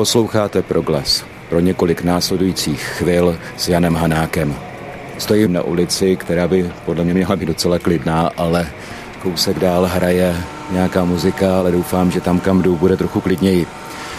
Posloucháte 0.00 0.62
Proglas 0.62 1.24
pro 1.48 1.60
několik 1.60 2.02
následujících 2.02 2.82
chvil 2.82 3.38
s 3.56 3.68
Janem 3.68 3.94
Hanákem. 3.94 4.56
Stojím 5.18 5.52
na 5.52 5.62
ulici, 5.62 6.16
která 6.16 6.48
by 6.48 6.70
podle 6.84 7.04
mě 7.04 7.14
měla 7.14 7.36
být 7.36 7.46
docela 7.46 7.78
klidná, 7.78 8.30
ale 8.36 8.70
kousek 9.22 9.58
dál 9.58 9.86
hraje 9.86 10.36
nějaká 10.70 11.04
muzika, 11.04 11.58
ale 11.58 11.72
doufám, 11.72 12.10
že 12.10 12.20
tam, 12.20 12.40
kam 12.40 12.62
jdu, 12.62 12.76
bude 12.76 12.96
trochu 12.96 13.20
klidněji. 13.20 13.66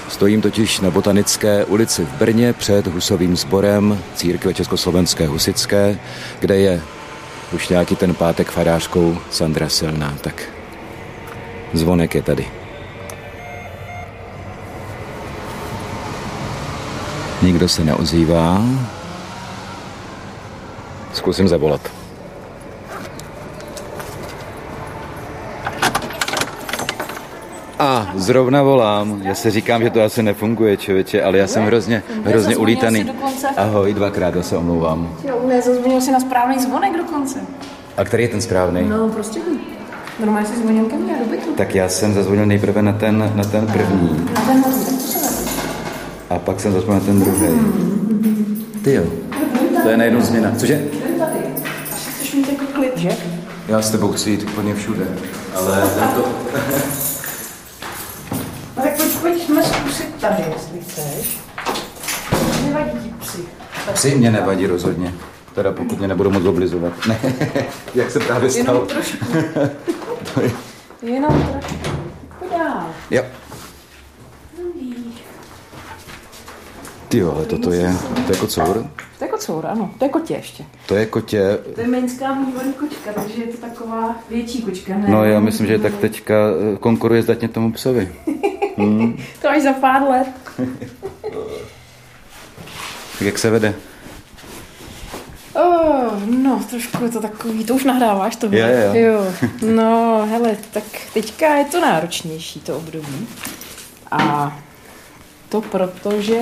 Stojím 0.09 0.41
totiž 0.41 0.79
na 0.79 0.91
Botanické 0.91 1.65
ulici 1.65 2.05
v 2.05 2.13
Brně 2.13 2.53
před 2.53 2.87
Husovým 2.87 3.35
sborem 3.35 3.99
církve 4.15 4.53
Československé 4.53 5.27
Husické, 5.27 5.99
kde 6.39 6.57
je 6.57 6.81
už 7.53 7.69
nějaký 7.69 7.95
ten 7.95 8.15
pátek 8.15 8.51
farářkou 8.51 9.17
Sandra 9.31 9.69
Silná. 9.69 10.13
Tak 10.21 10.43
zvonek 11.73 12.15
je 12.15 12.21
tady. 12.21 12.60
Nikdo 17.41 17.69
se 17.69 17.83
neozývá. 17.83 18.61
Zkusím 21.13 21.47
zavolat. 21.47 21.81
A 27.79 28.11
zrovna 28.15 28.63
volám. 28.63 29.21
Já 29.23 29.35
si 29.35 29.51
říkám, 29.51 29.81
že 29.81 29.89
to 29.89 30.03
asi 30.03 30.23
nefunguje, 30.23 30.77
člověče, 30.77 31.23
ale 31.23 31.37
já 31.37 31.47
jsem 31.47 31.63
hrozně, 31.63 32.03
hrozně 32.25 32.57
ulítaný. 32.57 33.11
Ahoj, 33.57 33.93
dvakrát, 33.93 34.35
já 34.35 34.41
se 34.43 34.57
omlouvám. 34.57 35.15
Jo, 35.27 35.41
ne, 35.47 35.61
zazvonil 35.61 36.01
si 36.01 36.11
na 36.11 36.19
správný 36.19 36.59
zvonek 36.59 36.97
dokonce. 36.97 37.39
A 37.97 38.03
který 38.03 38.23
je 38.23 38.29
ten 38.29 38.41
správný? 38.41 38.89
No, 38.89 39.09
prostě 39.09 39.39
Normálně 40.19 40.47
si 40.47 40.55
zvonil 40.55 40.85
ke 40.85 40.95
mně 40.95 41.15
do 41.19 41.25
bytu. 41.25 41.53
Tak 41.53 41.75
já 41.75 41.89
jsem 41.89 42.13
zazvonil 42.13 42.45
nejprve 42.45 42.81
na 42.81 42.93
ten, 42.93 43.31
na 43.35 43.43
ten 43.43 43.67
první. 43.67 44.27
Na 44.33 44.41
ten 44.41 44.61
hlavní, 44.61 45.00
A 46.31 46.39
pak 46.39 46.59
jsem 46.59 46.73
na 46.87 46.99
ten 46.99 47.19
druhý. 47.19 47.47
Ty 48.83 48.93
jo. 48.93 49.03
To 49.83 49.89
je 49.89 49.97
najednou 49.97 50.21
změna. 50.21 50.51
Cože? 50.57 50.81
Chceš 52.15 52.33
mít 52.33 52.51
jako 52.51 52.65
klid, 52.73 52.97
že? 52.97 53.09
Já 53.67 53.81
s 53.81 53.91
tebou 53.91 54.11
chci 54.11 54.29
jít 54.29 54.43
úplně 54.43 54.75
všude. 54.75 55.07
Ale 55.55 55.89
tento... 55.99 56.25
No 58.77 58.83
tak 58.83 58.97
pojď, 58.97 59.17
pojďme 59.21 59.63
zkusit 59.63 60.15
tady, 60.21 60.43
jestli 60.53 60.79
chceš. 60.79 61.39
Nevadí 62.65 62.99
ti 62.99 63.13
psy. 63.19 63.41
Psi 63.93 64.15
mě 64.15 64.31
nevadí 64.31 64.67
rozhodně. 64.67 65.13
Teda 65.55 65.71
pokud 65.71 65.99
mě 65.99 66.07
nebudou 66.07 66.29
moc 66.29 66.45
oblizovat. 66.45 66.93
Ne, 67.07 67.19
jak 67.95 68.11
se 68.11 68.19
právě 68.19 68.49
stalo. 68.49 68.65
Jenom 68.67 68.87
trošku. 68.87 69.25
To 70.33 70.41
je... 70.41 70.51
Jenom 71.01 71.43
trošku. 71.51 71.75
Pojď 72.39 72.51
dál. 72.51 72.85
Jo. 73.11 73.23
Ty 77.11 77.17
jo, 77.17 77.33
ale 77.35 77.45
toto 77.45 77.71
je, 77.71 77.93
to 78.25 78.33
je 78.33 78.39
kocour. 78.39 78.85
To 79.19 79.25
je 79.25 79.27
kocour, 79.27 79.67
ano. 79.67 79.91
To 79.97 80.05
je 80.05 80.09
kotě 80.09 80.33
ještě. 80.33 80.65
To 80.85 80.95
je 80.95 81.05
kotě. 81.05 81.59
To 81.75 81.81
je 81.81 81.87
menská 81.87 82.33
mývaný 82.35 82.73
kočka, 82.73 83.13
takže 83.13 83.41
je 83.41 83.47
to 83.47 83.57
taková 83.57 84.15
větší 84.29 84.61
kočka, 84.61 84.97
ne? 84.97 85.05
No 85.09 85.25
já 85.25 85.39
myslím, 85.39 85.67
že 85.67 85.79
tak 85.79 85.97
teďka 85.97 86.35
eh, 86.35 86.77
konkuruje 86.77 87.21
zdatně 87.23 87.47
tomu 87.47 87.71
psovi. 87.71 88.15
To 89.41 89.49
až 89.49 89.61
za 89.61 89.73
pár 89.73 90.01
let. 90.03 90.27
Tak 93.19 93.21
jak 93.21 93.37
se 93.37 93.49
vede? 93.49 93.73
Oh, 95.53 96.25
no, 96.25 96.63
trošku 96.69 97.03
je 97.03 97.09
to 97.09 97.21
takový, 97.21 97.65
to 97.65 97.75
už 97.75 97.83
nahráváš 97.83 98.35
tohle. 98.35 98.59
Jo, 98.59 98.67
jo. 98.67 98.93
jo. 98.93 99.33
No, 99.75 100.27
hele, 100.29 100.57
tak 100.71 100.83
teďka 101.13 101.55
je 101.55 101.65
to 101.65 101.79
náročnější, 101.79 102.59
to 102.59 102.77
období. 102.77 103.27
A 104.11 104.57
to 105.49 105.61
proto, 105.61 106.21
že 106.21 106.39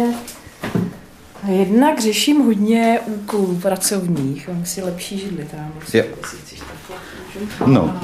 jednak 1.47 1.99
řeším 1.99 2.41
hodně 2.41 2.99
úkolů 3.05 3.59
pracovních. 3.61 4.47
Mám 4.47 4.65
si 4.65 4.81
lepší 4.81 5.19
židli 5.19 5.45
tam. 5.45 5.73
Jo. 5.93 6.03
No. 7.65 8.01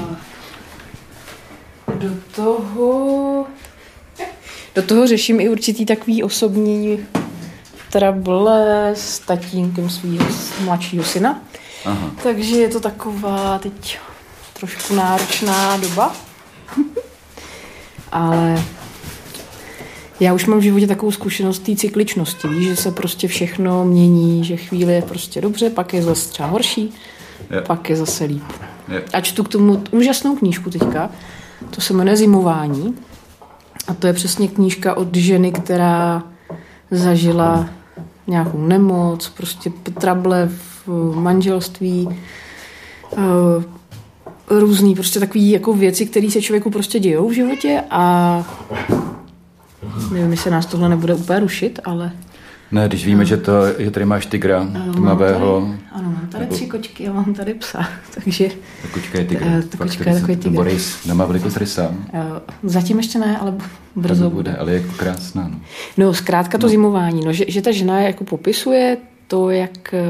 Do 1.94 2.10
toho... 2.34 3.46
Do 4.74 4.82
toho 4.82 5.06
řeším 5.06 5.40
i 5.40 5.48
určitý 5.48 5.86
takový 5.86 6.22
osobní 6.22 7.06
trable 7.90 8.92
s 8.94 9.18
tatínkem 9.18 9.90
svého 9.90 10.26
mladšího 10.60 11.04
syna. 11.04 11.42
Aha. 11.84 12.10
Takže 12.22 12.56
je 12.56 12.68
to 12.68 12.80
taková 12.80 13.58
teď 13.58 13.98
trošku 14.52 14.94
náročná 14.94 15.76
doba. 15.76 16.16
Ale 18.12 18.62
já 20.20 20.34
už 20.34 20.46
mám 20.46 20.58
v 20.58 20.62
životě 20.62 20.86
takovou 20.86 21.12
zkušenost 21.12 21.58
té 21.58 21.76
cykličnosti, 21.76 22.48
že 22.60 22.76
se 22.76 22.90
prostě 22.90 23.28
všechno 23.28 23.84
mění, 23.84 24.44
že 24.44 24.56
chvíli 24.56 24.94
je 24.94 25.02
prostě 25.02 25.40
dobře, 25.40 25.70
pak 25.70 25.94
je 25.94 26.02
zase 26.02 26.30
třeba 26.30 26.48
horší, 26.48 26.92
Jo. 27.50 27.62
pak 27.66 27.90
je 27.90 27.96
zase 27.96 28.24
líp. 28.24 28.42
Jo. 28.88 29.00
A 29.12 29.20
čtu 29.20 29.44
k 29.44 29.48
tomu 29.48 29.82
úžasnou 29.90 30.36
knížku 30.36 30.70
teďka, 30.70 31.10
to 31.70 31.80
se 31.80 31.92
jmenuje 31.94 32.16
Zimování. 32.16 32.94
A 33.88 33.94
to 33.94 34.06
je 34.06 34.12
přesně 34.12 34.48
knížka 34.48 34.96
od 34.96 35.14
ženy, 35.14 35.52
která 35.52 36.22
zažila 36.90 37.68
nějakou 38.26 38.66
nemoc, 38.66 39.28
prostě 39.28 39.72
trable 40.00 40.48
v 40.86 41.14
manželství, 41.14 42.08
eh, 43.12 43.64
různý 44.50 44.94
prostě 44.94 45.20
takový 45.20 45.50
jako 45.50 45.72
věci, 45.72 46.06
které 46.06 46.30
se 46.30 46.42
člověku 46.42 46.70
prostě 46.70 46.98
dějou 46.98 47.28
v 47.28 47.32
životě 47.32 47.82
a 47.90 48.44
nevím, 50.12 50.30
jestli 50.30 50.50
nás 50.50 50.66
tohle 50.66 50.88
nebude 50.88 51.14
úplně 51.14 51.40
rušit, 51.40 51.80
ale 51.84 52.12
Ne, 52.72 52.88
když 52.88 53.06
víme, 53.06 53.24
že, 53.24 53.36
to, 53.36 53.52
že 53.78 53.90
tady 53.90 54.06
máš 54.06 54.26
tygra 54.26 54.62
Mám 54.62 54.92
tmavého. 54.92 55.60
tady, 55.60 55.78
ano, 55.92 56.10
mám 56.10 56.28
tady 56.30 56.46
tři 56.46 56.66
kočky 56.66 57.08
a 57.08 57.12
mám 57.12 57.34
tady 57.34 57.54
psa, 57.54 57.88
takže 58.14 58.48
Ta 58.82 58.88
kočka 58.94 59.18
je 59.18 59.24
tygr. 59.24 59.44
Eh, 59.46 59.62
ta 59.62 59.78
kočka 59.78 60.10
je 60.10 60.16
takový 60.20 60.36
tygr. 60.36 60.54
Boris 60.54 61.06
nemá 61.06 61.24
velikost 61.24 61.56
rysa. 61.56 61.90
eh, 62.12 62.20
zatím 62.62 62.96
ještě 62.98 63.18
ne, 63.18 63.38
ale 63.38 63.54
brzo 63.96 64.30
bude. 64.30 64.34
bude, 64.50 64.56
ale 64.56 64.72
je 64.72 64.80
jako 64.80 64.92
krásná. 64.96 65.48
No. 65.48 65.60
No, 65.96 66.14
zkrátka 66.14 66.58
to 66.58 66.68
zimování, 66.68 67.24
no, 67.24 67.32
že, 67.32 67.44
že 67.48 67.62
ta 67.62 67.72
žena 67.72 68.00
jako 68.00 68.24
popisuje 68.24 68.96
to, 69.28 69.50
jak 69.50 69.94
eh, 69.94 70.02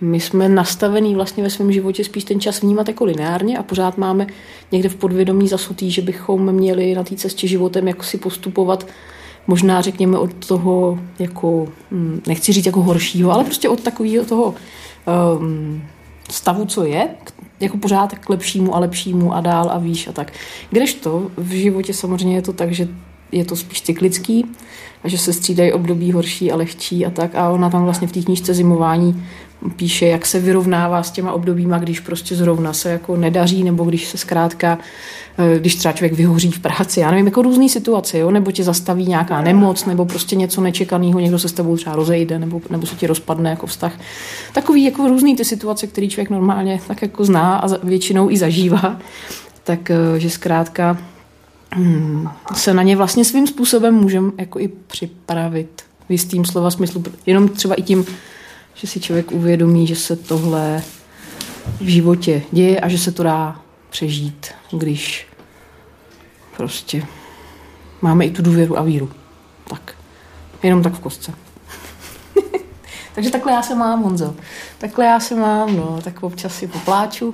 my 0.00 0.20
jsme 0.20 0.48
nastavený 0.48 1.14
vlastně 1.14 1.42
ve 1.42 1.50
svém 1.50 1.72
životě 1.72 2.04
spíš 2.04 2.24
ten 2.24 2.40
čas 2.40 2.60
vnímat 2.60 2.88
jako 2.88 3.04
lineárně 3.04 3.58
a 3.58 3.62
pořád 3.62 3.98
máme 3.98 4.26
někde 4.72 4.88
v 4.88 4.96
podvědomí 4.96 5.48
zasutý, 5.48 5.90
že 5.90 6.02
bychom 6.02 6.52
měli 6.52 6.94
na 6.94 7.04
té 7.04 7.16
cestě 7.16 7.48
životem 7.48 7.88
jako 7.88 8.02
si 8.02 8.18
postupovat 8.18 8.86
možná 9.46 9.80
řekněme 9.80 10.18
od 10.18 10.46
toho 10.46 10.98
jako, 11.18 11.68
hm, 11.90 12.20
nechci 12.26 12.52
říct 12.52 12.66
jako 12.66 12.82
horšího, 12.82 13.32
ale 13.32 13.44
prostě 13.44 13.68
od 13.68 13.80
takového 13.80 14.24
toho 14.24 14.54
um, 15.38 15.82
stavu, 16.30 16.64
co 16.64 16.84
je, 16.84 17.08
jako 17.60 17.78
pořád 17.78 18.18
k 18.18 18.28
lepšímu 18.28 18.76
a 18.76 18.78
lepšímu 18.78 19.34
a 19.34 19.40
dál 19.40 19.70
a 19.70 19.78
výš 19.78 20.08
a 20.08 20.12
tak. 20.12 20.32
Kdežto 20.70 21.30
v 21.36 21.50
životě 21.50 21.94
samozřejmě 21.94 22.36
je 22.36 22.42
to 22.42 22.52
tak, 22.52 22.72
že 22.72 22.88
je 23.32 23.44
to 23.44 23.56
spíš 23.56 23.82
cyklický 23.82 24.44
a 25.04 25.08
že 25.08 25.18
se 25.18 25.32
střídají 25.32 25.72
období 25.72 26.12
horší 26.12 26.52
a 26.52 26.56
lehčí 26.56 27.06
a 27.06 27.10
tak. 27.10 27.34
A 27.34 27.50
ona 27.50 27.70
tam 27.70 27.84
vlastně 27.84 28.08
v 28.08 28.12
té 28.12 28.20
knížce 28.20 28.54
zimování 28.54 29.24
píše, 29.76 30.06
jak 30.06 30.26
se 30.26 30.40
vyrovnává 30.40 31.02
s 31.02 31.10
těma 31.10 31.32
obdobíma, 31.32 31.78
když 31.78 32.00
prostě 32.00 32.34
zrovna 32.34 32.72
se 32.72 32.90
jako 32.90 33.16
nedaří, 33.16 33.64
nebo 33.64 33.84
když 33.84 34.08
se 34.08 34.18
zkrátka, 34.18 34.78
eh, 35.38 35.58
když 35.58 35.74
třeba 35.74 35.92
člověk 35.92 36.12
vyhoří 36.12 36.50
v 36.50 36.58
práci, 36.58 37.00
já 37.00 37.10
nevím, 37.10 37.26
jako 37.26 37.42
různé 37.42 37.68
situace, 37.68 38.18
jo? 38.18 38.30
nebo 38.30 38.52
tě 38.52 38.64
zastaví 38.64 39.06
nějaká 39.06 39.42
nemoc, 39.42 39.84
nebo 39.84 40.04
prostě 40.04 40.36
něco 40.36 40.60
nečekaného, 40.60 41.20
někdo 41.20 41.38
se 41.38 41.48
s 41.48 41.52
tebou 41.52 41.76
třeba 41.76 41.96
rozejde, 41.96 42.38
nebo, 42.38 42.60
nebo 42.70 42.86
se 42.86 42.96
ti 42.96 43.06
rozpadne 43.06 43.50
jako 43.50 43.66
vztah. 43.66 43.92
Takový 44.52 44.84
jako 44.84 45.08
různý 45.08 45.36
ty 45.36 45.44
situace, 45.44 45.86
které 45.86 46.06
člověk 46.06 46.30
normálně 46.30 46.80
tak 46.88 47.02
jako 47.02 47.24
zná 47.24 47.56
a 47.56 47.66
většinou 47.82 48.30
i 48.30 48.36
zažívá, 48.36 48.98
tak 49.64 49.90
eh, 49.90 50.20
že 50.20 50.30
zkrátka 50.30 50.98
se 52.54 52.74
na 52.74 52.82
ně 52.82 52.96
vlastně 52.96 53.24
svým 53.24 53.46
způsobem 53.46 53.94
můžeme 53.94 54.32
jako 54.38 54.58
i 54.58 54.68
připravit 54.68 55.82
v 56.08 56.12
jistým 56.12 56.44
slova 56.44 56.70
smyslu. 56.70 57.04
Jenom 57.26 57.48
třeba 57.48 57.74
i 57.74 57.82
tím, 57.82 58.04
že 58.74 58.86
si 58.86 59.00
člověk 59.00 59.32
uvědomí, 59.32 59.86
že 59.86 59.96
se 59.96 60.16
tohle 60.16 60.82
v 61.80 61.88
životě 61.88 62.42
děje 62.52 62.80
a 62.80 62.88
že 62.88 62.98
se 62.98 63.12
to 63.12 63.22
dá 63.22 63.60
přežít, 63.90 64.46
když 64.72 65.26
prostě 66.56 67.02
máme 68.02 68.26
i 68.26 68.30
tu 68.30 68.42
důvěru 68.42 68.78
a 68.78 68.82
víru. 68.82 69.10
Tak, 69.70 69.94
jenom 70.62 70.82
tak 70.82 70.92
v 70.92 70.98
kostce. 70.98 71.32
Takže 73.14 73.30
takhle 73.30 73.52
já 73.52 73.62
se 73.62 73.74
mám, 73.74 74.02
Honzo. 74.02 74.34
Takhle 74.78 75.04
já 75.04 75.20
se 75.20 75.34
mám, 75.34 75.76
no, 75.76 76.00
tak 76.04 76.22
občas 76.22 76.54
si 76.54 76.66
popláču. 76.66 77.32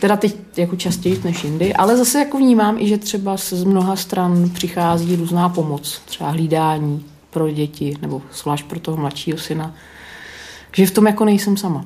Teda 0.00 0.16
teď 0.16 0.36
jako 0.56 0.76
častěji 0.76 1.20
než 1.24 1.44
jindy, 1.44 1.74
ale 1.74 1.96
zase 1.96 2.18
jako 2.18 2.38
vnímám 2.38 2.78
i, 2.78 2.88
že 2.88 2.98
třeba 2.98 3.36
z 3.36 3.64
mnoha 3.64 3.96
stran 3.96 4.50
přichází 4.50 5.16
různá 5.16 5.48
pomoc, 5.48 6.02
třeba 6.04 6.30
hlídání 6.30 7.04
pro 7.30 7.50
děti, 7.50 7.96
nebo 8.02 8.22
zvlášť 8.32 8.64
pro 8.64 8.80
toho 8.80 8.96
mladšího 8.96 9.38
syna, 9.38 9.74
že 10.72 10.86
v 10.86 10.90
tom 10.90 11.06
jako 11.06 11.24
nejsem 11.24 11.56
sama. 11.56 11.84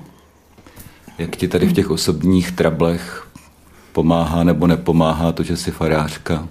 Jak 1.18 1.36
ti 1.36 1.48
tady 1.48 1.66
v 1.66 1.72
těch 1.72 1.90
osobních 1.90 2.52
trablech 2.52 3.28
pomáhá 3.92 4.44
nebo 4.44 4.66
nepomáhá 4.66 5.32
to, 5.32 5.42
že 5.42 5.56
jsi 5.56 5.70
farářka? 5.70 6.48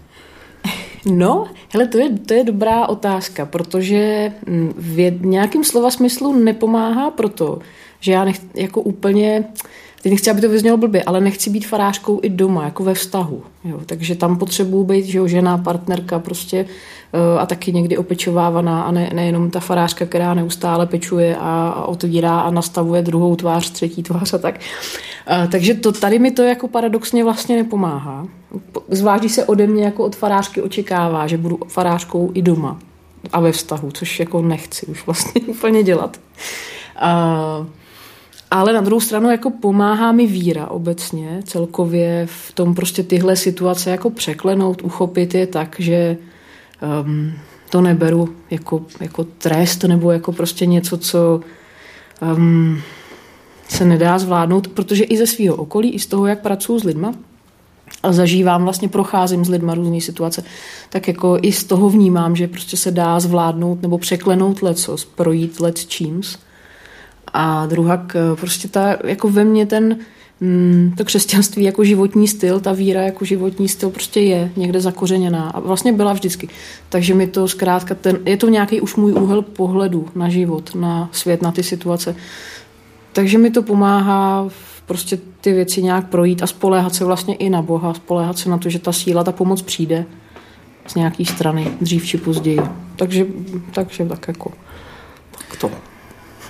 No, 1.05 1.47
hele, 1.69 1.87
to 1.87 1.97
je, 1.97 2.09
to 2.09 2.33
je 2.33 2.43
dobrá 2.43 2.89
otázka, 2.89 3.45
protože 3.45 4.31
mm, 4.47 4.73
v 4.77 5.25
nějakým 5.25 5.63
slova 5.63 5.91
smyslu 5.91 6.43
nepomáhá 6.43 7.11
proto, 7.11 7.59
že 7.99 8.11
já 8.11 8.23
nech, 8.23 8.39
jako 8.53 8.81
úplně, 8.81 9.43
teď 10.03 10.11
nechci, 10.11 10.31
aby 10.31 10.41
to 10.41 10.49
vyznělo 10.49 10.77
blbě, 10.77 11.03
ale 11.03 11.21
nechci 11.21 11.49
být 11.49 11.67
farářkou 11.67 12.19
i 12.23 12.29
doma, 12.29 12.63
jako 12.63 12.83
ve 12.83 12.93
vztahu. 12.93 13.43
Jo. 13.63 13.79
Takže 13.85 14.15
tam 14.15 14.37
potřebuji 14.37 14.83
být 14.83 15.05
že 15.05 15.17
jo, 15.17 15.27
žena, 15.27 15.57
partnerka 15.57 16.19
prostě 16.19 16.65
eh, 17.13 17.39
a 17.39 17.45
taky 17.45 17.73
někdy 17.73 17.97
opečovávaná 17.97 18.83
a 18.83 18.91
ne, 18.91 19.09
nejenom 19.13 19.49
ta 19.49 19.59
farářka, 19.59 20.05
která 20.05 20.33
neustále 20.33 20.85
pečuje 20.85 21.35
a, 21.35 21.67
a 21.67 21.85
otvírá 21.85 22.39
a 22.39 22.51
nastavuje 22.51 23.01
druhou 23.01 23.35
tvář, 23.35 23.71
třetí 23.71 24.03
tvář 24.03 24.33
a 24.33 24.37
tak. 24.37 24.59
A, 25.27 25.43
eh, 25.43 25.47
takže 25.47 25.73
to, 25.73 25.91
tady 25.91 26.19
mi 26.19 26.31
to 26.31 26.41
jako 26.41 26.67
paradoxně 26.67 27.23
vlastně 27.23 27.55
nepomáhá. 27.55 28.27
Zvlášť, 28.89 29.29
se 29.29 29.45
ode 29.45 29.67
mě 29.67 29.83
jako 29.83 30.03
od 30.03 30.15
farářky 30.15 30.61
očekává, 30.61 31.27
že 31.27 31.37
budu 31.37 31.59
farářkou 31.67 32.31
i 32.33 32.41
doma 32.41 32.79
a 33.31 33.39
ve 33.39 33.51
vztahu, 33.51 33.91
což 33.91 34.19
jako 34.19 34.41
nechci 34.41 34.85
už 34.85 35.05
vlastně 35.05 35.41
úplně 35.47 35.83
dělat. 35.83 36.17
A, 36.95 37.65
ale 38.53 38.73
na 38.73 38.81
druhou 38.81 38.99
stranu 38.99 39.31
jako 39.31 39.49
pomáhá 39.49 40.11
mi 40.11 40.27
víra 40.27 40.67
obecně, 40.67 41.41
celkově 41.45 42.27
v 42.29 42.51
tom 42.51 42.75
prostě 42.75 43.03
tyhle 43.03 43.35
situace 43.35 43.89
jako 43.89 44.09
překlenout, 44.09 44.81
uchopit 44.81 45.33
je 45.33 45.47
tak, 45.47 45.75
že 45.79 46.17
um, 47.05 47.33
to 47.69 47.81
neberu 47.81 48.29
jako, 48.51 48.85
jako 48.99 49.23
trest 49.23 49.83
nebo 49.83 50.11
jako 50.11 50.31
prostě 50.31 50.65
něco, 50.65 50.97
co 50.97 51.41
um, 52.35 52.81
se 53.69 53.85
nedá 53.85 54.19
zvládnout, 54.19 54.67
protože 54.67 55.03
i 55.03 55.17
ze 55.17 55.27
svého 55.27 55.55
okolí, 55.55 55.91
i 55.91 55.99
z 55.99 56.05
toho, 56.05 56.27
jak 56.27 56.41
pracuji 56.41 56.79
s 56.79 56.83
lidma, 56.83 57.13
a 58.03 58.11
zažívám, 58.11 58.63
vlastně 58.63 58.89
procházím 58.89 59.45
s 59.45 59.49
lidma 59.49 59.73
různé 59.73 60.01
situace, 60.01 60.43
tak 60.89 61.07
jako 61.07 61.37
i 61.41 61.51
z 61.51 61.63
toho 61.63 61.89
vnímám, 61.89 62.35
že 62.35 62.47
prostě 62.47 62.77
se 62.77 62.91
dá 62.91 63.19
zvládnout 63.19 63.81
nebo 63.81 63.97
překlenout 63.97 64.61
lecos, 64.61 65.05
projít 65.05 65.59
let 65.59 65.85
číms. 65.85 66.37
A 67.33 67.65
druhá, 67.65 68.07
prostě 68.35 68.67
ta, 68.67 68.97
jako 69.03 69.29
ve 69.29 69.43
mně 69.43 69.65
ten, 69.65 69.97
mm, 70.41 70.93
to 70.97 71.05
křesťanství 71.05 71.63
jako 71.63 71.83
životní 71.83 72.27
styl, 72.27 72.59
ta 72.59 72.73
víra 72.73 73.01
jako 73.01 73.25
životní 73.25 73.69
styl 73.69 73.89
prostě 73.89 74.19
je 74.19 74.51
někde 74.55 74.81
zakořeněná 74.81 75.49
a 75.49 75.59
vlastně 75.59 75.93
byla 75.93 76.13
vždycky. 76.13 76.49
Takže 76.89 77.13
mi 77.13 77.27
to 77.27 77.47
zkrátka, 77.47 77.95
ten, 77.95 78.19
je 78.25 78.37
to 78.37 78.49
nějaký 78.49 78.81
už 78.81 78.95
můj 78.95 79.11
úhel 79.11 79.41
pohledu 79.41 80.07
na 80.15 80.29
život, 80.29 80.75
na 80.75 81.09
svět, 81.11 81.41
na 81.41 81.51
ty 81.51 81.63
situace. 81.63 82.15
Takže 83.13 83.37
mi 83.37 83.51
to 83.51 83.63
pomáhá 83.63 84.49
prostě 84.85 85.19
ty 85.41 85.53
věci 85.53 85.83
nějak 85.83 86.09
projít 86.09 86.43
a 86.43 86.47
spoléhat 86.47 86.95
se 86.95 87.05
vlastně 87.05 87.35
i 87.35 87.49
na 87.49 87.61
Boha, 87.61 87.93
spoléhat 87.93 88.37
se 88.37 88.49
na 88.49 88.57
to, 88.57 88.69
že 88.69 88.79
ta 88.79 88.91
síla, 88.91 89.23
ta 89.23 89.31
pomoc 89.31 89.61
přijde 89.61 90.05
z 90.87 90.95
nějaké 90.95 91.25
strany, 91.25 91.71
dřív 91.81 92.05
či 92.05 92.17
později. 92.17 92.61
Takže, 92.95 93.25
takže 93.73 94.05
tak 94.05 94.27
jako 94.27 94.51
tak 95.37 95.59
to. 95.59 95.92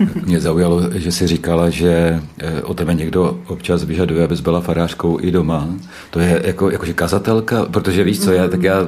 Mě 0.25 0.39
zaujalo, 0.39 0.81
že 0.93 1.11
jsi 1.11 1.27
říkala, 1.27 1.69
že 1.69 2.21
eh, 2.39 2.61
o 2.61 2.73
tebe 2.73 2.93
někdo 2.93 3.39
občas 3.47 3.83
vyžaduje, 3.83 4.23
abys 4.23 4.41
byla 4.41 4.61
farářkou 4.61 5.19
i 5.21 5.31
doma. 5.31 5.69
To 6.09 6.19
je 6.19 6.41
jako, 6.45 6.69
jakože 6.69 6.93
kazatelka, 6.93 7.65
protože 7.65 8.03
víš 8.03 8.19
co, 8.19 8.31
já, 8.31 8.47
tak 8.47 8.63
já 8.63 8.87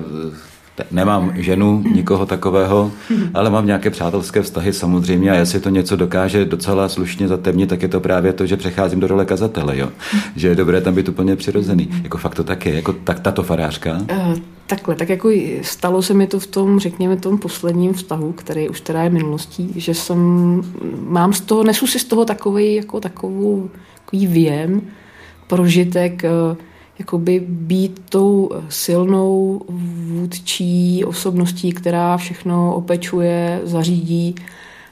Nemám 0.91 1.31
ženu, 1.35 1.83
nikoho 1.93 2.25
takového, 2.25 2.91
ale 3.33 3.49
mám 3.49 3.65
nějaké 3.65 3.89
přátelské 3.89 4.41
vztahy 4.41 4.73
samozřejmě 4.73 5.31
a 5.31 5.35
jestli 5.35 5.59
to 5.59 5.69
něco 5.69 5.95
dokáže 5.95 6.45
docela 6.45 6.89
slušně 6.89 7.27
zatemnit, 7.27 7.69
tak 7.69 7.81
je 7.81 7.87
to 7.87 7.99
právě 7.99 8.33
to, 8.33 8.45
že 8.45 8.57
přecházím 8.57 8.99
do 8.99 9.07
role 9.07 9.25
kazatele, 9.25 9.77
jo. 9.77 9.89
Že 10.35 10.47
je 10.47 10.55
dobré 10.55 10.81
tam 10.81 10.95
být 10.95 11.09
úplně 11.09 11.35
přirozený. 11.35 11.89
Jako 12.03 12.17
fakt 12.17 12.35
to 12.35 12.43
tak 12.43 12.65
je, 12.65 12.75
jako 12.75 12.93
tak 12.93 13.19
tato 13.19 13.43
farářka. 13.43 13.91
Uh, 13.93 14.35
takhle, 14.67 14.95
tak 14.95 15.09
jako 15.09 15.29
stalo 15.61 16.01
se 16.01 16.13
mi 16.13 16.27
to 16.27 16.39
v 16.39 16.47
tom, 16.47 16.79
řekněme, 16.79 17.15
tom 17.15 17.37
posledním 17.37 17.93
vztahu, 17.93 18.31
který 18.31 18.69
už 18.69 18.81
teda 18.81 19.03
je 19.03 19.09
minulostí, 19.09 19.73
že 19.75 19.93
jsem, 19.93 20.61
mám 21.07 21.33
z 21.33 21.41
toho, 21.41 21.63
nesu 21.63 21.87
si 21.87 21.99
z 21.99 22.03
toho 22.03 22.25
takový, 22.25 22.75
jako 22.75 22.99
takovou, 22.99 23.69
takový 24.01 24.27
věm, 24.27 24.81
prožitek, 25.47 26.23
uh, 26.51 26.57
jakoby 26.99 27.45
být 27.49 28.01
tou 28.09 28.49
silnou 28.69 29.61
vůdčí 29.67 31.05
osobností, 31.05 31.71
která 31.71 32.17
všechno 32.17 32.75
opečuje, 32.75 33.61
zařídí. 33.63 34.35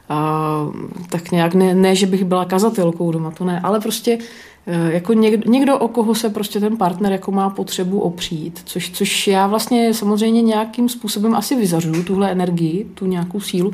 A, 0.10 0.68
tak 1.10 1.32
nějak 1.32 1.54
ne, 1.54 1.76
ne, 1.76 1.96
že 1.96 2.06
bych 2.06 2.24
byla 2.24 2.46
kazatelkou 2.46 3.12
doma, 3.12 3.32
to 3.32 3.46
ne, 3.46 3.60
ale 3.60 3.80
prostě 3.80 4.18
e, 4.68 4.94
jako 4.94 5.14
někdo, 5.14 5.52
někdo, 5.52 5.78
o 5.78 5.88
koho 5.88 6.16
se 6.16 6.30
prostě 6.30 6.60
ten 6.60 6.78
partner 6.78 7.12
jako 7.12 7.32
má 7.32 7.50
potřebu 7.50 8.00
opřít, 8.00 8.62
což, 8.66 8.92
což 8.92 9.28
já 9.28 9.48
vlastně 9.48 9.94
samozřejmě 9.94 10.42
nějakým 10.42 10.90
způsobem 10.90 11.36
asi 11.36 11.56
vyzařuju, 11.56 12.04
tuhle 12.04 12.32
energii, 12.32 12.88
tu 12.94 13.06
nějakou 13.06 13.40
sílu, 13.40 13.74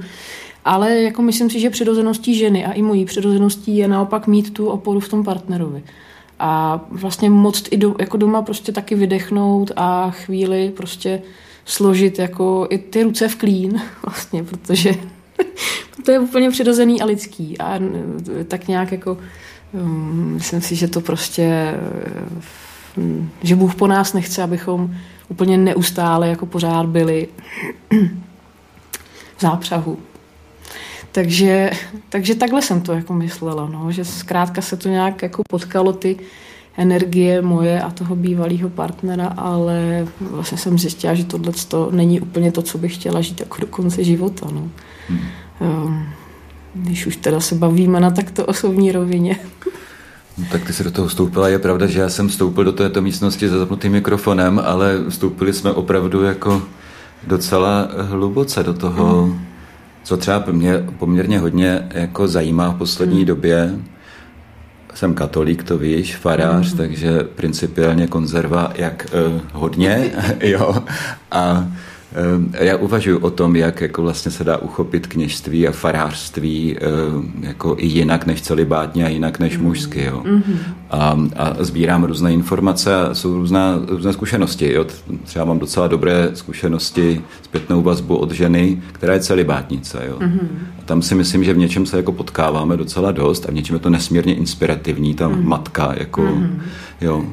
ale 0.65 1.01
jako 1.01 1.21
myslím 1.21 1.49
si, 1.49 1.59
že 1.59 1.69
přirozeností 1.69 2.35
ženy 2.35 2.65
a 2.65 2.71
i 2.71 2.81
mojí 2.81 3.05
přirozeností 3.05 3.77
je 3.77 3.87
naopak 3.87 4.27
mít 4.27 4.53
tu 4.53 4.67
oporu 4.67 4.99
v 4.99 5.09
tom 5.09 5.23
partnerovi 5.23 5.83
a 6.39 6.81
vlastně 6.89 7.29
moc 7.29 7.63
i 7.71 7.77
do, 7.77 7.95
jako 7.99 8.17
doma 8.17 8.41
prostě 8.41 8.71
taky 8.71 8.95
vydechnout 8.95 9.71
a 9.75 10.11
chvíli 10.11 10.73
prostě 10.77 11.21
složit 11.65 12.19
jako 12.19 12.67
i 12.69 12.77
ty 12.77 13.03
ruce 13.03 13.27
v 13.27 13.35
klín 13.35 13.81
vlastně, 14.05 14.43
protože 14.43 14.93
to 16.05 16.11
je 16.11 16.19
úplně 16.19 16.49
přirozený 16.49 17.01
a 17.01 17.05
lidský 17.05 17.57
a 17.57 17.79
tak 18.47 18.67
nějak 18.67 18.91
jako 18.91 19.17
um, 19.71 20.33
myslím 20.33 20.61
si, 20.61 20.75
že 20.75 20.87
to 20.87 21.01
prostě 21.01 21.75
um, 22.97 23.31
že 23.43 23.55
Bůh 23.55 23.75
po 23.75 23.87
nás 23.87 24.13
nechce, 24.13 24.43
abychom 24.43 24.95
úplně 25.29 25.57
neustále 25.57 26.29
jako 26.29 26.45
pořád 26.45 26.85
byli 26.85 27.27
v 29.37 29.41
zápřahu. 29.41 29.97
Takže, 31.11 31.71
takže 32.09 32.35
takhle 32.35 32.61
jsem 32.61 32.81
to 32.81 32.93
jako 32.93 33.13
myslela, 33.13 33.69
no, 33.71 33.91
že 33.91 34.05
zkrátka 34.05 34.61
se 34.61 34.77
to 34.77 34.89
nějak 34.89 35.21
jako 35.21 35.43
potkalo 35.49 35.93
ty 35.93 36.17
energie 36.77 37.41
moje 37.41 37.81
a 37.81 37.89
toho 37.89 38.15
bývalého 38.15 38.69
partnera, 38.69 39.27
ale 39.27 40.07
vlastně 40.21 40.57
jsem 40.57 40.79
zjistila, 40.79 41.13
že 41.13 41.23
tohle 41.23 41.53
to 41.67 41.89
není 41.91 42.21
úplně 42.21 42.51
to, 42.51 42.61
co 42.61 42.77
bych 42.77 42.95
chtěla 42.95 43.21
žít 43.21 43.39
jako 43.39 43.61
do 43.61 43.67
konce 43.67 44.03
života. 44.03 44.47
No. 44.53 44.69
Hmm. 45.09 45.19
Um, 45.59 46.05
když 46.73 47.05
už 47.05 47.15
teda 47.15 47.39
se 47.39 47.55
bavíme 47.55 47.99
na 47.99 48.11
takto 48.11 48.45
osobní 48.45 48.91
rovině. 48.91 49.39
No, 50.37 50.45
tak 50.51 50.65
ty 50.65 50.73
se 50.73 50.83
do 50.83 50.91
toho 50.91 51.07
vstoupila. 51.07 51.49
Je 51.49 51.59
pravda, 51.59 51.87
že 51.87 51.99
já 51.99 52.09
jsem 52.09 52.27
vstoupil 52.27 52.63
do 52.63 52.71
této 52.71 53.01
místnosti 53.01 53.49
za 53.49 53.57
zapnutým 53.57 53.91
mikrofonem, 53.91 54.61
ale 54.65 54.97
vstoupili 55.09 55.53
jsme 55.53 55.71
opravdu 55.71 56.23
jako 56.23 56.61
docela 57.27 57.89
hluboce 57.97 58.63
do 58.63 58.73
toho, 58.73 59.23
hmm 59.23 59.48
co 60.03 60.17
třeba 60.17 60.43
mě 60.51 60.73
poměrně 60.99 61.39
hodně 61.39 61.87
jako 61.93 62.27
zajímá 62.27 62.69
v 62.69 62.77
poslední 62.77 63.17
hmm. 63.17 63.25
době, 63.25 63.75
jsem 64.93 65.13
katolík, 65.13 65.63
to 65.63 65.77
víš, 65.77 66.15
farář, 66.15 66.71
mm. 66.71 66.77
takže 66.77 67.23
principiálně 67.35 68.07
konzerva 68.07 68.71
jak 68.75 69.07
uh, 69.27 69.41
hodně, 69.53 70.11
jo, 70.43 70.83
a 71.31 71.67
já 72.59 72.77
uvažuji 72.77 73.17
o 73.17 73.29
tom, 73.29 73.55
jak 73.55 73.81
jako 73.81 74.01
vlastně 74.01 74.31
se 74.31 74.43
dá 74.43 74.57
uchopit 74.57 75.07
kněžství 75.07 75.67
a 75.67 75.71
farářství 75.71 76.77
ehm, 76.77 77.31
jako 77.41 77.75
i 77.79 77.85
jinak 77.85 78.25
než 78.25 78.41
celibátně 78.41 79.05
a 79.05 79.09
jinak 79.09 79.39
než 79.39 79.57
mm. 79.57 79.63
mužsky. 79.63 80.05
Jo. 80.05 80.21
Mm-hmm. 80.25 80.57
A, 80.89 81.17
a 81.35 81.63
sbírám 81.63 82.03
různé 82.03 82.33
informace 82.33 82.95
a 82.95 83.13
jsou 83.13 83.33
různá, 83.33 83.79
různé 83.87 84.13
zkušenosti. 84.13 84.73
Jo. 84.73 84.85
Třeba 85.23 85.45
mám 85.45 85.59
docela 85.59 85.87
dobré 85.87 86.29
zkušenosti, 86.33 87.21
zpětnou 87.41 87.81
vazbu 87.81 88.15
od 88.15 88.31
ženy, 88.31 88.81
která 88.91 89.13
je 89.13 89.19
celibátnice. 89.19 90.03
Jo. 90.07 90.19
Mm-hmm. 90.19 90.47
A 90.79 90.81
tam 90.85 91.01
si 91.01 91.15
myslím, 91.15 91.43
že 91.43 91.53
v 91.53 91.57
něčem 91.57 91.85
se 91.85 91.97
jako 91.97 92.11
potkáváme 92.11 92.77
docela 92.77 93.11
dost 93.11 93.45
a 93.45 93.51
v 93.51 93.53
něčem 93.53 93.75
je 93.75 93.79
to 93.79 93.89
nesmírně 93.89 94.35
inspirativní, 94.35 95.13
ta 95.13 95.29
mm-hmm. 95.29 95.43
matka. 95.43 95.93
Jako, 95.97 96.21
mm-hmm. 96.21 96.59
Jo. 97.01 97.25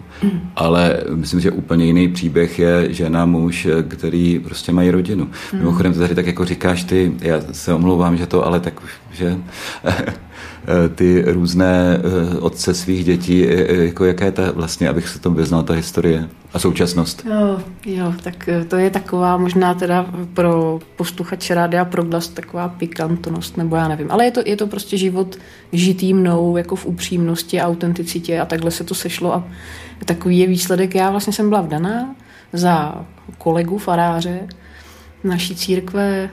Ale 0.57 1.01
myslím, 1.15 1.41
že 1.41 1.51
úplně 1.51 1.85
jiný 1.87 2.09
příběh 2.09 2.59
je 2.59 2.93
žena, 2.93 3.27
muž, 3.27 3.69
který 3.89 4.39
prostě 4.39 4.73
mají 4.73 4.91
rodinu. 4.91 5.25
Mm. 5.53 5.59
Mimochodem, 5.59 5.93
to 5.93 5.99
tady 5.99 6.15
tak 6.15 6.27
jako 6.27 6.45
říkáš 6.45 6.85
ty, 6.85 7.13
já 7.21 7.41
se 7.53 7.75
omlouvám, 7.75 8.17
že 8.17 8.27
to, 8.27 8.47
ale 8.47 8.61
tak, 8.61 8.83
že 9.17 9.37
ty 10.95 11.25
různé 11.27 11.99
eh, 11.99 12.39
otce 12.39 12.75
svých 12.75 13.05
dětí, 13.05 13.45
eh, 13.45 13.67
eh, 13.69 13.85
jako 13.85 14.05
jaká 14.05 14.25
je 14.25 14.33
ta 14.33 14.51
vlastně, 14.51 14.89
abych 14.89 15.09
se 15.09 15.19
tom 15.19 15.35
vyznal, 15.35 15.63
ta 15.63 15.75
historie 15.75 16.29
a 16.53 16.59
současnost? 16.59 17.27
Jo, 17.27 17.61
jo, 17.87 18.15
tak 18.23 18.49
to 18.69 18.77
je 18.77 18.91
taková 18.91 19.37
možná 19.37 19.75
teda 19.75 20.07
pro 20.35 20.79
posluchače 20.97 21.55
Rádia 21.55 21.85
Proglas 21.85 22.29
taková 22.29 22.69
pikantnost, 22.69 23.57
nebo 23.57 23.77
já 23.77 23.89
nevím, 23.89 24.11
ale 24.11 24.25
je 24.25 24.31
to, 24.31 24.43
je 24.47 24.57
to 24.57 24.67
prostě 24.67 24.97
život 24.97 25.37
žitý 25.73 26.15
mnou 26.15 26.57
jako 26.57 26.77
v 26.77 26.87
upřímnosti, 26.87 27.61
autenticitě 27.61 28.41
a 28.41 28.47
takhle 28.47 28.71
se 28.71 28.85
to 28.85 28.95
sešlo 28.95 29.35
a 29.35 29.45
takový 30.05 30.39
je 30.39 30.47
výsledek. 30.47 30.95
Já 30.95 31.11
vlastně 31.11 31.33
jsem 31.33 31.49
byla 31.49 31.61
vdaná 31.61 32.15
za 32.53 33.05
kolegu 33.39 33.79
faráře 33.79 34.49
naší 35.25 35.57
církve. 35.57 36.31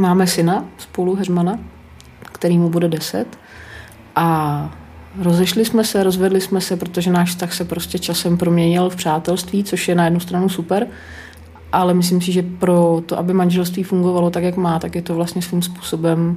Máme 0.00 0.26
syna 0.26 0.64
spolu, 0.78 1.14
Heřmana, 1.14 1.58
který 2.32 2.58
mu 2.58 2.70
bude 2.70 2.88
deset. 2.88 3.26
A 4.16 4.70
rozešli 5.18 5.64
jsme 5.64 5.84
se, 5.84 6.02
rozvedli 6.02 6.40
jsme 6.40 6.60
se, 6.60 6.76
protože 6.76 7.10
náš 7.10 7.30
vztah 7.30 7.52
se 7.52 7.64
prostě 7.64 7.98
časem 7.98 8.38
proměnil 8.38 8.90
v 8.90 8.96
přátelství, 8.96 9.64
což 9.64 9.88
je 9.88 9.94
na 9.94 10.04
jednu 10.04 10.20
stranu 10.20 10.48
super, 10.48 10.86
ale 11.72 11.94
myslím 11.94 12.20
si, 12.20 12.32
že 12.32 12.42
pro 12.42 13.02
to, 13.06 13.18
aby 13.18 13.32
manželství 13.32 13.82
fungovalo 13.82 14.30
tak, 14.30 14.42
jak 14.42 14.56
má, 14.56 14.78
tak 14.78 14.94
je 14.94 15.02
to 15.02 15.14
vlastně 15.14 15.42
svým 15.42 15.62
způsobem 15.62 16.36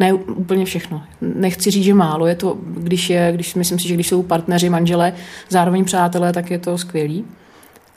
ne 0.00 0.12
úplně 0.12 0.64
všechno. 0.64 1.02
Nechci 1.20 1.70
říct, 1.70 1.84
že 1.84 1.94
málo. 1.94 2.26
Je 2.26 2.34
to, 2.34 2.58
když 2.76 3.10
je, 3.10 3.32
když 3.32 3.54
myslím 3.54 3.78
si, 3.78 3.88
že 3.88 3.94
když 3.94 4.08
jsou 4.08 4.22
partneři, 4.22 4.68
manželé, 4.68 5.12
zároveň 5.48 5.84
přátelé, 5.84 6.32
tak 6.32 6.50
je 6.50 6.58
to 6.58 6.78
skvělý. 6.78 7.24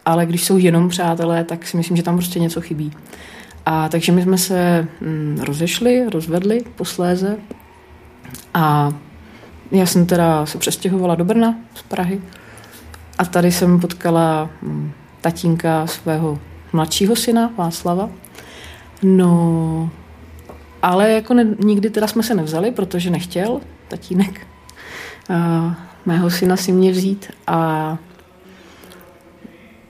Ale 0.06 0.26
když 0.26 0.46
jsou 0.46 0.58
jenom 0.58 0.90
přátelé, 0.90 1.44
tak 1.44 1.68
si 1.68 1.78
myslím, 1.78 1.98
že 1.98 2.04
tam 2.04 2.16
prostě 2.16 2.40
něco 2.40 2.62
chybí. 2.62 2.92
A 3.66 3.90
takže 3.90 4.12
my 4.12 4.22
jsme 4.22 4.38
se 4.38 4.88
mm, 5.02 5.40
rozešli, 5.44 6.10
rozvedli 6.10 6.62
posléze. 6.76 7.38
A 8.54 8.94
já 9.72 9.86
jsem 9.86 10.06
teda 10.06 10.46
se 10.46 10.58
přestěhovala 10.58 11.16
do 11.16 11.26
Brna 11.26 11.56
z 11.76 11.82
Prahy. 11.82 12.22
A 13.18 13.26
tady 13.26 13.52
jsem 13.52 13.80
potkala 13.80 14.50
mm, 14.62 14.92
tatínka 15.22 15.88
svého 15.88 16.40
mladšího 16.74 17.16
syna 17.16 17.52
Václava. 17.58 18.10
No, 19.04 19.90
ale 20.82 21.12
jako 21.12 21.34
ne, 21.34 21.46
nikdy 21.60 21.90
teda 21.90 22.08
jsme 22.08 22.24
se 22.24 22.36
nevzali, 22.36 22.72
protože 22.72 23.10
nechtěl 23.10 23.62
tatínek 23.88 24.48
uh, 25.30 25.74
mého 26.06 26.30
syna 26.30 26.58
si 26.58 26.72
mě 26.72 26.92
vzít. 26.92 27.32
A 27.48 27.98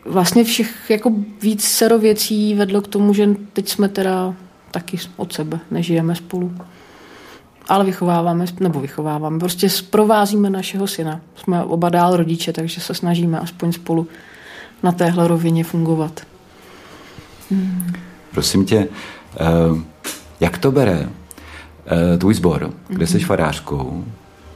vlastně 0.05 0.43
všech 0.43 0.89
jako 0.89 1.11
víc 1.41 1.63
sero 1.63 1.99
věcí 1.99 2.55
vedlo 2.55 2.81
k 2.81 2.87
tomu, 2.87 3.13
že 3.13 3.29
teď 3.53 3.69
jsme 3.69 3.89
teda 3.89 4.35
taky 4.71 4.97
od 5.17 5.33
sebe, 5.33 5.59
nežijeme 5.71 6.15
spolu. 6.15 6.53
Ale 7.67 7.85
vychováváme, 7.85 8.45
nebo 8.59 8.79
vychováváme, 8.79 9.39
prostě 9.39 9.67
provázíme 9.89 10.49
našeho 10.49 10.87
syna. 10.87 11.21
Jsme 11.35 11.63
oba 11.63 11.89
dál 11.89 12.17
rodiče, 12.17 12.53
takže 12.53 12.81
se 12.81 12.93
snažíme 12.93 13.39
aspoň 13.39 13.71
spolu 13.71 14.07
na 14.83 14.91
téhle 14.91 15.27
rovině 15.27 15.63
fungovat. 15.63 16.21
Hmm. 17.51 17.93
Prosím 18.31 18.65
tě, 18.65 18.87
uh, 19.69 19.79
jak 20.39 20.57
to 20.57 20.71
bere 20.71 20.99
uh, 20.99 22.17
tvůj 22.17 22.33
sbor, 22.33 22.73
kde 22.87 23.07
jsi 23.07 23.17
mhm. 23.17 23.25
farářkou, 23.25 24.05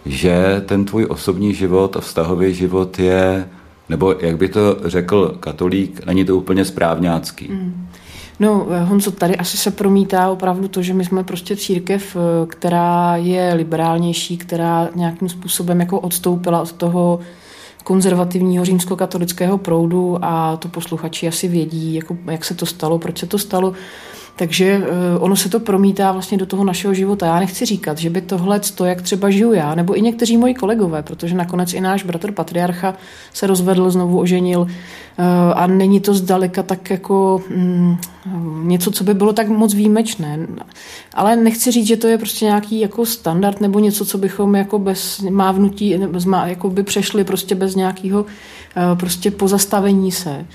že 0.06 0.62
ten 0.66 0.86
tvůj 0.86 1.06
osobní 1.10 1.54
život 1.54 1.98
a 1.98 2.02
vztahový 2.02 2.54
život 2.54 3.00
je 3.00 3.50
nebo 3.90 4.16
jak 4.20 4.38
by 4.38 4.50
to 4.50 4.78
řekl 4.86 5.38
katolík, 5.40 6.06
není 6.06 6.26
to 6.26 6.38
úplně 6.38 6.66
správňácký. 6.66 7.48
Mm. 7.48 7.88
No, 8.40 8.68
Honzo, 8.84 9.12
tady 9.12 9.36
asi 9.36 9.58
se 9.58 9.72
promítá 9.72 10.30
opravdu 10.30 10.68
to, 10.68 10.82
že 10.82 10.94
my 10.94 11.06
jsme 11.06 11.24
prostě 11.24 11.56
církev, 11.56 12.18
která 12.48 13.16
je 13.16 13.54
liberálnější, 13.54 14.38
která 14.38 14.90
nějakým 14.96 15.30
způsobem 15.30 15.80
jako 15.80 16.00
odstoupila 16.00 16.62
od 16.62 16.72
toho 16.72 17.20
konzervativního 17.84 18.66
římskokatolického 18.66 19.58
proudu 19.58 20.18
a 20.22 20.58
to 20.58 20.68
posluchači 20.68 21.28
asi 21.28 21.48
vědí, 21.48 21.94
jako, 21.94 22.18
jak 22.26 22.46
se 22.46 22.54
to 22.54 22.66
stalo, 22.66 23.00
proč 23.00 23.18
se 23.18 23.26
to 23.26 23.38
stalo. 23.38 23.74
Takže 24.36 24.66
eh, 24.66 25.20
ono 25.20 25.36
se 25.36 25.50
to 25.50 25.60
promítá 25.60 26.12
vlastně 26.12 26.38
do 26.38 26.46
toho 26.46 26.64
našeho 26.64 26.94
života. 26.94 27.26
Já 27.26 27.40
nechci 27.40 27.66
říkat, 27.66 27.98
že 27.98 28.10
by 28.10 28.22
tohle, 28.22 28.60
to, 28.60 28.86
jak 28.86 29.02
třeba 29.02 29.30
žiju 29.30 29.54
já, 29.54 29.76
nebo 29.76 29.98
i 29.98 30.02
někteří 30.02 30.38
moji 30.38 30.54
kolegové, 30.54 31.04
protože 31.04 31.36
nakonec 31.36 31.74
i 31.74 31.82
náš 31.82 32.04
bratr 32.04 32.32
patriarcha 32.32 32.94
se 33.34 33.48
rozvedl, 33.48 33.92
znovu 33.92 34.20
oženil 34.20 34.68
eh, 34.70 35.54
a 35.54 35.68
není 35.68 36.00
to 36.00 36.14
zdaleka 36.14 36.64
tak 36.64 36.90
jako 36.90 37.42
mm, 37.50 37.98
něco, 38.64 38.92
co 38.92 39.04
by 39.04 39.14
bylo 39.14 39.34
tak 39.34 39.48
moc 39.48 39.74
výjimečné. 39.74 40.48
Ale 41.14 41.36
nechci 41.36 41.72
říct, 41.72 41.88
že 41.88 41.98
to 41.98 42.08
je 42.08 42.18
prostě 42.18 42.46
nějaký 42.46 42.80
jako 42.80 43.06
standard 43.06 43.62
nebo 43.62 43.80
něco, 43.80 44.06
co 44.06 44.18
bychom 44.18 44.56
jako 44.56 44.80
bez 44.80 45.20
mávnutí, 45.30 45.96
jako 46.46 46.70
by 46.70 46.84
přešli 46.84 47.24
prostě 47.24 47.56
bez 47.56 47.76
nějakého 47.76 48.26
eh, 48.76 48.96
prostě 48.96 49.32
pozastavení 49.32 50.12
se. 50.12 50.46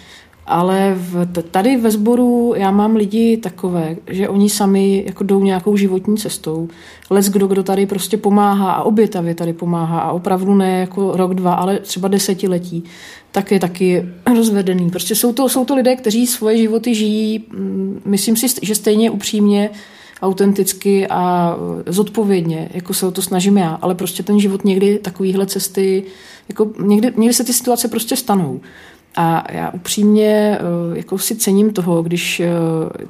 Ale 0.47 0.95
v, 0.97 1.27
tady 1.51 1.77
ve 1.77 1.91
sboru 1.91 2.55
já 2.57 2.71
mám 2.71 2.97
lidi 2.97 3.37
takové, 3.37 3.97
že 4.07 4.29
oni 4.29 4.51
sami 4.51 5.05
jako 5.07 5.25
jdou 5.25 5.41
nějakou 5.41 5.77
životní 5.77 6.17
cestou. 6.17 6.69
Les 7.11 7.29
kdo, 7.29 7.47
kdo 7.47 7.63
tady 7.63 7.87
prostě 7.87 8.17
pomáhá 8.17 8.73
a 8.73 8.83
obětavě 8.83 9.35
tady 9.35 9.53
pomáhá 9.53 10.01
a 10.01 10.13
opravdu 10.13 10.55
ne 10.55 10.81
jako 10.81 11.17
rok, 11.17 11.35
dva, 11.35 11.55
ale 11.55 11.79
třeba 11.79 12.09
desetiletí, 12.09 12.85
tak 13.33 13.51
je 13.51 13.61
taky 13.61 14.07
rozvedený. 14.35 14.91
Prostě 14.91 15.15
jsou 15.15 15.33
to, 15.33 15.49
jsou 15.49 15.65
to 15.65 15.75
lidé, 15.75 15.97
kteří 15.97 16.27
svoje 16.27 16.59
životy 16.59 16.95
žijí, 16.95 17.45
mm, 17.53 18.01
myslím 18.05 18.37
si, 18.37 18.47
že 18.63 18.75
stejně 18.75 19.11
upřímně, 19.11 19.71
autenticky 20.23 21.07
a 21.09 21.57
zodpovědně, 21.87 22.69
jako 22.75 22.95
se 22.95 23.07
o 23.07 23.11
to 23.11 23.23
snažím 23.23 23.59
já, 23.59 23.79
ale 23.83 23.95
prostě 23.95 24.23
ten 24.23 24.41
život 24.41 24.65
někdy 24.65 24.99
takovýhle 24.99 25.47
cesty, 25.47 26.05
jako 26.49 26.71
někdy, 26.85 27.13
někdy 27.17 27.35
se 27.35 27.45
ty 27.45 27.53
situace 27.53 27.89
prostě 27.89 28.17
stanou. 28.17 28.61
A 29.16 29.52
já 29.52 29.71
upřímně 29.71 30.59
eh, 30.59 30.99
jako 30.99 31.18
si 31.18 31.37
cením 31.37 31.73
toho, 31.73 32.02
když 32.02 32.40
eh, 32.40 32.49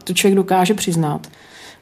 to 0.05 0.15
člověk 0.15 0.37
dokáže 0.37 0.75
přiznat. 0.75 1.27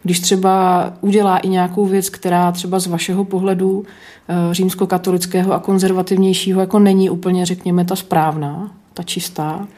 Když 0.02 0.20
třeba 0.20 0.92
udělá 1.00 1.38
i 1.38 1.48
nějakou 1.48 1.86
věc, 1.86 2.08
která 2.08 2.52
třeba 2.52 2.78
z 2.78 2.86
vašeho 2.86 3.24
pohledu 3.24 3.84
eh, 4.28 4.54
římskokatolického 4.54 5.52
a 5.52 5.58
konzervativnějšího 5.58 6.60
jako 6.60 6.78
není 6.78 7.10
úplně, 7.10 7.46
řekněme, 7.46 7.84
ta 7.84 7.96
správná, 7.96 8.72
ta 8.94 9.02
čistá, 9.02 9.68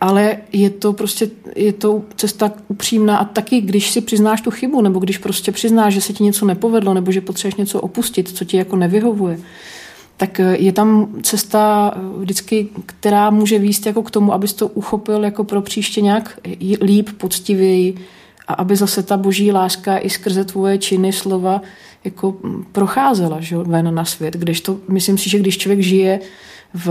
ale 0.00 0.36
je 0.52 0.70
to 0.70 0.92
prostě, 0.92 1.30
je 1.56 1.72
to 1.72 2.02
cesta 2.16 2.52
upřímná 2.68 3.16
a 3.16 3.24
taky, 3.24 3.60
když 3.60 3.90
si 3.90 4.00
přiznáš 4.00 4.40
tu 4.40 4.50
chybu, 4.50 4.80
nebo 4.80 4.98
když 4.98 5.18
prostě 5.18 5.52
přiznáš, 5.52 5.94
že 5.94 6.00
se 6.00 6.12
ti 6.12 6.24
něco 6.24 6.46
nepovedlo, 6.46 6.94
nebo 6.94 7.12
že 7.12 7.20
potřebuješ 7.20 7.54
něco 7.54 7.80
opustit, 7.80 8.28
co 8.28 8.44
ti 8.44 8.56
jako 8.56 8.76
nevyhovuje, 8.76 9.38
tak 10.18 10.40
eh, 10.40 10.56
je 10.58 10.72
tam 10.72 11.08
cesta 11.22 11.92
eh, 11.96 12.00
vždycky, 12.18 12.68
která 12.86 13.30
může 13.30 13.58
výst 13.58 13.86
jako 13.86 14.02
k 14.02 14.10
tomu, 14.10 14.32
abys 14.32 14.52
to 14.52 14.68
uchopil 14.68 15.24
jako 15.24 15.44
pro 15.44 15.62
příště 15.62 16.00
nějak 16.00 16.38
líp, 16.80 17.08
poctivěji 17.16 17.94
a 18.48 18.54
aby 18.54 18.76
zase 18.76 19.02
ta 19.02 19.16
boží 19.16 19.52
láska 19.52 19.98
i 19.98 20.10
skrze 20.10 20.44
tvoje 20.44 20.78
činy, 20.78 21.12
slova 21.12 21.62
jako 22.04 22.34
mm, 22.42 22.64
procházela 22.72 23.40
že, 23.40 23.56
ven 23.56 23.94
na 23.94 24.04
svět. 24.04 24.34
Když 24.34 24.60
to, 24.60 24.78
myslím 24.88 25.18
si, 25.18 25.30
že 25.30 25.38
když 25.38 25.58
člověk 25.58 25.80
žije 25.80 26.20
v 26.74 26.88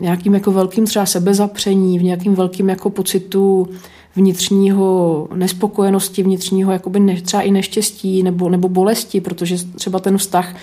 nějakým 0.00 0.34
jako 0.34 0.52
velkým 0.52 0.86
třeba 0.86 1.06
sebezapření, 1.06 1.98
v 1.98 2.02
nějakým 2.02 2.34
velkým 2.34 2.68
jako 2.68 2.90
pocitu 2.90 3.68
vnitřního 4.16 5.28
nespokojenosti, 5.34 6.22
vnitřního 6.22 6.72
jakoby 6.72 7.00
ne, 7.00 7.20
třeba 7.20 7.42
i 7.42 7.50
neštěstí 7.50 8.22
nebo, 8.22 8.48
nebo 8.48 8.68
bolesti, 8.68 9.20
protože 9.20 9.56
třeba 9.74 9.98
ten 9.98 10.18
vztah 10.18 10.54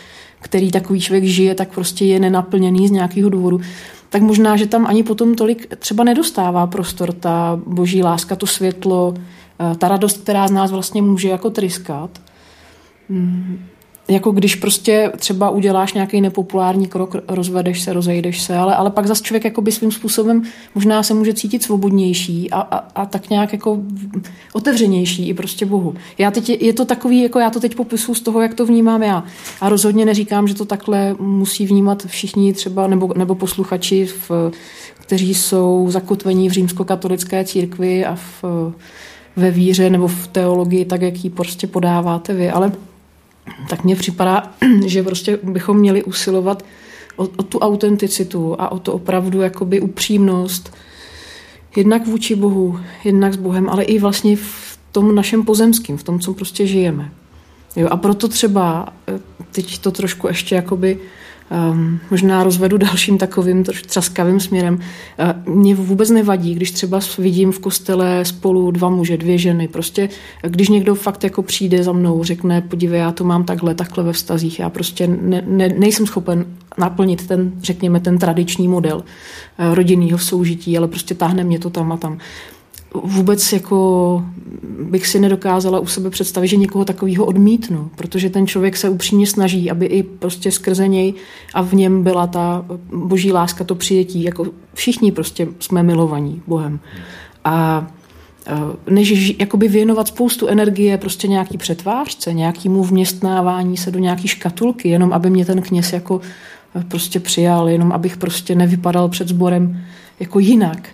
který 0.42 0.72
takový 0.72 1.02
člověk 1.02 1.24
žije, 1.24 1.56
tak 1.56 1.70
prostě 1.70 2.06
je 2.06 2.20
nenaplněný 2.20 2.88
z 2.88 2.92
nějakého 2.92 3.30
důvodu, 3.30 3.62
tak 4.10 4.22
možná, 4.22 4.58
že 4.58 4.68
tam 4.68 4.86
ani 4.88 5.04
potom 5.04 5.36
tolik 5.36 5.76
třeba 5.76 6.04
nedostává 6.04 6.68
prostor 6.68 7.14
ta 7.14 7.60
boží 7.66 8.04
láska, 8.04 8.36
to 8.36 8.48
světlo, 8.48 9.14
eh, 9.16 9.76
ta 9.76 9.88
radost, 9.88 10.22
která 10.22 10.48
z 10.48 10.52
nás 10.52 10.72
vlastně 10.72 11.02
může 11.02 11.30
jako 11.30 11.50
tryskat. 11.50 12.22
Jako 14.10 14.32
když 14.32 14.56
prostě 14.56 15.12
třeba 15.18 15.50
uděláš 15.50 15.94
nějaký 15.94 16.22
nepopulární 16.22 16.88
krok, 16.88 17.16
rozvedeš 17.28 17.82
se, 17.82 17.94
rozejdeš 17.94 18.42
se, 18.42 18.58
ale, 18.58 18.76
ale 18.76 18.92
pak 18.92 19.08
zase 19.08 19.24
člověk 19.24 19.44
jako 19.46 19.62
by 19.62 19.72
svým 19.72 19.92
způsobem 19.92 20.44
možná 20.76 21.04
se 21.04 21.14
může 21.14 21.34
cítit 21.34 21.64
svobodnější 21.64 22.52
a, 22.52 22.60
a, 22.62 22.78
a 22.78 23.06
tak 23.06 23.30
nějak 23.30 23.54
jako 23.54 23.80
otevřenější 24.54 25.30
i 25.30 25.34
prostě 25.34 25.66
Bohu. 25.66 25.96
Já 26.18 26.32
teď, 26.32 26.50
je, 26.50 26.66
je 26.66 26.74
to 26.74 26.86
takový, 26.86 27.22
jako 27.22 27.40
já 27.40 27.50
to 27.50 27.60
teď 27.60 27.76
popisu 27.76 28.16
z 28.16 28.22
toho, 28.22 28.42
jak 28.42 28.54
to 28.54 28.66
vnímám 28.66 29.04
já. 29.04 29.24
A 29.62 29.70
rozhodně 29.70 30.06
neříkám, 30.06 30.48
že 30.48 30.56
to 30.56 30.66
takhle 30.66 31.16
musí 31.20 31.66
vnímat 31.66 32.06
všichni 32.06 32.54
třeba, 32.54 32.88
nebo, 32.88 33.14
nebo 33.16 33.36
posluchači, 33.36 34.06
v, 34.06 34.52
kteří 35.00 35.34
jsou 35.34 35.88
zakotvení 35.90 36.50
v 36.50 36.52
římskokatolické 36.52 37.46
církvi 37.46 38.06
a 38.06 38.16
v, 38.16 38.44
ve 39.36 39.52
víře 39.52 39.90
nebo 39.90 40.08
v 40.08 40.28
teologii, 40.28 40.86
tak 40.86 41.02
jak 41.02 41.24
ji 41.24 41.30
prostě 41.30 41.68
podáváte 41.68 42.34
vy. 42.34 42.50
Ale 42.50 42.72
tak 43.70 43.84
mně 43.84 43.96
připadá, 43.96 44.54
že 44.86 45.04
prostě 45.04 45.40
bychom 45.44 45.78
měli 45.78 46.04
usilovat 46.04 46.66
o, 47.16 47.24
o 47.24 47.44
tu 47.44 47.60
autenticitu 47.60 48.56
a 48.60 48.72
o 48.72 48.80
to 48.80 48.94
opravdu 48.94 49.42
jakoby 49.42 49.82
upřímnost, 49.82 50.74
jednak 51.76 52.08
vůči 52.08 52.36
Bohu, 52.36 52.80
jednak 53.04 53.34
s 53.34 53.38
Bohem, 53.38 53.70
ale 53.70 53.84
i 53.84 54.00
vlastně 54.00 54.36
v 54.36 54.78
tom 54.92 55.16
našem 55.16 55.44
pozemském, 55.44 55.98
v 55.98 56.04
tom, 56.04 56.20
co 56.20 56.34
prostě 56.34 56.68
žijeme. 56.68 57.12
Jo, 57.76 57.88
a 57.92 57.98
proto 57.98 58.28
třeba, 58.28 58.94
eh, 59.08 59.20
teď 59.52 59.78
to 59.78 59.92
trošku 59.92 60.28
ještě 60.28 60.56
jakoby 60.56 61.00
um, 61.72 62.00
možná 62.12 62.44
rozvedu 62.44 62.78
dalším 62.88 63.18
takovým 63.18 63.64
třaskavým 63.64 64.40
směrem. 64.40 64.80
Uh, 65.46 65.54
mě 65.56 65.76
vůbec 65.76 66.10
nevadí, 66.10 66.56
když 66.56 66.72
třeba 66.72 67.00
vidím 67.18 67.52
v 67.52 67.60
kostele 67.60 68.26
spolu 68.26 68.72
dva 68.72 68.90
muže, 68.90 69.18
dvě 69.18 69.38
ženy. 69.38 69.68
Prostě, 69.68 70.10
když 70.42 70.70
někdo 70.70 70.96
fakt 70.96 71.24
jako 71.24 71.42
přijde 71.42 71.84
za 71.84 71.92
mnou, 71.92 72.24
řekne, 72.24 72.62
podívej, 72.62 73.00
já 73.00 73.12
to 73.12 73.24
mám 73.24 73.44
takhle, 73.44 73.76
takhle 73.76 74.04
ve 74.04 74.14
vztazích, 74.14 74.60
já 74.60 74.70
prostě 74.70 75.08
ne, 75.08 75.44
ne, 75.48 75.70
nejsem 75.70 76.06
schopen 76.06 76.46
naplnit 76.78 77.28
ten, 77.28 77.52
řekněme, 77.62 78.00
ten 78.00 78.18
tradiční 78.18 78.68
model 78.68 78.98
uh, 78.98 79.76
rodinného 79.76 80.18
soužití, 80.18 80.78
ale 80.78 80.88
prostě 80.88 81.16
táhne 81.16 81.44
mě 81.44 81.60
to 81.60 81.70
tam 81.70 81.92
a 81.92 81.98
tam 81.98 82.18
vůbec 83.04 83.54
jako 83.54 84.24
bych 84.80 85.08
si 85.08 85.20
nedokázala 85.20 85.80
u 85.80 85.86
sebe 85.86 86.10
představit, 86.10 86.48
že 86.48 86.58
někoho 86.58 86.86
takového 86.86 87.26
odmítnu, 87.26 87.90
protože 87.96 88.30
ten 88.30 88.48
člověk 88.48 88.78
se 88.78 88.90
upřímně 88.90 89.28
snaží, 89.28 89.72
aby 89.72 89.86
i 89.86 90.04
prostě 90.04 90.52
skrze 90.52 90.88
něj 90.88 91.14
a 91.54 91.62
v 91.62 91.74
něm 91.74 92.04
byla 92.04 92.28
ta 92.28 92.66
boží 92.94 93.32
láska, 93.32 93.64
to 93.64 93.76
přijetí, 93.76 94.24
jako 94.24 94.46
všichni 94.74 95.12
prostě 95.12 95.48
jsme 95.60 95.84
milovaní 95.84 96.42
Bohem. 96.48 96.80
A 97.44 97.88
než 98.90 99.36
jakoby 99.40 99.68
věnovat 99.68 100.08
spoustu 100.08 100.48
energie 100.48 100.98
prostě 100.98 101.28
nějaký 101.28 101.58
přetvářce, 101.58 102.34
nějakýmu 102.34 102.84
vměstnávání 102.84 103.78
se 103.78 103.92
do 103.92 104.00
nějaký 104.00 104.28
škatulky, 104.28 104.90
jenom 104.90 105.14
aby 105.14 105.30
mě 105.30 105.46
ten 105.46 105.62
kněz 105.62 105.94
jako 105.94 106.22
prostě 106.88 107.20
přijal, 107.20 107.70
jenom 107.70 107.92
abych 107.92 108.18
prostě 108.18 108.56
nevypadal 108.56 109.10
před 109.10 109.28
sborem 109.28 109.82
jako 110.20 110.40
jinak. 110.40 110.90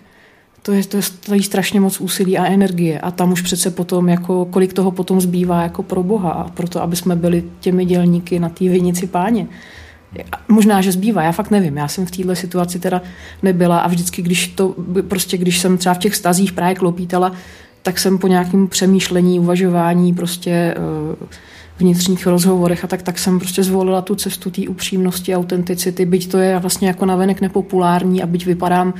To 0.66 0.72
je, 0.72 0.84
to 0.84 0.96
je 0.96 1.02
stojí 1.02 1.42
strašně 1.42 1.80
moc 1.80 2.00
úsilí 2.00 2.38
a 2.38 2.46
energie 2.46 3.00
a 3.00 3.10
tam 3.10 3.32
už 3.32 3.42
přece 3.42 3.70
potom, 3.70 4.08
jako, 4.08 4.44
kolik 4.44 4.72
toho 4.72 4.90
potom 4.90 5.20
zbývá 5.20 5.62
jako 5.62 5.82
pro 5.82 6.02
Boha 6.02 6.30
a 6.30 6.50
proto, 6.50 6.82
aby 6.82 6.96
jsme 6.96 7.16
byli 7.16 7.44
těmi 7.60 7.84
dělníky 7.84 8.38
na 8.38 8.48
té 8.48 8.64
vinici 8.64 9.06
páně. 9.06 9.46
Možná, 10.48 10.80
že 10.80 10.92
zbývá, 10.92 11.22
já 11.22 11.32
fakt 11.32 11.50
nevím. 11.50 11.76
Já 11.76 11.88
jsem 11.88 12.06
v 12.06 12.10
této 12.10 12.36
situaci 12.36 12.78
teda 12.78 13.02
nebyla 13.42 13.78
a 13.78 13.88
vždycky, 13.88 14.22
když 14.22 14.48
to, 14.48 14.74
prostě 15.08 15.36
když 15.36 15.58
jsem 15.58 15.78
třeba 15.78 15.94
v 15.94 15.98
těch 15.98 16.16
stazích 16.16 16.52
právě 16.52 16.74
klopítala, 16.74 17.32
tak 17.82 17.98
jsem 17.98 18.18
po 18.18 18.28
nějakém 18.28 18.68
přemýšlení, 18.68 19.40
uvažování, 19.40 20.14
prostě 20.14 20.50
eh, 20.50 21.26
vnitřních 21.78 22.26
rozhovorech 22.26 22.84
a 22.84 22.86
tak, 22.86 23.02
tak 23.02 23.18
jsem 23.18 23.38
prostě 23.38 23.62
zvolila 23.62 24.02
tu 24.02 24.14
cestu 24.14 24.50
té 24.50 24.68
upřímnosti, 24.68 25.36
autenticity, 25.36 26.04
byť 26.04 26.30
to 26.30 26.38
je 26.38 26.58
vlastně 26.58 26.88
jako 26.88 27.06
navenek 27.06 27.40
nepopulární 27.40 28.22
a 28.22 28.26
byť 28.26 28.46
vypadám, 28.46 28.94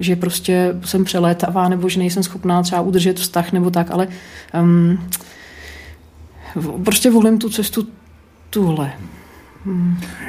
že 0.00 0.16
prostě 0.16 0.74
jsem 0.84 1.04
přelétavá 1.04 1.68
nebo 1.68 1.88
že 1.88 1.98
nejsem 1.98 2.22
schopná 2.22 2.62
třeba 2.62 2.80
udržet 2.80 3.18
vztah 3.18 3.52
nebo 3.52 3.70
tak, 3.70 3.90
ale 3.90 4.08
um, 4.62 4.98
prostě 6.84 7.10
volím 7.10 7.38
tu 7.38 7.50
cestu 7.50 7.86
tuhle. 8.50 8.92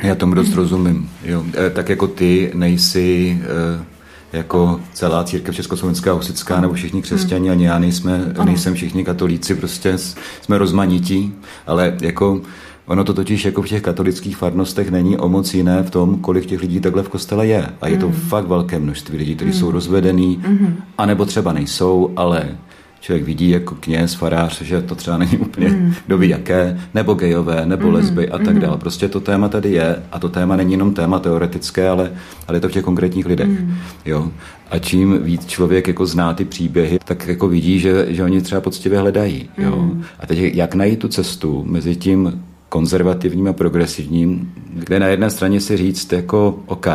Já 0.01 0.15
tomu 0.15 0.33
dost 0.33 0.53
rozumím. 0.53 1.09
Jo. 1.23 1.45
E, 1.67 1.69
tak 1.69 1.89
jako 1.89 2.07
ty 2.07 2.51
nejsi 2.53 3.39
e, 3.41 3.98
jako 4.33 4.79
celá 4.93 5.23
církev 5.23 5.55
československá, 5.55 6.13
husická 6.13 6.61
nebo 6.61 6.73
všichni 6.73 7.01
křesťani, 7.01 7.49
ani 7.49 7.65
já 7.65 7.79
nejsme, 7.79 8.33
nejsem 8.43 8.73
všichni 8.73 9.05
katolíci, 9.05 9.55
prostě 9.55 9.97
jsme 10.41 10.57
rozmanití, 10.57 11.33
ale 11.67 11.97
jako 12.01 12.41
Ono 12.89 13.03
to 13.03 13.13
totiž 13.13 13.45
jako 13.45 13.61
v 13.61 13.67
těch 13.67 13.81
katolických 13.81 14.37
farnostech 14.37 14.91
není 14.91 15.17
o 15.17 15.29
moc 15.29 15.53
jiné 15.53 15.83
v 15.83 15.89
tom, 15.89 16.19
kolik 16.19 16.45
těch 16.45 16.61
lidí 16.61 16.79
takhle 16.79 17.03
v 17.03 17.09
kostele 17.09 17.47
je. 17.47 17.69
A 17.81 17.87
je 17.87 17.97
to 17.97 18.07
mm. 18.07 18.13
fakt 18.13 18.47
velké 18.47 18.79
množství 18.79 19.17
lidí, 19.17 19.35
kteří 19.35 19.51
mm. 19.51 19.57
jsou 19.57 19.71
rozvedený, 19.71 20.39
mm. 20.47 20.77
anebo 20.97 21.25
třeba 21.25 21.53
nejsou, 21.53 22.13
ale 22.15 22.57
člověk 22.99 23.25
vidí 23.25 23.49
jako 23.49 23.75
kněz, 23.79 24.13
farář, 24.13 24.61
že 24.61 24.81
to 24.81 24.95
třeba 24.95 25.17
není 25.17 25.37
úplně 25.37 25.69
mm. 25.69 25.93
kdo 26.05 26.17
ví 26.17 26.29
jaké, 26.29 26.79
nebo 26.93 27.13
gejové, 27.13 27.65
nebo 27.65 27.87
mm. 27.87 27.93
lesby 27.93 28.29
a 28.29 28.37
tak 28.37 28.53
mm. 28.53 28.59
dále. 28.59 28.77
Prostě 28.77 29.07
to 29.07 29.19
téma 29.19 29.49
tady 29.49 29.71
je 29.71 29.95
a 30.11 30.19
to 30.19 30.29
téma 30.29 30.55
není 30.55 30.71
jenom 30.71 30.93
téma 30.93 31.19
teoretické, 31.19 31.89
ale, 31.89 32.11
ale 32.47 32.57
je 32.57 32.61
to 32.61 32.69
v 32.69 32.71
těch 32.71 32.83
konkrétních 32.83 33.25
lidech. 33.25 33.49
Mm. 33.49 33.75
Jo? 34.05 34.31
A 34.71 34.79
čím 34.79 35.23
víc 35.23 35.45
člověk 35.45 35.87
jako 35.87 36.05
zná 36.05 36.33
ty 36.33 36.45
příběhy, 36.45 36.99
tak 37.05 37.27
jako 37.27 37.47
vidí, 37.47 37.79
že, 37.79 38.05
že 38.09 38.23
oni 38.23 38.41
třeba 38.41 38.61
poctivě 38.61 38.99
hledají. 38.99 39.49
Jo? 39.57 39.75
Mm. 39.75 40.03
A 40.19 40.25
teď 40.25 40.39
jak 40.39 40.75
najít 40.75 40.99
tu 40.99 41.07
cestu 41.07 41.63
mezi 41.67 41.95
tím 41.95 42.43
konzervativním 42.69 43.47
a 43.47 43.53
progresivním, 43.53 44.53
kde 44.73 44.99
na 44.99 45.07
jedné 45.07 45.29
straně 45.29 45.61
si 45.61 45.77
říct 45.77 46.11
jako 46.13 46.59
OK, 46.65 46.87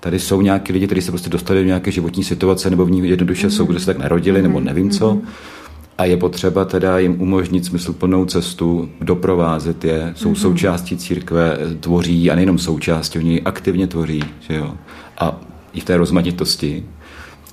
tady 0.00 0.18
jsou 0.18 0.40
nějaký 0.40 0.72
lidi, 0.72 0.86
kteří 0.86 1.02
se 1.02 1.10
prostě 1.10 1.30
dostali 1.30 1.60
do 1.60 1.66
nějaké 1.66 1.90
životní 1.90 2.24
situace 2.24 2.70
nebo 2.70 2.84
v 2.84 2.90
ní 2.90 3.08
jednoduše 3.08 3.46
mm-hmm. 3.46 3.56
jsou, 3.56 3.64
kdo 3.64 3.80
se 3.80 3.86
tak 3.86 3.98
narodili 3.98 4.42
nebo 4.42 4.60
nevím 4.60 4.90
co. 4.90 5.14
Mm-hmm. 5.14 5.28
A 5.98 6.04
je 6.04 6.16
potřeba 6.16 6.64
teda 6.64 6.98
jim 6.98 7.22
umožnit 7.22 7.64
smysluplnou 7.64 8.24
cestu, 8.24 8.88
doprovázet 9.00 9.84
je, 9.84 10.12
jsou 10.16 10.32
mm-hmm. 10.32 10.40
součástí 10.40 10.96
církve, 10.96 11.58
tvoří 11.80 12.30
a 12.30 12.34
nejenom 12.34 12.58
součástí, 12.58 13.18
oni 13.18 13.42
aktivně 13.42 13.86
tvoří, 13.86 14.22
že 14.48 14.54
jo. 14.54 14.74
A 15.18 15.40
i 15.72 15.80
v 15.80 15.84
té 15.84 15.96
rozmanitosti 15.96 16.84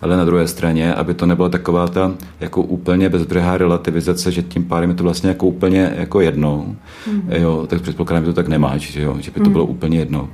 ale 0.02 0.18
na 0.18 0.26
druhé 0.26 0.48
straně, 0.48 0.94
aby 0.94 1.14
to 1.14 1.26
nebyla 1.26 1.50
taková 1.50 1.88
ta 1.88 2.14
jako 2.40 2.62
úplně 2.62 3.10
bezbřehá 3.10 3.58
relativizace, 3.58 4.32
že 4.32 4.44
tím 4.44 4.66
pádem 4.66 4.90
je 4.90 4.96
to 4.96 5.04
vlastně 5.04 5.30
jako 5.30 5.48
úplně 5.48 5.94
jako 5.96 6.22
jedno, 6.22 6.76
mm. 7.12 7.30
jo, 7.32 7.68
tak 7.68 7.82
předpokládám, 7.82 8.24
že 8.24 8.32
to 8.32 8.36
tak 8.36 8.48
nemáš, 8.48 8.82
že, 8.92 9.02
jo, 9.02 9.18
že 9.20 9.32
by 9.32 9.40
to 9.40 9.46
mm. 9.46 9.52
bylo 9.52 9.66
úplně 9.66 10.00
jedno. 10.00 10.30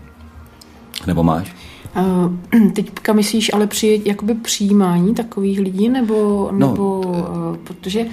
Nebo 1.07 1.23
máš? 1.23 1.55
Uh, 2.55 2.71
teďka 2.71 3.13
myslíš 3.13 3.53
ale 3.53 3.67
při 3.67 4.01
jakoby 4.05 4.33
přijímání 4.33 5.15
takových 5.15 5.59
lidí, 5.59 5.89
nebo, 5.89 6.49
no, 6.51 6.67
nebo 6.67 6.99
uh, 6.99 7.57
protože... 7.63 8.05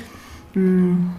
Um, 0.57 1.15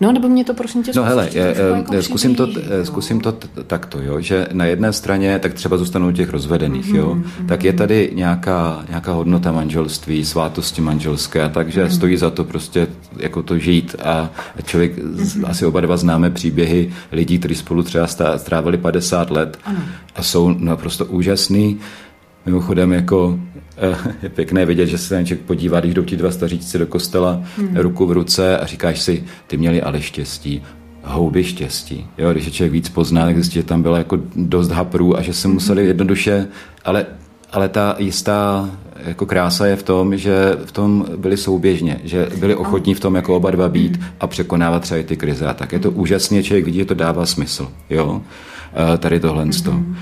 No, 0.00 0.12
nebo 0.12 0.28
mě 0.28 0.44
to 0.44 0.54
prosím 0.54 0.82
tě 0.82 0.92
No 0.96 1.04
hele, 1.04 1.28
je, 1.32 1.56
jako 1.78 2.02
zkusím, 2.02 2.34
to, 2.34 2.48
zkusím 2.82 3.20
to 3.20 3.32
takto, 3.66 4.00
jo, 4.00 4.20
že 4.20 4.46
na 4.52 4.64
jedné 4.64 4.92
straně, 4.92 5.38
tak 5.38 5.54
třeba 5.54 5.76
zůstanou 5.76 6.12
těch 6.12 6.30
rozvedených, 6.30 6.86
mm-hmm, 6.86 6.96
jo, 6.96 7.14
mm-hmm. 7.14 7.46
tak 7.46 7.64
je 7.64 7.72
tady 7.72 8.10
nějaká, 8.14 8.84
nějaká 8.88 9.12
hodnota 9.12 9.52
manželství, 9.52 10.24
svátosti 10.24 10.80
manželské, 10.80 11.48
takže 11.48 11.84
mm-hmm. 11.84 11.94
stojí 11.94 12.16
za 12.16 12.30
to 12.30 12.44
prostě 12.44 12.86
jako 13.16 13.42
to 13.42 13.58
žít 13.58 13.96
a 14.04 14.30
člověk, 14.64 14.98
mm-hmm. 14.98 15.48
asi 15.48 15.66
oba 15.66 15.80
dva 15.80 15.96
známe 15.96 16.30
příběhy 16.30 16.92
lidí, 17.12 17.38
kteří 17.38 17.54
spolu 17.54 17.82
třeba 17.82 18.06
strávili 18.36 18.78
50 18.78 19.30
let 19.30 19.58
ano. 19.64 19.78
a 20.16 20.22
jsou 20.22 20.54
naprosto 20.58 21.04
úžasný, 21.04 21.78
Mimochodem, 22.46 22.92
jako 22.92 23.38
eh, 23.76 24.14
je 24.22 24.28
pěkné 24.28 24.66
vidět, 24.66 24.86
že 24.86 24.98
se 24.98 25.08
ten 25.08 25.26
člověk 25.26 25.46
podívá, 25.46 25.80
když 25.80 25.94
jdou 25.94 26.04
ti 26.04 26.16
dva 26.16 26.30
staříci 26.30 26.78
do 26.78 26.86
kostela 26.86 27.42
hmm. 27.56 27.76
ruku 27.76 28.06
v 28.06 28.12
ruce 28.12 28.58
a 28.58 28.66
říkáš 28.66 29.00
si, 29.00 29.24
ty 29.46 29.56
měli 29.56 29.82
ale 29.82 30.02
štěstí, 30.02 30.62
houby 31.04 31.44
štěstí. 31.44 32.06
Jo, 32.18 32.32
když 32.32 32.44
je 32.44 32.50
člověk 32.50 32.72
víc 32.72 32.88
pozná, 32.88 33.24
tak 33.24 33.34
zjistí, 33.34 33.54
že 33.54 33.62
tam 33.62 33.82
bylo 33.82 33.96
jako 33.96 34.18
dost 34.36 34.70
haprů 34.70 35.18
a 35.18 35.22
že 35.22 35.32
se 35.32 35.48
museli 35.48 35.82
hmm. 35.82 35.88
jednoduše, 35.88 36.46
ale, 36.84 37.06
ale 37.52 37.68
ta 37.68 37.96
jistá 37.98 38.70
jako 39.06 39.26
krása 39.26 39.66
je 39.66 39.76
v 39.76 39.82
tom, 39.82 40.16
že 40.16 40.56
v 40.64 40.72
tom 40.72 41.06
byli 41.16 41.36
souběžně, 41.36 42.00
že 42.04 42.28
byli 42.38 42.54
ochotní 42.54 42.94
v 42.94 43.00
tom 43.00 43.14
jako 43.14 43.36
oba 43.36 43.50
dva 43.50 43.68
být 43.68 43.96
hmm. 43.96 44.06
a 44.20 44.26
překonávat 44.26 44.82
třeba 44.82 45.00
i 45.00 45.04
ty 45.04 45.16
krize. 45.16 45.46
A 45.46 45.54
tak 45.54 45.72
je 45.72 45.78
to 45.78 45.90
úžasně, 45.90 46.42
člověk 46.42 46.64
vidí, 46.64 46.78
že 46.78 46.84
to 46.84 46.94
dává 46.94 47.26
smysl. 47.26 47.68
Jo? 47.90 48.22
Eh, 48.94 48.98
tady 48.98 49.20
tohle. 49.20 49.44
Mm-hmm 49.44 49.94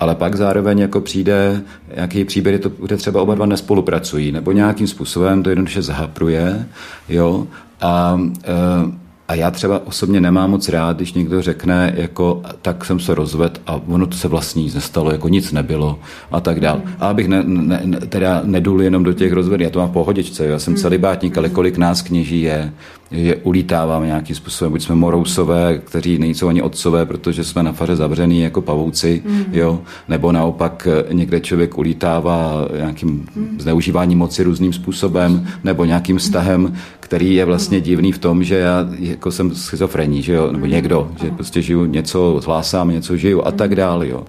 ale 0.00 0.14
pak 0.14 0.34
zároveň 0.34 0.78
jako 0.78 1.00
přijde 1.00 1.62
nějaký 1.94 2.24
příběh, 2.24 2.60
kde 2.82 2.96
třeba 2.96 3.22
oba 3.22 3.34
dva 3.34 3.46
nespolupracují, 3.46 4.32
nebo 4.32 4.52
nějakým 4.52 4.86
způsobem 4.86 5.42
to 5.42 5.50
jednoduše 5.50 5.82
zahapruje, 5.82 6.66
jo, 7.08 7.46
a 7.80 8.20
e, 8.44 9.06
a 9.28 9.34
já 9.34 9.50
třeba 9.50 9.86
osobně 9.86 10.20
nemám 10.20 10.50
moc 10.50 10.68
rád, 10.68 10.96
když 10.96 11.12
někdo 11.12 11.42
řekne, 11.42 11.94
jako, 11.96 12.42
tak 12.62 12.84
jsem 12.84 13.00
se 13.00 13.14
rozvedl 13.14 13.60
a 13.66 13.80
ono 13.86 14.06
to 14.06 14.16
se 14.16 14.28
vlastně 14.28 14.62
nic 14.62 14.74
nestalo, 14.74 15.10
jako 15.10 15.28
nic 15.28 15.52
nebylo 15.52 15.98
a 16.30 16.40
tak 16.40 16.60
dál. 16.60 16.82
A 17.00 17.08
abych 17.08 17.28
ne, 17.28 17.42
ne, 17.46 18.00
teda 18.08 18.40
nedul 18.44 18.82
jenom 18.82 19.04
do 19.04 19.12
těch 19.12 19.32
rozvedů, 19.32 19.64
já 19.64 19.70
to 19.70 19.78
mám 19.78 19.88
v 19.88 19.92
pohodičce, 19.92 20.46
já 20.46 20.58
jsem 20.58 20.74
hmm. 20.74 20.82
celibátník, 20.82 21.38
ale 21.38 21.48
kolik 21.48 21.78
nás 21.78 22.02
kněží 22.02 22.40
je, 22.40 22.72
že 23.10 23.36
ulítáváme 23.36 24.06
nějakým 24.06 24.36
způsobem, 24.36 24.72
buď 24.72 24.82
jsme 24.82 24.94
morousové, 24.94 25.78
kteří 25.78 26.18
nejsou 26.18 26.48
ani 26.48 26.62
otcové, 26.62 27.06
protože 27.06 27.44
jsme 27.44 27.62
na 27.62 27.72
faře 27.72 27.96
zavřený 27.96 28.40
jako 28.40 28.62
pavouci, 28.62 29.22
mm. 29.26 29.44
jo, 29.52 29.80
nebo 30.08 30.32
naopak 30.32 30.88
někde 31.12 31.40
člověk 31.40 31.78
ulítává 31.78 32.68
nějakým 32.76 33.26
mm. 33.36 33.56
zneužíváním 33.60 34.18
moci 34.18 34.42
různým 34.42 34.72
způsobem, 34.72 35.46
nebo 35.64 35.84
nějakým 35.84 36.18
vztahem, 36.18 36.74
který 37.00 37.34
je 37.34 37.44
vlastně 37.44 37.80
divný 37.80 38.12
v 38.12 38.18
tom, 38.18 38.44
že 38.44 38.54
já 38.54 38.88
jako 38.98 39.30
jsem 39.30 39.54
schizofrení, 39.54 40.22
že 40.22 40.32
jo, 40.32 40.52
nebo 40.52 40.66
někdo, 40.66 41.10
že 41.22 41.30
prostě 41.30 41.62
žiju 41.62 41.84
něco, 41.84 42.40
hlásám 42.46 42.90
něco, 42.90 43.16
žiju 43.16 43.42
a 43.44 43.50
tak 43.50 43.74
dále, 43.74 44.08
jo. 44.08 44.24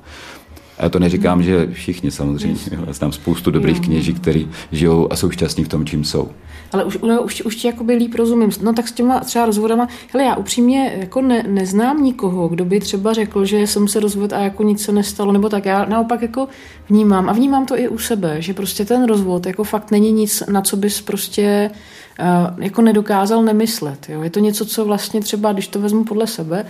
A 0.79 0.89
to 0.89 0.99
neříkám, 0.99 1.43
že 1.43 1.67
všichni 1.71 2.11
samozřejmě. 2.11 2.59
Já 2.87 2.93
znám 2.93 3.11
spoustu 3.11 3.51
dobrých 3.51 3.81
kněží, 3.81 4.13
kteří 4.13 4.47
žijou 4.71 5.07
a 5.11 5.15
jsou 5.15 5.31
šťastní 5.31 5.63
v 5.63 5.67
tom, 5.67 5.85
čím 5.85 6.03
jsou. 6.03 6.29
Ale 6.71 6.83
už, 6.83 6.97
no, 6.97 7.21
už, 7.21 7.41
už 7.41 7.55
ti 7.55 7.67
jakoby 7.67 7.93
líp 7.93 8.15
rozumím. 8.15 8.49
No 8.61 8.73
tak 8.73 8.87
s 8.87 8.91
těma 8.91 9.19
třeba 9.19 9.45
rozvodama, 9.45 9.87
hele, 10.13 10.25
já 10.25 10.35
upřímně 10.35 10.95
jako 10.99 11.21
ne, 11.21 11.43
neznám 11.47 12.03
nikoho, 12.03 12.47
kdo 12.47 12.65
by 12.65 12.79
třeba 12.79 13.13
řekl, 13.13 13.45
že 13.45 13.67
jsem 13.67 13.87
se 13.87 13.99
rozvedl 13.99 14.35
a 14.35 14.39
jako 14.39 14.63
nic 14.63 14.81
se 14.81 14.91
nestalo, 14.91 15.31
nebo 15.31 15.49
tak. 15.49 15.65
Já 15.65 15.85
naopak 15.85 16.21
jako 16.21 16.47
vnímám 16.89 17.29
a 17.29 17.33
vnímám 17.33 17.65
to 17.65 17.79
i 17.79 17.87
u 17.87 17.97
sebe, 17.97 18.41
že 18.41 18.53
prostě 18.53 18.85
ten 18.85 19.05
rozvod 19.05 19.45
jako 19.45 19.63
fakt 19.63 19.91
není 19.91 20.11
nic, 20.11 20.43
na 20.49 20.61
co 20.61 20.77
bys 20.77 21.01
prostě 21.01 21.71
uh, 22.19 22.63
jako 22.63 22.81
nedokázal 22.81 23.43
nemyslet. 23.43 24.09
Jo? 24.09 24.21
Je 24.21 24.29
to 24.29 24.39
něco, 24.39 24.65
co 24.65 24.85
vlastně 24.85 25.21
třeba, 25.21 25.53
když 25.53 25.67
to 25.67 25.79
vezmu 25.79 26.03
podle 26.03 26.27
sebe, 26.27 26.65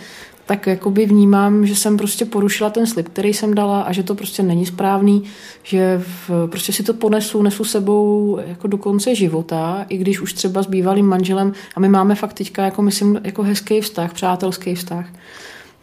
tak 0.47 0.67
jakoby 0.67 1.05
vnímám, 1.05 1.65
že 1.65 1.75
jsem 1.75 1.97
prostě 1.97 2.25
porušila 2.25 2.69
ten 2.69 2.87
slib, 2.87 3.09
který 3.09 3.33
jsem 3.33 3.53
dala 3.53 3.81
a 3.81 3.91
že 3.91 4.03
to 4.03 4.15
prostě 4.15 4.43
není 4.43 4.65
správný, 4.65 5.23
že 5.63 6.03
v, 6.27 6.47
prostě 6.47 6.73
si 6.73 6.83
to 6.83 6.93
ponesu, 6.93 7.41
nesu 7.41 7.63
sebou 7.63 8.39
jako 8.47 8.67
do 8.67 8.77
konce 8.77 9.15
života, 9.15 9.85
i 9.89 9.97
když 9.97 10.21
už 10.21 10.33
třeba 10.33 10.63
s 10.63 10.67
bývalým 10.67 11.05
manželem 11.05 11.53
a 11.75 11.79
my 11.79 11.89
máme 11.89 12.15
fakt 12.15 12.33
teďka 12.33 12.65
jako 12.65 12.81
myslím 12.81 13.21
jako 13.23 13.43
hezký 13.43 13.81
vztah, 13.81 14.13
přátelský 14.13 14.75
vztah, 14.75 15.05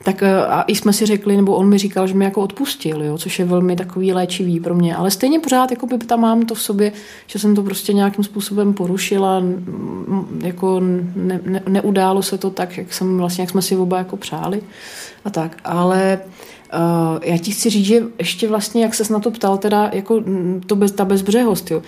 tak 0.05 0.23
eh, 0.23 0.47
a 0.47 0.63
i 0.63 0.75
jsme 0.75 0.93
si 0.93 1.07
řekli, 1.07 1.37
nebo 1.37 1.57
on 1.57 1.69
mi 1.69 1.79
říkal, 1.79 2.07
že 2.07 2.15
mi 2.15 2.25
jako 2.25 2.41
odpustil, 2.43 3.03
jo, 3.03 3.19
což 3.19 3.39
je 3.39 3.45
velmi 3.45 3.77
takový 3.77 4.13
léčivý 4.13 4.61
pro 4.61 4.75
mě. 4.75 4.97
Ale 4.97 5.11
stejně 5.11 5.41
pořád 5.41 5.71
jako 5.71 5.87
by 5.87 5.99
tam 5.99 6.21
mám 6.21 6.47
to 6.47 6.55
v 6.55 6.63
sobě, 6.63 6.93
že 7.27 7.39
jsem 7.39 7.55
to 7.55 7.63
prostě 7.63 7.93
nějakým 7.93 8.25
způsobem 8.25 8.75
porušila, 8.75 9.43
jako 10.43 10.81
ne, 11.15 11.41
ne, 11.45 11.63
neudálo 11.69 12.23
se 12.23 12.39
to 12.39 12.51
tak, 12.51 12.79
jak, 12.79 12.95
jsem, 12.95 13.19
vlastně, 13.19 13.43
jak 13.43 13.51
jsme 13.51 13.63
si 13.63 13.77
oba 13.77 13.99
jako 13.99 14.17
přáli 14.17 14.63
a 15.25 15.31
tak. 15.31 15.57
Ale 15.65 16.19
Uh, 16.75 17.19
já 17.23 17.39
ti 17.39 17.51
chci 17.51 17.71
říct, 17.71 17.87
že 17.87 18.03
ještě 18.19 18.49
vlastně, 18.49 18.83
jak 18.83 18.95
ses 18.95 19.09
na 19.09 19.19
to 19.19 19.31
ptal, 19.31 19.59
teda 19.59 19.91
jako 19.93 20.15
mm, 20.15 20.61
to 20.67 20.77
bez, 20.77 20.93
ta 20.93 21.05
bezbřehost, 21.05 21.71
jo. 21.71 21.83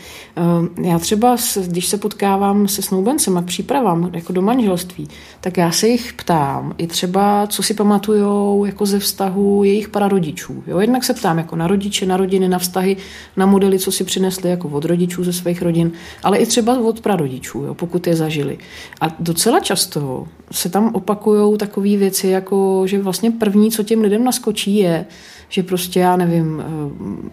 Uh, 0.79 0.87
já 0.87 0.99
třeba, 0.99 1.37
když 1.67 1.87
se 1.87 1.99
potkávám 1.99 2.69
se 2.69 2.83
snoubencem 2.83 3.39
a 3.39 3.43
přípravám 3.43 4.11
jako 4.15 4.33
do 4.33 4.43
manželství, 4.43 5.09
tak 5.41 5.57
já 5.57 5.71
se 5.71 5.89
jich 5.89 6.13
ptám 6.13 6.75
i 6.79 6.87
třeba, 6.87 7.47
co 7.47 7.63
si 7.63 7.75
pamatujou 7.75 8.65
jako 8.65 8.87
ze 8.87 8.99
vztahu 8.99 9.65
jejich 9.65 9.89
pararodičů. 9.89 10.63
Jo. 10.67 10.81
Jednak 10.81 11.05
se 11.05 11.15
ptám 11.15 11.39
jako 11.39 11.57
na 11.57 11.67
rodiče, 11.67 12.07
na 12.07 12.17
rodiny, 12.17 12.49
na 12.49 12.59
vztahy, 12.59 12.97
na 13.37 13.47
modely, 13.47 13.79
co 13.79 13.93
si 13.93 14.05
přinesli 14.05 14.51
jako 14.51 14.69
od 14.69 14.85
rodičů 14.85 15.25
ze 15.25 15.33
svých 15.33 15.63
rodin, 15.63 15.93
ale 16.23 16.39
i 16.39 16.47
třeba 16.47 16.79
od 16.79 17.01
prarodičů, 17.01 17.59
jo, 17.59 17.75
pokud 17.75 18.07
je 18.07 18.17
zažili. 18.17 18.59
A 19.01 19.07
docela 19.19 19.61
často 19.61 20.27
se 20.53 20.69
tam 20.69 20.91
opakují 20.95 21.59
takové 21.59 21.97
věci, 21.97 22.29
jako 22.29 22.83
že 22.87 23.03
vlastně 23.03 23.31
první, 23.31 23.71
co 23.71 23.83
těm 23.83 24.01
lidem 24.01 24.25
naskočí, 24.25 24.76
je, 24.79 25.07
že 25.49 25.63
prostě, 25.63 26.01
já 26.01 26.17
nevím, 26.17 26.61
eh, 26.61 26.67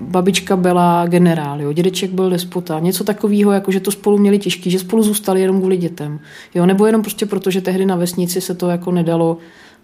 babička 0.02 0.56
byla 0.56 1.06
generál, 1.06 1.62
jo, 1.62 1.74
dědeček 1.74 2.12
byl 2.12 2.30
despota, 2.30 2.80
něco 2.80 3.04
takového, 3.04 3.52
jako 3.52 3.72
že 3.72 3.80
to 3.80 3.92
spolu 3.92 4.18
měli 4.18 4.40
těžký, 4.40 4.72
že 4.72 4.80
spolu 4.80 5.04
zůstali 5.04 5.42
jenom 5.42 5.60
kvůli 5.60 5.78
dětem. 5.78 6.20
Jo, 6.56 6.66
nebo 6.66 6.86
jenom 6.86 7.02
prostě 7.02 7.26
proto, 7.26 7.52
že 7.52 7.62
tehdy 7.62 7.86
na 7.86 7.96
vesnici 7.96 8.42
se 8.42 8.56
to 8.56 8.70
jako 8.70 8.92
nedalo 8.92 9.38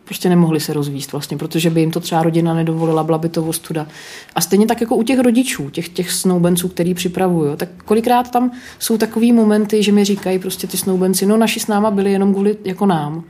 prostě 0.10 0.30
nemohli 0.30 0.60
se 0.60 0.74
rozvíst 0.74 1.12
vlastně, 1.12 1.38
protože 1.38 1.69
by 1.69 1.80
jim 1.80 1.91
to 1.91 2.00
třeba 2.00 2.24
rodina 2.24 2.54
nedovolila, 2.54 3.04
byla 3.04 3.17
by 3.17 3.30
to 3.30 3.43
ostuda. 3.43 3.88
A 4.36 4.41
stejně 4.41 4.65
tak 4.65 4.82
jako 4.82 4.95
u 4.95 5.04
těch 5.04 5.19
rodičů, 5.19 5.69
těch, 5.69 5.89
těch 5.89 6.12
snoubenců, 6.12 6.67
který 6.67 6.93
připravují, 6.93 7.58
tak 7.58 7.69
kolikrát 7.86 8.32
tam 8.32 8.52
jsou 8.80 8.98
takový 8.98 9.32
momenty, 9.32 9.84
že 9.84 9.91
mi 9.91 10.04
říkají 10.04 10.39
prostě 10.39 10.67
ty 10.67 10.78
snoubenci, 10.78 11.26
no 11.26 11.38
naši 11.38 11.60
s 11.60 11.67
náma 11.67 11.91
byli 11.91 12.12
jenom 12.12 12.34
kvůli 12.34 12.58
jako 12.65 12.86
nám. 12.86 13.24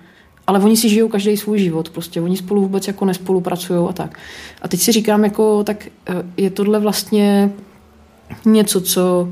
Ale 0.49 0.59
oni 0.59 0.77
si 0.77 0.89
žijou 0.89 1.07
každý 1.07 1.37
svůj 1.37 1.59
život, 1.59 1.89
prostě 1.89 2.21
oni 2.21 2.37
spolu 2.37 2.61
vůbec 2.61 2.87
jako 2.87 3.05
nespolupracují 3.05 3.89
a 3.89 3.93
tak. 3.93 4.19
A 4.61 4.67
teď 4.67 4.79
si 4.79 4.91
říkám, 4.91 5.23
jako, 5.23 5.63
tak 5.63 5.87
eh, 5.87 6.13
je 6.37 6.49
tohle 6.49 6.79
vlastně 6.79 7.51
něco, 8.45 8.81
co 8.81 9.29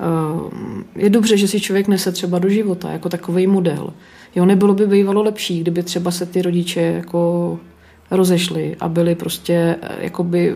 eh, 0.00 1.02
je 1.02 1.10
dobře, 1.10 1.36
že 1.36 1.48
si 1.48 1.60
člověk 1.60 1.88
nese 1.88 2.12
třeba 2.12 2.38
do 2.38 2.48
života, 2.48 2.90
jako 2.90 3.08
takový 3.08 3.46
model. 3.46 3.92
Jo, 4.34 4.44
nebylo 4.44 4.74
by 4.74 4.86
bývalo 4.86 5.22
lepší, 5.22 5.60
kdyby 5.60 5.82
třeba 5.82 6.10
se 6.10 6.26
ty 6.26 6.42
rodiče 6.42 6.80
jako 6.80 7.58
rozešli 8.10 8.76
a 8.80 8.88
byli 8.88 9.14
prostě 9.14 9.76
eh, 9.82 9.96
jakoby 9.98 10.54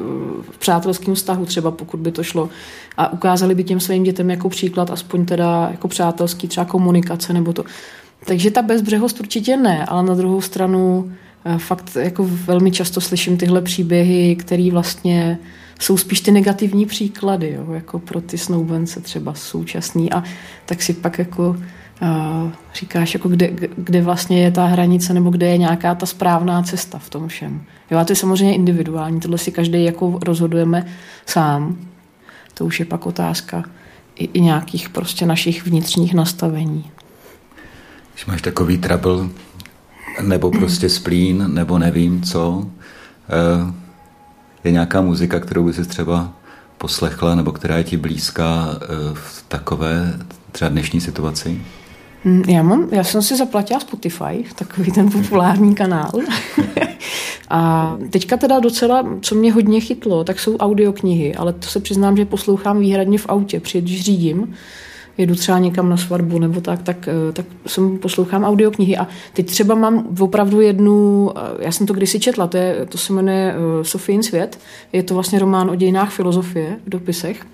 v 0.51 0.59
přátelském 0.59 1.15
vztahu 1.15 1.47
třeba, 1.47 1.71
pokud 1.71 2.01
by 2.01 2.13
to 2.13 2.23
šlo 2.23 2.49
a 2.97 3.13
ukázali 3.13 3.55
by 3.55 3.65
těm 3.65 3.81
svým 3.81 4.03
dětem 4.03 4.31
jako 4.31 4.49
příklad 4.49 4.91
aspoň 4.91 5.27
teda 5.27 5.69
jako 5.71 5.89
přátelský 5.89 6.49
třeba 6.49 6.67
komunikace 6.67 7.33
nebo 7.33 7.53
to. 7.53 7.65
Takže 8.27 8.51
ta 8.51 8.63
bezbřehost 8.63 9.21
určitě 9.21 9.57
ne, 9.57 9.87
ale 9.87 10.03
na 10.03 10.15
druhou 10.15 10.41
stranu 10.41 11.13
eh, 11.45 11.59
fakt 11.59 11.97
jako 12.01 12.29
velmi 12.29 12.71
často 12.71 13.01
slyším 13.01 13.37
tyhle 13.37 13.63
příběhy, 13.63 14.37
které 14.37 14.71
vlastně 14.73 15.39
jsou 15.83 15.97
spíš 15.97 16.21
ty 16.21 16.31
negativní 16.31 16.87
příklady, 16.87 17.53
jo, 17.53 17.73
jako 17.73 17.99
pro 17.99 18.21
ty 18.21 18.39
snoubence 18.39 19.01
třeba 19.01 19.35
současný 19.35 20.13
a 20.13 20.23
tak 20.67 20.83
si 20.83 20.95
pak 20.95 21.19
jako 21.19 21.49
uh, 21.49 22.51
říkáš, 22.75 23.15
jako 23.15 23.29
kde, 23.29 23.51
kde 23.77 24.03
vlastně 24.03 24.43
je 24.43 24.51
ta 24.51 24.67
hranice 24.67 25.15
nebo 25.15 25.31
kde 25.31 25.47
je 25.47 25.59
nějaká 25.59 25.95
ta 25.95 26.07
správná 26.07 26.63
cesta 26.63 26.99
v 26.99 27.11
tom 27.11 27.29
všem. 27.29 27.63
Jo, 27.91 27.99
a 27.99 28.05
to 28.05 28.13
je 28.13 28.17
samozřejmě 28.17 28.55
individuální, 28.55 29.21
tohle 29.21 29.39
si 29.39 29.53
každý 29.53 29.85
jako 29.85 30.19
rozhodujeme 30.23 30.87
sám. 31.27 31.79
To 32.55 32.65
už 32.65 32.81
je 32.81 32.87
pak 32.87 33.07
otázka 33.07 33.65
i, 34.17 34.25
i 34.25 34.41
nějakých 34.41 34.89
prostě 34.89 35.27
našich 35.27 35.67
vnitřních 35.67 36.15
nastavení. 36.15 36.91
Když 38.13 38.27
máš 38.27 38.43
takový 38.43 38.79
trouble, 38.79 39.29
nebo 40.23 40.51
prostě 40.51 40.89
splín, 40.89 41.55
nebo 41.55 41.79
nevím 41.79 42.23
co, 42.23 42.67
eh, 43.29 43.73
je 44.65 44.73
nějaká 44.73 45.01
muzika, 45.01 45.41
kterou 45.41 45.65
by 45.65 45.73
si 45.73 45.85
třeba 45.85 46.33
poslechla, 46.79 47.35
nebo 47.35 47.53
která 47.53 47.77
je 47.77 47.85
ti 47.85 47.97
blízká 47.97 48.69
eh, 48.75 48.87
v 49.15 49.45
takové 49.49 50.19
třeba 50.53 50.69
dnešní 50.69 51.01
situaci? 51.01 51.61
Mm, 52.25 52.43
já, 52.49 52.63
mám, 52.63 52.89
já 52.93 53.05
jsem 53.05 53.23
si 53.23 53.37
zaplatila 53.37 53.81
Spotify, 53.81 54.45
takový 54.55 54.93
ten 54.93 55.11
populární 55.11 55.75
kanál. 55.75 56.13
A 57.49 57.97
teďka 58.11 58.37
teda 58.37 58.61
docela, 58.61 59.07
co 59.21 59.35
mě 59.35 59.53
hodně 59.53 59.81
chytlo, 59.81 60.25
tak 60.25 60.41
jsou 60.41 60.57
audioknihy, 60.57 61.35
ale 61.35 61.53
to 61.53 61.67
se 61.67 61.81
přiznám, 61.81 62.17
že 62.17 62.25
poslouchám 62.25 62.81
výhradně 62.81 63.19
v 63.19 63.27
autě, 63.29 63.61
když 63.61 64.05
řídím 64.05 64.55
jedu 65.19 65.35
třeba 65.35 65.59
někam 65.59 65.89
na 65.89 65.97
svatbu 65.97 66.39
nebo 66.39 66.61
tak, 66.61 66.83
tak, 66.83 67.09
eh, 67.09 67.33
tak 67.33 67.47
jsem 67.67 67.99
poslouchám 67.99 68.45
audioknihy 68.45 68.97
a 68.97 69.07
teď 69.33 69.47
třeba 69.47 69.75
mám 69.75 70.07
opravdu 70.21 70.61
jednu, 70.61 71.31
eh, 71.37 71.65
já 71.65 71.73
jsem 71.73 71.87
to 71.87 71.95
kdysi 71.95 72.21
četla, 72.21 72.47
to, 72.47 72.57
je, 72.57 72.87
to 72.89 72.99
se 72.99 73.13
jmenuje 73.13 73.55
eh, 73.55 73.85
Sofín 73.85 74.23
svět, 74.23 74.59
je 74.93 75.03
to 75.03 75.15
vlastně 75.15 75.39
román 75.39 75.71
o 75.71 75.75
dějinách 75.75 76.13
filozofie 76.13 76.77
v 76.87 76.91
dopisech 76.91 77.47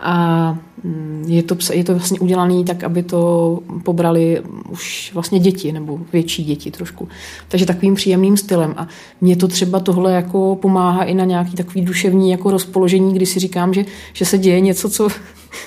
a 0.00 0.58
mm, 0.84 1.24
je 1.28 1.42
to, 1.42 1.56
je 1.72 1.84
to 1.84 1.94
vlastně 1.94 2.20
udělané 2.20 2.64
tak, 2.64 2.84
aby 2.84 3.02
to 3.02 3.60
pobrali 3.84 4.42
už 4.70 5.10
vlastně 5.14 5.38
děti, 5.38 5.72
nebo 5.72 6.00
větší 6.12 6.44
děti 6.44 6.70
trošku. 6.70 7.08
Takže 7.48 7.66
takovým 7.66 7.94
příjemným 7.94 8.36
stylem. 8.36 8.74
A 8.76 8.88
mě 9.20 9.36
to 9.36 9.48
třeba 9.48 9.80
tohle 9.80 10.12
jako 10.12 10.56
pomáhá 10.56 11.04
i 11.04 11.14
na 11.14 11.24
nějaký 11.24 11.56
takový 11.56 11.80
duševní 11.80 12.30
jako 12.30 12.50
rozpoložení, 12.50 13.14
kdy 13.14 13.26
si 13.26 13.40
říkám, 13.40 13.74
že, 13.74 13.84
že 14.12 14.24
se 14.24 14.38
děje 14.38 14.60
něco, 14.60 14.90
co, 14.90 15.08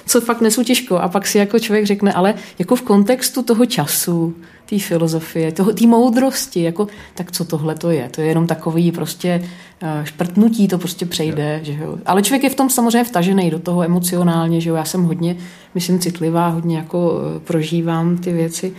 co 0.05 0.21
fakt 0.21 0.41
nesu 0.41 0.63
těžko. 0.63 0.97
A 0.97 1.07
pak 1.07 1.27
si 1.27 1.37
jako 1.37 1.59
člověk 1.59 1.85
řekne, 1.85 2.13
ale 2.13 2.33
jako 2.59 2.75
v 2.75 2.81
kontextu 2.81 3.43
toho 3.43 3.65
času, 3.65 4.35
té 4.69 4.79
filozofie, 4.79 5.51
té 5.51 5.87
moudrosti, 5.87 6.63
jako, 6.63 6.87
tak 7.15 7.31
co 7.31 7.45
tohle 7.45 7.75
to 7.75 7.89
je? 7.89 8.09
To 8.15 8.21
je 8.21 8.27
jenom 8.27 8.47
takový 8.47 8.91
prostě 8.91 9.41
uh, 9.81 10.03
šprtnutí, 10.03 10.67
to 10.67 10.77
prostě 10.77 11.05
přejde. 11.05 11.59
Že 11.63 11.73
jo? 11.73 11.97
Ale 12.05 12.21
člověk 12.21 12.43
je 12.43 12.49
v 12.49 12.55
tom 12.55 12.69
samozřejmě 12.69 13.03
vtažený 13.03 13.51
do 13.51 13.59
toho 13.59 13.83
emocionálně, 13.83 14.61
že 14.61 14.69
jo? 14.69 14.75
já 14.75 14.85
jsem 14.85 15.03
hodně, 15.03 15.35
myslím, 15.75 15.99
citlivá, 15.99 16.47
hodně 16.47 16.77
jako 16.77 17.11
uh, 17.11 17.39
prožívám 17.39 18.17
ty 18.17 18.33
věci. 18.33 18.73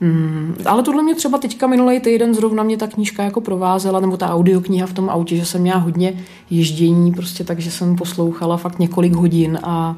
Hmm, 0.00 0.54
ale 0.66 0.82
tohle 0.82 1.02
mě 1.02 1.14
třeba 1.14 1.38
teďka 1.38 1.66
minulý 1.66 2.00
týden 2.00 2.34
zrovna 2.34 2.62
mě 2.62 2.76
ta 2.76 2.86
knížka 2.86 3.22
jako 3.22 3.40
provázela, 3.40 4.00
nebo 4.00 4.16
ta 4.16 4.34
audiokniha 4.34 4.86
v 4.86 4.92
tom 4.92 5.10
autě, 5.10 5.36
že 5.36 5.44
jsem 5.44 5.60
měla 5.60 5.78
hodně 5.78 6.24
ježdění, 6.50 7.12
prostě 7.12 7.44
takže 7.44 7.70
jsem 7.70 7.96
poslouchala 7.96 8.56
fakt 8.56 8.78
několik 8.78 9.12
hodin 9.12 9.58
a 9.62 9.96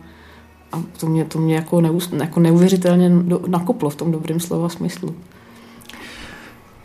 a 0.76 0.82
to 1.00 1.06
mě, 1.06 1.24
to 1.24 1.38
mě 1.38 1.54
jako, 1.54 1.80
neus, 1.80 2.10
jako 2.12 2.40
neuvěřitelně 2.40 3.10
nakoplo 3.46 3.90
v 3.90 3.96
tom 3.96 4.12
dobrém 4.12 4.40
slova 4.40 4.68
smyslu. 4.68 5.14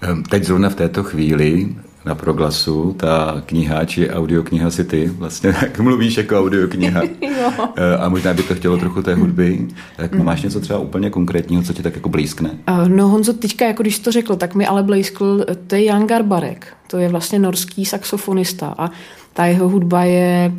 Ehm, 0.02 0.24
teď 0.24 0.44
zrovna 0.44 0.70
v 0.70 0.76
této 0.76 1.04
chvíli 1.04 1.76
na 2.06 2.16
proglasu 2.16 2.96
ta 2.98 3.42
kniha, 3.46 3.86
či 3.86 4.10
audiokniha 4.10 4.72
si 4.72 4.84
ty, 4.84 5.08
vlastně 5.08 5.54
tak 5.60 5.80
mluvíš 5.80 6.18
jako 6.18 6.40
audiokniha. 6.40 7.02
Ehm, 7.22 7.98
a 8.00 8.10
možná 8.10 8.34
by 8.34 8.44
to 8.44 8.56
chtělo 8.56 8.78
trochu 8.78 9.02
té 9.02 9.16
hudby. 9.16 9.68
Tak 9.98 10.12
mm. 10.12 10.26
máš 10.26 10.42
něco 10.42 10.60
třeba 10.60 10.80
úplně 10.80 11.10
konkrétního, 11.10 11.64
co 11.64 11.74
ti 11.74 11.84
tak 11.84 11.96
jako 11.96 12.10
blízkne? 12.10 12.52
Ehm, 12.68 12.96
no 12.96 13.08
Honzo, 13.08 13.34
teďka, 13.34 13.66
jako 13.66 13.84
když 13.84 14.00
to 14.00 14.12
řekl, 14.12 14.36
tak 14.36 14.56
mi 14.56 14.68
ale 14.68 14.84
blízkl, 14.84 15.46
to 15.68 15.76
je 15.76 15.86
Jan 15.86 16.08
Garbarek. 16.08 16.68
To 16.88 16.98
je 16.98 17.10
vlastně 17.10 17.40
norský 17.40 17.86
saxofonista 17.86 18.76
a 18.78 18.92
ta 19.34 19.46
jeho 19.46 19.70
hudba 19.70 20.04
je, 20.04 20.54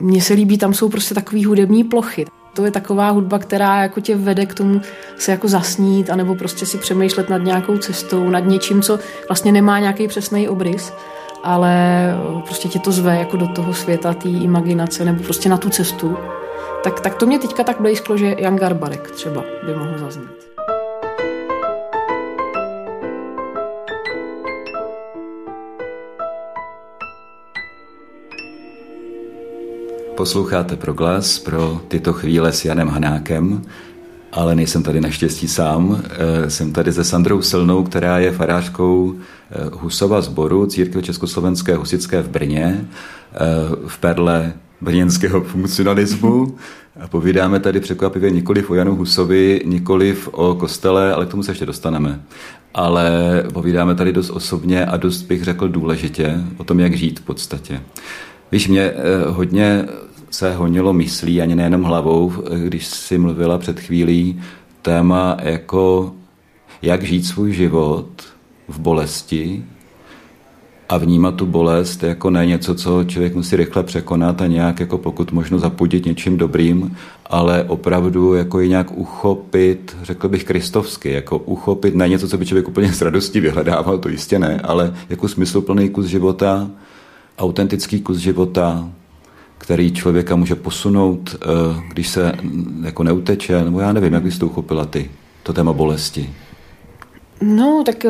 mně 0.00 0.20
se 0.20 0.34
líbí, 0.34 0.58
tam 0.58 0.74
jsou 0.74 0.88
prostě 0.88 1.14
takové 1.14 1.46
hudební 1.46 1.84
plochy. 1.84 2.24
To 2.54 2.64
je 2.64 2.70
taková 2.70 3.10
hudba, 3.10 3.38
která 3.38 3.82
jako 3.82 4.00
tě 4.00 4.16
vede 4.16 4.46
k 4.46 4.54
tomu 4.54 4.80
se 5.16 5.30
jako 5.30 5.48
zasnít, 5.48 6.10
anebo 6.10 6.34
prostě 6.34 6.66
si 6.66 6.78
přemýšlet 6.78 7.28
nad 7.28 7.38
nějakou 7.38 7.78
cestou, 7.78 8.30
nad 8.30 8.40
něčím, 8.40 8.82
co 8.82 8.98
vlastně 9.28 9.52
nemá 9.52 9.78
nějaký 9.78 10.08
přesný 10.08 10.48
obrys, 10.48 10.92
ale 11.42 11.74
prostě 12.44 12.68
tě 12.68 12.78
to 12.78 12.92
zve 12.92 13.18
jako 13.18 13.36
do 13.36 13.48
toho 13.48 13.74
světa, 13.74 14.14
té 14.14 14.28
imaginace, 14.28 15.04
nebo 15.04 15.22
prostě 15.22 15.48
na 15.48 15.56
tu 15.56 15.70
cestu. 15.70 16.16
Tak, 16.84 17.00
tak 17.00 17.14
to 17.14 17.26
mě 17.26 17.38
teďka 17.38 17.64
tak 17.64 17.80
blízklo, 17.80 18.16
že 18.16 18.34
Jan 18.38 18.56
Garbarek 18.56 19.10
třeba 19.10 19.44
by 19.66 19.74
mohl 19.74 19.98
zaznít. 19.98 20.53
Posloucháte 30.16 30.76
Proglas 30.76 31.38
pro 31.38 31.80
tyto 31.88 32.12
chvíle 32.12 32.52
s 32.52 32.64
Janem 32.64 32.88
Hanákem, 32.88 33.62
ale 34.32 34.54
nejsem 34.54 34.82
tady 34.82 35.00
naštěstí 35.00 35.48
sám. 35.48 36.02
Eh, 36.04 36.50
jsem 36.50 36.72
tady 36.72 36.92
se 36.92 37.04
Sandrou 37.04 37.42
Silnou, 37.42 37.82
která 37.82 38.18
je 38.18 38.32
farářkou 38.32 39.14
eh, 39.14 39.70
Husova 39.72 40.20
sboru 40.20 40.66
Církve 40.66 41.02
Československé 41.02 41.76
husické 41.76 42.22
v 42.22 42.28
Brně, 42.28 42.84
eh, 43.32 43.38
v 43.86 43.98
perle 43.98 44.52
brněnského 44.80 45.40
funkcionalismu. 45.40 46.56
A 47.00 47.08
povídáme 47.08 47.60
tady 47.60 47.80
překvapivě 47.80 48.30
nikoliv 48.30 48.70
o 48.70 48.74
Janu 48.74 48.96
Husovi, 48.96 49.62
nikoliv 49.64 50.28
o 50.32 50.54
kostele, 50.54 51.14
ale 51.14 51.26
k 51.26 51.28
tomu 51.28 51.42
se 51.42 51.50
ještě 51.50 51.66
dostaneme. 51.66 52.20
Ale 52.74 53.10
povídáme 53.52 53.94
tady 53.94 54.12
dost 54.12 54.30
osobně 54.30 54.86
a 54.86 54.96
dost 54.96 55.22
bych 55.22 55.44
řekl 55.44 55.68
důležitě 55.68 56.40
o 56.56 56.64
tom, 56.64 56.80
jak 56.80 56.94
žít 56.94 57.20
v 57.20 57.22
podstatě. 57.22 57.80
Víš, 58.52 58.68
mě 58.68 58.92
hodně 59.26 59.84
se 60.30 60.54
honilo 60.54 60.92
myslí, 60.92 61.42
ani 61.42 61.54
nejenom 61.54 61.82
hlavou, 61.82 62.32
když 62.64 62.86
si 62.86 63.18
mluvila 63.18 63.58
před 63.58 63.80
chvílí, 63.80 64.40
téma 64.82 65.36
jako 65.42 66.12
jak 66.82 67.02
žít 67.02 67.26
svůj 67.26 67.52
život 67.52 68.06
v 68.68 68.78
bolesti, 68.78 69.64
a 70.88 70.98
vnímat 70.98 71.34
tu 71.34 71.46
bolest 71.46 72.02
jako 72.02 72.30
ne 72.30 72.46
něco, 72.46 72.74
co 72.74 73.04
člověk 73.04 73.34
musí 73.34 73.56
rychle 73.56 73.82
překonat 73.82 74.42
a 74.42 74.46
nějak 74.46 74.80
jako 74.80 74.98
pokud 74.98 75.32
možno 75.32 75.58
zapudit 75.58 76.06
něčím 76.06 76.36
dobrým, 76.36 76.96
ale 77.26 77.64
opravdu 77.64 78.34
jako 78.34 78.60
ji 78.60 78.68
nějak 78.68 78.98
uchopit, 78.98 79.96
řekl 80.02 80.28
bych 80.28 80.44
kristovsky, 80.44 81.12
jako 81.12 81.38
uchopit 81.38 81.94
ne 81.94 82.08
něco, 82.08 82.28
co 82.28 82.38
by 82.38 82.46
člověk 82.46 82.68
úplně 82.68 82.92
s 82.92 83.02
radostí 83.02 83.40
vyhledával, 83.40 83.98
to 83.98 84.08
jistě 84.08 84.38
ne, 84.38 84.60
ale 84.64 84.94
jako 85.08 85.28
smysluplný 85.28 85.88
kus 85.88 86.06
života, 86.06 86.70
autentický 87.38 88.00
kus 88.00 88.18
života, 88.18 88.90
který 89.58 89.92
člověka 89.92 90.36
může 90.36 90.54
posunout, 90.54 91.36
eh, 91.36 91.46
když 91.92 92.08
se 92.08 92.32
jako 92.82 93.02
neuteče, 93.02 93.64
nebo 93.64 93.80
já 93.80 93.92
nevím, 93.92 94.12
jak 94.12 94.22
bys 94.22 94.38
to 94.38 94.46
uchopila 94.46 94.84
ty, 94.84 95.10
to 95.42 95.52
téma 95.52 95.72
bolesti. 95.72 96.30
No, 97.40 97.82
tak 97.86 98.06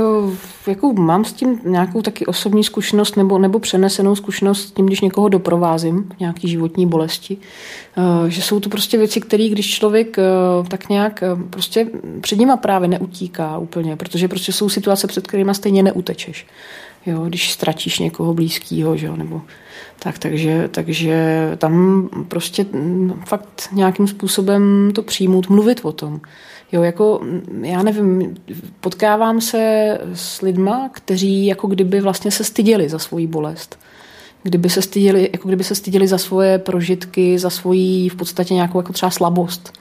jako 0.67 0.93
mám 0.93 1.25
s 1.25 1.33
tím 1.33 1.61
nějakou 1.65 2.03
taky 2.03 2.27
osobní 2.27 2.65
zkušenost 2.65 3.17
nebo, 3.17 3.39
nebo 3.39 3.59
přenesenou 3.59 4.17
zkušenost 4.17 4.77
tím, 4.77 4.87
když 4.87 5.01
někoho 5.01 5.29
doprovázím 5.29 6.09
nějaký 6.21 6.49
životní 6.49 6.87
bolesti. 6.87 7.37
Eh, 7.97 8.31
že 8.31 8.43
jsou 8.43 8.61
to 8.61 8.69
prostě 8.69 8.99
věci, 8.99 9.21
které 9.21 9.49
když 9.49 9.71
člověk 9.71 10.19
eh, 10.19 10.23
tak 10.69 10.89
nějak 10.89 11.25
prostě 11.51 11.87
před 12.21 12.39
nima 12.39 12.57
právě 12.57 12.89
neutíká 12.89 13.59
úplně, 13.59 13.97
protože 13.97 14.29
prostě 14.29 14.53
jsou 14.53 14.69
situace, 14.69 15.07
před 15.07 15.27
kterými 15.27 15.55
stejně 15.55 15.83
neutečeš. 15.83 16.47
Jo, 17.07 17.25
když 17.25 17.53
ztratíš 17.53 17.99
někoho 17.99 18.35
blízkého, 18.35 18.97
že 18.97 19.07
jo, 19.07 19.17
nebo 19.17 19.43
tak, 19.99 20.19
takže, 20.19 20.69
takže 20.71 21.51
tam 21.59 22.09
prostě 22.29 22.67
fakt 23.27 23.69
nějakým 23.73 24.07
způsobem 24.07 24.91
to 24.95 25.03
přijmout, 25.03 25.49
mluvit 25.49 25.81
o 25.83 25.93
tom. 25.93 26.21
Jo, 26.73 26.83
jako, 26.83 27.21
já 27.63 27.83
nevím, 27.83 28.35
potkávám 28.81 29.41
se 29.41 29.99
s 30.15 30.41
lidma, 30.41 30.91
kteří 30.93 31.47
jako 31.47 31.67
kdyby 31.67 32.01
vlastně 32.01 32.31
se 32.31 32.45
styděli 32.45 32.89
za 32.89 32.99
svoji 32.99 33.27
bolest. 33.27 33.79
Kdyby 34.43 34.71
se 34.71 34.83
styděli, 34.83 35.29
jako 35.33 35.49
kdyby 35.49 35.65
se 35.65 35.75
styděli 35.75 36.09
za 36.09 36.19
svoje 36.19 36.59
prožitky, 36.59 37.39
za 37.39 37.51
svoji 37.51 38.09
v 38.09 38.15
podstatě 38.15 38.55
nějakou 38.55 38.79
jako 38.79 38.93
třeba 38.93 39.11
slabost. 39.11 39.73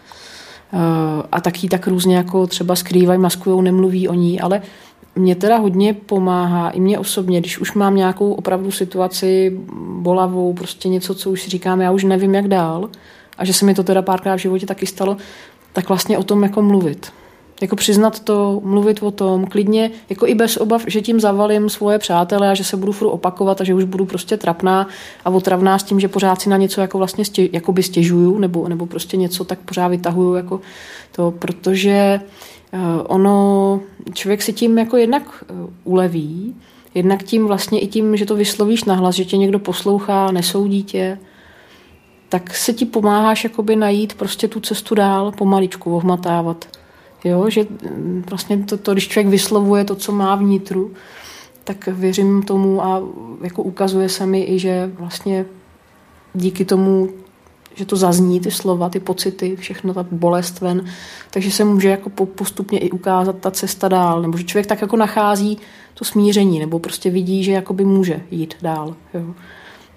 Eh, 0.73 1.23
a 1.31 1.41
taky 1.41 1.69
tak 1.69 1.87
různě 1.87 2.17
jako 2.17 2.47
třeba 2.47 2.75
skrývají, 2.75 3.19
maskují, 3.19 3.63
nemluví 3.63 4.07
o 4.07 4.13
ní, 4.13 4.41
ale 4.41 4.61
mě 5.15 5.35
teda 5.35 5.57
hodně 5.57 5.93
pomáhá, 5.93 6.69
i 6.69 6.79
mě 6.79 6.99
osobně, 6.99 7.39
když 7.39 7.59
už 7.59 7.73
mám 7.73 7.95
nějakou 7.95 8.33
opravdu 8.33 8.71
situaci 8.71 9.59
bolavou, 10.01 10.53
prostě 10.53 10.89
něco, 10.89 11.15
co 11.15 11.31
už 11.31 11.41
si 11.41 11.49
říkám, 11.49 11.81
já 11.81 11.91
už 11.91 12.03
nevím, 12.03 12.35
jak 12.35 12.47
dál, 12.47 12.89
a 13.37 13.45
že 13.45 13.53
se 13.53 13.65
mi 13.65 13.73
to 13.73 13.83
teda 13.83 14.01
párkrát 14.01 14.35
v 14.35 14.39
životě 14.39 14.65
taky 14.65 14.85
stalo, 14.85 15.17
tak 15.73 15.89
vlastně 15.89 16.17
o 16.17 16.23
tom 16.23 16.43
jako 16.43 16.61
mluvit. 16.61 17.11
Jako 17.61 17.75
přiznat 17.75 18.19
to, 18.19 18.61
mluvit 18.63 19.03
o 19.03 19.11
tom, 19.11 19.45
klidně, 19.45 19.91
jako 20.09 20.27
i 20.27 20.35
bez 20.35 20.57
obav, 20.57 20.83
že 20.87 21.01
tím 21.01 21.19
zavalím 21.19 21.69
svoje 21.69 21.99
přátele 21.99 22.49
a 22.49 22.53
že 22.53 22.63
se 22.63 22.77
budu 22.77 22.91
furt 22.91 23.07
opakovat 23.07 23.61
a 23.61 23.63
že 23.63 23.73
už 23.73 23.83
budu 23.83 24.05
prostě 24.05 24.37
trapná 24.37 24.87
a 25.25 25.29
otravná 25.29 25.79
s 25.79 25.83
tím, 25.83 25.99
že 25.99 26.07
pořád 26.07 26.41
si 26.41 26.49
na 26.49 26.57
něco 26.57 26.81
jako 26.81 26.97
vlastně 26.97 27.23
jako 27.51 27.71
by 27.71 27.83
stěžuju 27.83 28.39
nebo, 28.39 28.67
nebo 28.67 28.85
prostě 28.85 29.17
něco 29.17 29.43
tak 29.43 29.59
pořád 29.59 29.87
vytahuju 29.87 30.33
jako 30.33 30.61
to, 31.11 31.31
protože 31.31 32.21
ono, 33.03 33.79
člověk 34.13 34.41
si 34.41 34.53
tím 34.53 34.77
jako 34.77 34.97
jednak 34.97 35.43
uh, 35.51 35.69
uleví, 35.83 36.55
jednak 36.93 37.23
tím 37.23 37.47
vlastně 37.47 37.79
i 37.79 37.87
tím, 37.87 38.17
že 38.17 38.25
to 38.25 38.35
vyslovíš 38.35 38.83
nahlas, 38.83 39.15
že 39.15 39.25
tě 39.25 39.37
někdo 39.37 39.59
poslouchá, 39.59 40.31
nesoudí 40.31 40.83
tě, 40.83 41.17
tak 42.29 42.53
se 42.53 42.73
ti 42.73 42.85
pomáháš 42.85 43.43
jakoby 43.43 43.75
najít 43.75 44.13
prostě 44.13 44.47
tu 44.47 44.59
cestu 44.59 44.95
dál, 44.95 45.31
pomaličku 45.31 45.95
ohmatávat. 45.95 46.65
Jo, 47.23 47.49
že 47.49 47.65
mm, 47.95 48.23
vlastně 48.29 48.57
to, 48.57 48.77
to, 48.77 48.93
když 48.93 49.07
člověk 49.07 49.27
vyslovuje 49.27 49.85
to, 49.85 49.95
co 49.95 50.11
má 50.11 50.35
vnitru, 50.35 50.91
tak 51.63 51.87
věřím 51.87 52.43
tomu 52.43 52.83
a 52.83 53.01
jako 53.43 53.63
ukazuje 53.63 54.09
se 54.09 54.25
mi 54.25 54.43
i, 54.43 54.59
že 54.59 54.91
vlastně 54.93 55.45
díky 56.33 56.65
tomu, 56.65 57.09
že 57.75 57.85
to 57.85 57.95
zazní, 57.95 58.39
ty 58.39 58.51
slova, 58.51 58.89
ty 58.89 58.99
pocity, 58.99 59.55
všechno 59.55 59.93
ta 59.93 60.05
bolest 60.11 60.61
ven, 60.61 60.85
takže 61.31 61.51
se 61.51 61.63
může 61.63 61.89
jako 61.89 62.09
postupně 62.25 62.79
i 62.79 62.91
ukázat 62.91 63.35
ta 63.39 63.51
cesta 63.51 63.87
dál, 63.87 64.21
nebo 64.21 64.37
že 64.37 64.43
člověk 64.43 64.67
tak 64.67 64.81
jako 64.81 64.95
nachází 64.95 65.57
to 65.93 66.05
smíření, 66.05 66.59
nebo 66.59 66.79
prostě 66.79 67.09
vidí, 67.09 67.43
že 67.43 67.51
jakoby 67.51 67.85
může 67.85 68.21
jít 68.31 68.55
dál. 68.61 68.95
Jo. 69.13 69.33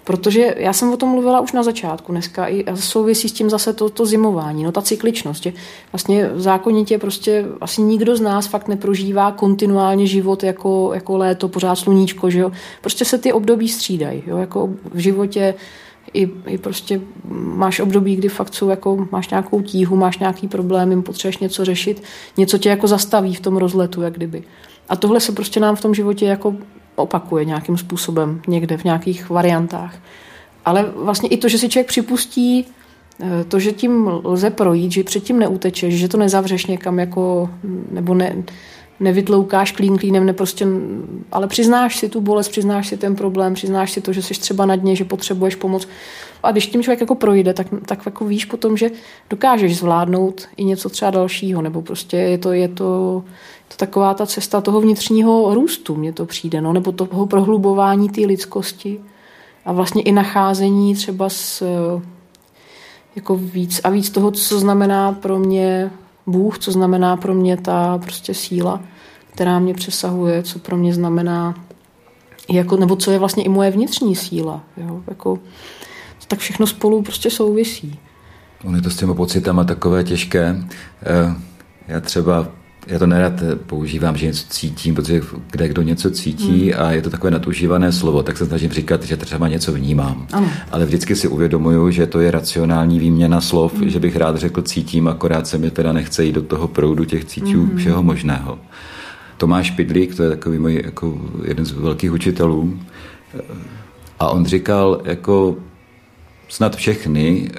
Protože 0.07 0.55
já 0.57 0.73
jsem 0.73 0.93
o 0.93 0.97
tom 0.97 1.09
mluvila 1.09 1.39
už 1.39 1.51
na 1.51 1.63
začátku 1.63 2.11
dneska 2.11 2.47
i 2.47 2.65
souvisí 2.75 3.29
s 3.29 3.31
tím 3.31 3.49
zase 3.49 3.73
to, 3.73 3.89
to 3.89 4.05
zimování, 4.05 4.63
no 4.63 4.71
ta 4.71 4.81
cykličnost, 4.81 5.43
že 5.43 5.53
vlastně 5.91 6.29
zákonitě 6.35 6.97
prostě 6.97 7.45
asi 7.61 7.81
nikdo 7.81 8.15
z 8.15 8.21
nás 8.21 8.47
fakt 8.47 8.67
neprožívá 8.67 9.31
kontinuálně 9.31 10.07
život 10.07 10.43
jako, 10.43 10.91
jako 10.93 11.17
léto, 11.17 11.47
pořád 11.47 11.75
sluníčko, 11.75 12.29
že 12.29 12.39
jo. 12.39 12.51
Prostě 12.81 13.05
se 13.05 13.17
ty 13.17 13.33
období 13.33 13.67
střídají, 13.67 14.23
jo, 14.27 14.37
jako 14.37 14.69
v 14.93 14.97
životě 14.97 15.53
i, 16.13 16.29
i 16.45 16.57
prostě 16.57 17.01
máš 17.33 17.79
období, 17.79 18.15
kdy 18.15 18.29
fakt 18.29 18.53
jsou 18.53 18.69
jako, 18.69 19.07
máš 19.11 19.29
nějakou 19.29 19.61
tíhu, 19.61 19.95
máš 19.95 20.19
nějaký 20.19 20.47
problém, 20.47 21.03
potřebuješ 21.03 21.37
něco 21.37 21.65
řešit, 21.65 22.03
něco 22.37 22.57
tě 22.57 22.69
jako 22.69 22.87
zastaví 22.87 23.33
v 23.33 23.39
tom 23.39 23.57
rozletu, 23.57 24.01
jak 24.01 24.13
kdyby. 24.13 24.43
A 24.89 24.95
tohle 24.95 25.19
se 25.19 25.31
prostě 25.31 25.59
nám 25.59 25.75
v 25.75 25.81
tom 25.81 25.93
životě 25.93 26.25
jako 26.25 26.55
opakuje 26.95 27.45
nějakým 27.45 27.77
způsobem 27.77 28.41
někde 28.47 28.77
v 28.77 28.83
nějakých 28.83 29.29
variantách. 29.29 29.95
Ale 30.65 30.85
vlastně 30.95 31.29
i 31.29 31.37
to, 31.37 31.49
že 31.49 31.57
si 31.57 31.69
člověk 31.69 31.87
připustí 31.87 32.65
eh, 33.19 33.43
to, 33.43 33.59
že 33.59 33.71
tím 33.71 34.11
lze 34.23 34.49
projít, 34.49 34.91
že 34.91 35.03
předtím 35.03 35.39
neutečeš, 35.39 35.99
že 35.99 36.07
to 36.07 36.17
nezavřeš 36.17 36.65
někam 36.65 36.99
jako, 36.99 37.49
nebo 37.91 38.13
ne, 38.13 38.43
nevytloukáš 38.99 39.71
klín 39.71 39.97
klínem, 39.97 40.25
ne 40.25 40.33
prostě, 40.33 40.67
ale 41.31 41.47
přiznáš 41.47 41.97
si 41.97 42.09
tu 42.09 42.21
bolest, 42.21 42.49
přiznáš 42.49 42.87
si 42.87 42.97
ten 42.97 43.15
problém, 43.15 43.53
přiznáš 43.53 43.91
si 43.91 44.01
to, 44.01 44.13
že 44.13 44.21
jsi 44.21 44.33
třeba 44.33 44.65
na 44.65 44.75
dně, 44.75 44.95
že 44.95 45.05
potřebuješ 45.05 45.55
pomoc. 45.55 45.87
A 46.43 46.51
když 46.51 46.67
tím 46.67 46.83
člověk 46.83 47.01
jako 47.01 47.15
projde, 47.15 47.53
tak, 47.53 47.67
tak 47.85 48.05
jako 48.05 48.25
víš 48.25 48.45
potom, 48.45 48.77
že 48.77 48.89
dokážeš 49.29 49.77
zvládnout 49.77 50.47
i 50.57 50.63
něco 50.63 50.89
třeba 50.89 51.11
dalšího, 51.11 51.61
nebo 51.61 51.81
prostě 51.81 52.17
je 52.17 52.37
to, 52.37 52.51
je 52.51 52.67
to, 52.67 53.23
to 53.67 53.77
taková 53.77 54.13
ta 54.13 54.25
cesta 54.25 54.61
toho 54.61 54.81
vnitřního 54.81 55.53
růstu, 55.53 55.95
mně 55.95 56.13
to 56.13 56.25
přijde, 56.25 56.61
no, 56.61 56.73
nebo 56.73 56.91
toho 56.91 57.27
prohlubování 57.27 58.09
té 58.09 58.21
lidskosti 58.21 58.99
a 59.65 59.71
vlastně 59.71 60.01
i 60.01 60.11
nacházení 60.11 60.95
třeba 60.95 61.29
s 61.29 61.63
jako 63.15 63.35
víc 63.35 63.81
a 63.83 63.89
víc 63.89 64.09
toho, 64.09 64.31
co 64.31 64.59
znamená 64.59 65.11
pro 65.11 65.39
mě 65.39 65.91
Bůh, 66.27 66.59
co 66.59 66.71
znamená 66.71 67.17
pro 67.17 67.33
mě 67.33 67.57
ta 67.57 67.97
prostě 67.97 68.33
síla, 68.33 68.81
která 69.33 69.59
mě 69.59 69.73
přesahuje, 69.73 70.43
co 70.43 70.59
pro 70.59 70.77
mě 70.77 70.93
znamená, 70.93 71.55
jako, 72.49 72.77
nebo 72.77 72.95
co 72.95 73.11
je 73.11 73.19
vlastně 73.19 73.43
i 73.43 73.49
moje 73.49 73.71
vnitřní 73.71 74.15
síla. 74.15 74.63
Jo? 74.77 75.01
Jako, 75.07 75.39
tak 76.27 76.39
všechno 76.39 76.67
spolu 76.67 77.01
prostě 77.01 77.29
souvisí. 77.29 77.99
On 78.65 78.75
je 78.75 78.81
to 78.81 78.89
s 78.89 78.97
těma 78.97 79.13
pocitama 79.13 79.63
takové 79.63 80.03
těžké. 80.03 80.55
Eh, 81.03 81.35
já 81.87 81.99
třeba 81.99 82.47
já 82.87 82.99
to 82.99 83.07
nerad 83.07 83.33
používám, 83.65 84.17
že 84.17 84.25
něco 84.25 84.45
cítím, 84.49 84.95
protože 84.95 85.21
kde 85.51 85.67
kdo 85.67 85.81
něco 85.81 86.11
cítí 86.11 86.71
hmm. 86.71 86.81
a 86.83 86.91
je 86.91 87.01
to 87.01 87.09
takové 87.09 87.31
nadužívané 87.31 87.91
slovo, 87.91 88.23
tak 88.23 88.37
se 88.37 88.45
snažím 88.45 88.71
říkat, 88.71 89.03
že 89.03 89.17
třeba 89.17 89.47
něco 89.47 89.73
vnímám. 89.73 90.27
Ano. 90.33 90.49
Ale 90.71 90.85
vždycky 90.85 91.15
si 91.15 91.27
uvědomuju, 91.27 91.91
že 91.91 92.07
to 92.07 92.19
je 92.19 92.31
racionální 92.31 92.99
výměna 92.99 93.41
slov, 93.41 93.73
hmm. 93.73 93.89
že 93.89 93.99
bych 93.99 94.15
rád 94.15 94.35
řekl 94.35 94.61
cítím, 94.61 95.07
akorát 95.07 95.47
se 95.47 95.57
mi 95.57 95.71
teda 95.71 95.93
nechce 95.93 96.23
jít 96.23 96.33
do 96.33 96.41
toho 96.41 96.67
proudu 96.67 97.05
těch 97.05 97.25
cítů 97.25 97.63
hmm. 97.63 97.77
všeho 97.77 98.03
možného. 98.03 98.59
Tomáš 99.37 99.71
Pidlík, 99.71 100.15
to 100.15 100.23
je 100.23 100.29
takový 100.29 100.59
můj 100.59 100.81
jako 100.85 101.21
jeden 101.43 101.65
z 101.65 101.71
velkých 101.71 102.11
učitelů, 102.11 102.79
a 104.19 104.29
on 104.29 104.45
říkal, 104.45 105.01
jako 105.03 105.55
snad 106.47 106.75
všechny 106.75 107.49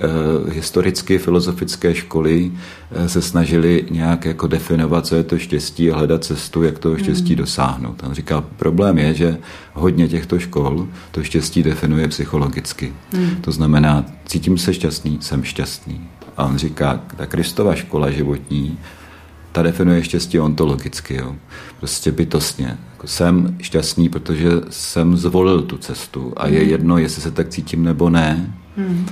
uh, 0.44 0.53
historicky 0.53 1.18
filozofické 1.18 1.94
školy 1.94 2.51
uh, 2.51 3.07
se 3.07 3.22
snažili 3.22 3.85
nějak 3.90 4.24
jako 4.24 4.46
definovat, 4.46 5.07
co 5.07 5.16
je 5.16 5.22
to 5.22 5.38
štěstí 5.38 5.90
a 5.90 5.96
hledat 5.96 6.24
cestu, 6.24 6.62
jak 6.62 6.79
toho 6.79 6.98
štěstí 6.98 7.33
mm. 7.33 7.38
dosáhnout. 7.38 8.03
On 8.07 8.14
říká, 8.14 8.40
problém 8.40 8.98
je, 8.98 9.14
že 9.14 9.38
hodně 9.72 10.09
těchto 10.09 10.38
škol 10.38 10.88
to 11.11 11.24
štěstí 11.24 11.62
definuje 11.62 12.09
psychologicky. 12.09 12.92
Mm. 13.12 13.37
To 13.40 13.53
znamená, 13.53 14.05
cítím 14.27 14.59
se 14.59 14.74
šťastný, 14.74 15.18
jsem 15.20 15.44
šťastný. 15.44 16.09
A 16.37 16.44
on 16.44 16.59
říká, 16.59 17.01
ta 17.16 17.27
Kristova 17.27 17.74
škola 17.74 18.11
životní 18.11 18.79
ta 19.53 19.62
definuje 19.62 20.05
štěstí 20.05 20.40
ontologicky, 20.40 21.14
jo. 21.14 21.37
prostě 21.79 22.12
bytostně. 22.12 22.79
Jako 22.92 23.07
jsem 23.07 23.57
šťastný, 23.61 24.09
protože 24.09 24.48
jsem 24.70 25.16
zvolil 25.16 25.62
tu 25.62 25.79
cestu 25.79 26.33
a 26.37 26.48
je 26.48 26.61
hmm. 26.61 26.68
jedno, 26.68 26.98
jestli 26.98 27.22
se 27.22 27.31
tak 27.31 27.48
cítím 27.48 27.85
nebo 27.85 28.11
ne. 28.11 28.58
Hmm. 28.78 29.06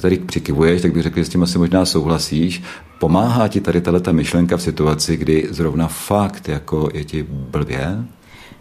Tady 0.00 0.18
přikivuješ, 0.18 0.82
tak 0.82 0.92
bych 0.92 1.02
řekl, 1.02 1.18
že 1.18 1.24
s 1.24 1.28
tím 1.28 1.42
asi 1.42 1.58
možná 1.58 1.84
souhlasíš. 1.84 2.62
Pomáhá 3.00 3.48
ti 3.48 3.60
tady 3.60 3.80
tato 3.80 4.12
myšlenka 4.12 4.56
v 4.56 4.62
situaci, 4.62 5.16
kdy 5.16 5.48
zrovna 5.50 5.88
fakt 5.88 6.48
jako 6.48 6.88
je 6.94 7.04
ti 7.04 7.26
blbě? 7.30 8.04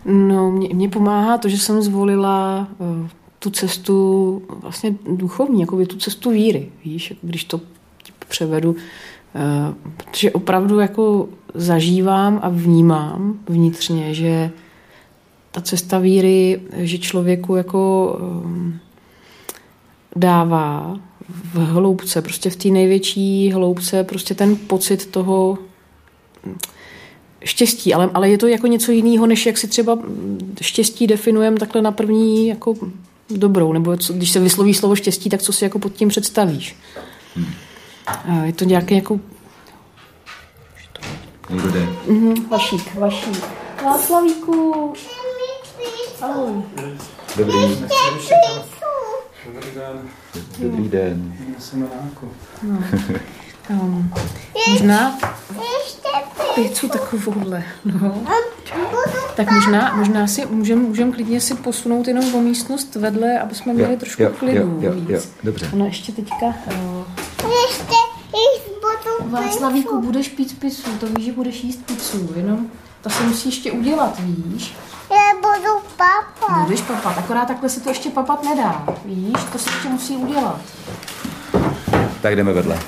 No, 0.05 0.51
mě, 0.51 0.69
mě 0.73 0.89
pomáhá 0.89 1.37
to, 1.37 1.49
že 1.49 1.57
jsem 1.57 1.81
zvolila 1.81 2.67
uh, 2.77 3.07
tu 3.39 3.49
cestu 3.49 4.41
vlastně 4.61 4.95
duchovní, 5.09 5.61
jako 5.61 5.85
tu 5.85 5.97
cestu 5.97 6.31
víry, 6.31 6.69
víš, 6.85 7.13
když 7.21 7.43
to 7.43 7.61
převedu 8.27 8.75
Eh, 9.35 9.73
protože 9.97 10.31
opravdu 10.31 10.79
jako 10.79 11.29
zažívám 11.53 12.39
a 12.43 12.49
vnímám 12.49 13.39
vnitřně, 13.49 14.13
že 14.13 14.51
ta 15.51 15.61
cesta 15.61 15.99
víry, 15.99 16.61
že 16.73 16.97
člověku 16.97 17.55
jako 17.55 18.13
um, 18.21 18.79
dává 20.15 20.99
v 21.53 21.57
hloubce, 21.57 22.21
prostě 22.21 22.49
v 22.49 22.55
té 22.55 22.69
největší 22.69 23.51
hloubce, 23.51 24.03
prostě 24.03 24.35
ten 24.35 24.55
pocit 24.55 25.05
toho 25.05 25.57
štěstí, 27.43 27.93
ale, 27.93 28.09
ale 28.13 28.29
je 28.29 28.37
to 28.37 28.47
jako 28.47 28.67
něco 28.67 28.91
jiného, 28.91 29.27
než 29.27 29.45
jak 29.45 29.57
si 29.57 29.67
třeba 29.67 29.99
štěstí 30.61 31.07
definujeme 31.07 31.57
takhle 31.57 31.81
na 31.81 31.91
první 31.91 32.47
jako 32.47 32.73
dobrou, 33.29 33.73
nebo 33.73 33.97
co, 33.97 34.13
když 34.13 34.31
se 34.31 34.39
vysloví 34.39 34.73
slovo 34.73 34.95
štěstí, 34.95 35.29
tak 35.29 35.41
co 35.41 35.53
si 35.53 35.63
jako 35.63 35.79
pod 35.79 35.93
tím 35.93 36.09
představíš. 36.09 36.75
Hmm. 37.35 37.45
Je 38.43 38.53
to 38.53 38.65
nějaký 38.65 38.95
jako... 38.95 39.19
Někdo 41.49 41.71
jde. 41.71 41.87
Mhm, 42.07 42.49
vašík, 42.49 42.95
vašík. 42.95 43.43
Václavíku. 43.85 44.93
Ahoj. 46.21 46.63
Dobrý. 47.37 47.53
Dobrý 47.59 47.81
den. 49.75 50.09
Dobrý 50.59 50.89
den. 50.89 51.33
Jsem 51.59 51.79
na 51.81 51.87
No. 52.63 52.83
Um, 53.69 54.13
možná 54.69 55.17
pizzu 56.55 56.89
takovouhle, 56.89 57.63
no. 57.85 58.23
Tak 59.35 59.51
možná, 59.51 59.95
možná 59.95 60.27
si 60.27 60.45
můžeme 60.45 60.81
můžem 60.81 61.13
klidně 61.13 61.41
si 61.41 61.55
posunout 61.55 62.07
jenom 62.07 62.35
o 62.35 62.41
místnost 62.41 62.95
vedle, 62.95 63.39
aby 63.39 63.55
jsme 63.55 63.73
měli 63.73 63.91
Jo, 63.93 63.99
trošku 63.99 64.23
jo, 64.23 64.29
klidu 64.39 64.79
jo, 64.81 64.93
jo, 64.93 65.03
jo, 65.07 65.21
dobře. 65.43 65.69
Ono 65.73 65.85
ještě 65.85 66.11
teďka... 66.11 66.45
Uh, 66.45 67.05
Ještě 67.67 67.95
jich 68.33 68.71
budu 68.73 69.31
Václavíku, 69.31 70.01
budeš 70.01 70.29
pít 70.29 70.59
pizzu, 70.59 70.91
to 70.99 71.05
víš, 71.05 71.25
že 71.25 71.31
budeš 71.31 71.63
jíst 71.63 71.85
pizzu, 71.85 72.29
jenom 72.35 72.67
to 73.01 73.09
se 73.09 73.23
musí 73.23 73.49
ještě 73.49 73.71
udělat, 73.71 74.19
víš? 74.19 74.75
Já 75.11 75.35
budu 75.35 75.79
papa. 76.41 76.63
Budeš 76.63 76.81
papat, 76.81 77.17
akorát 77.17 77.45
takhle 77.45 77.69
se 77.69 77.79
to 77.79 77.89
ještě 77.89 78.09
papat 78.09 78.43
nedá, 78.43 78.85
víš? 79.05 79.33
To 79.51 79.59
se 79.59 79.69
ještě 79.69 79.89
musí 79.89 80.17
udělat. 80.17 80.61
Tak 82.21 82.35
jdeme 82.35 82.53
vedle. 82.53 82.79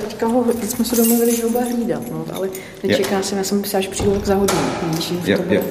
Teďka 0.00 0.26
ho, 0.26 0.44
teď 0.44 0.70
jsme 0.70 0.84
se 0.84 0.96
domluvili, 0.96 1.36
že 1.36 1.42
ho 1.42 1.50
bude 1.50 1.64
hlídat, 1.64 2.02
no, 2.10 2.24
ale 2.34 2.48
nečeká 2.84 3.22
se, 3.22 3.36
já 3.36 3.44
jsem 3.44 3.60
myslela, 3.60 3.80
že 3.80 3.88
přijdu 3.88 4.12
tak 4.12 4.26
za 4.26 4.34
hodinu, 4.34 4.60
víš, 4.82 5.12
to 5.24 5.54
jo. 5.54 5.62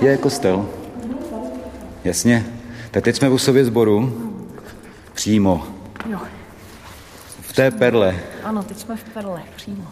Je 0.00 0.16
kostel. 0.16 0.68
Jasně. 2.04 2.46
Tak 2.90 3.04
teď 3.04 3.16
jsme 3.16 3.28
u 3.28 3.38
sobě 3.38 3.64
sboru. 3.64 4.12
Přímo. 5.14 5.73
Té 7.56 7.70
perle. 7.70 8.16
ano, 8.44 8.62
teď 8.62 8.78
jsme 8.78 8.96
v 8.96 9.04
Perle, 9.14 9.42
přímo. 9.56 9.84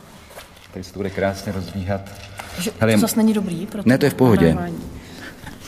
Tady 0.72 0.84
se 0.84 0.92
to 0.92 0.98
bude 0.98 1.10
krásně 1.10 1.52
rozvíhat. 1.52 2.00
Že 2.60 2.70
Hele, 2.80 2.94
to 2.94 3.00
zase 3.00 3.16
není 3.16 3.32
dobrý 3.32 3.66
pro 3.66 3.82
Ne, 3.86 3.98
to 3.98 4.06
je 4.06 4.10
v 4.10 4.14
pohodě. 4.14 4.48
nadávání. 4.48 4.76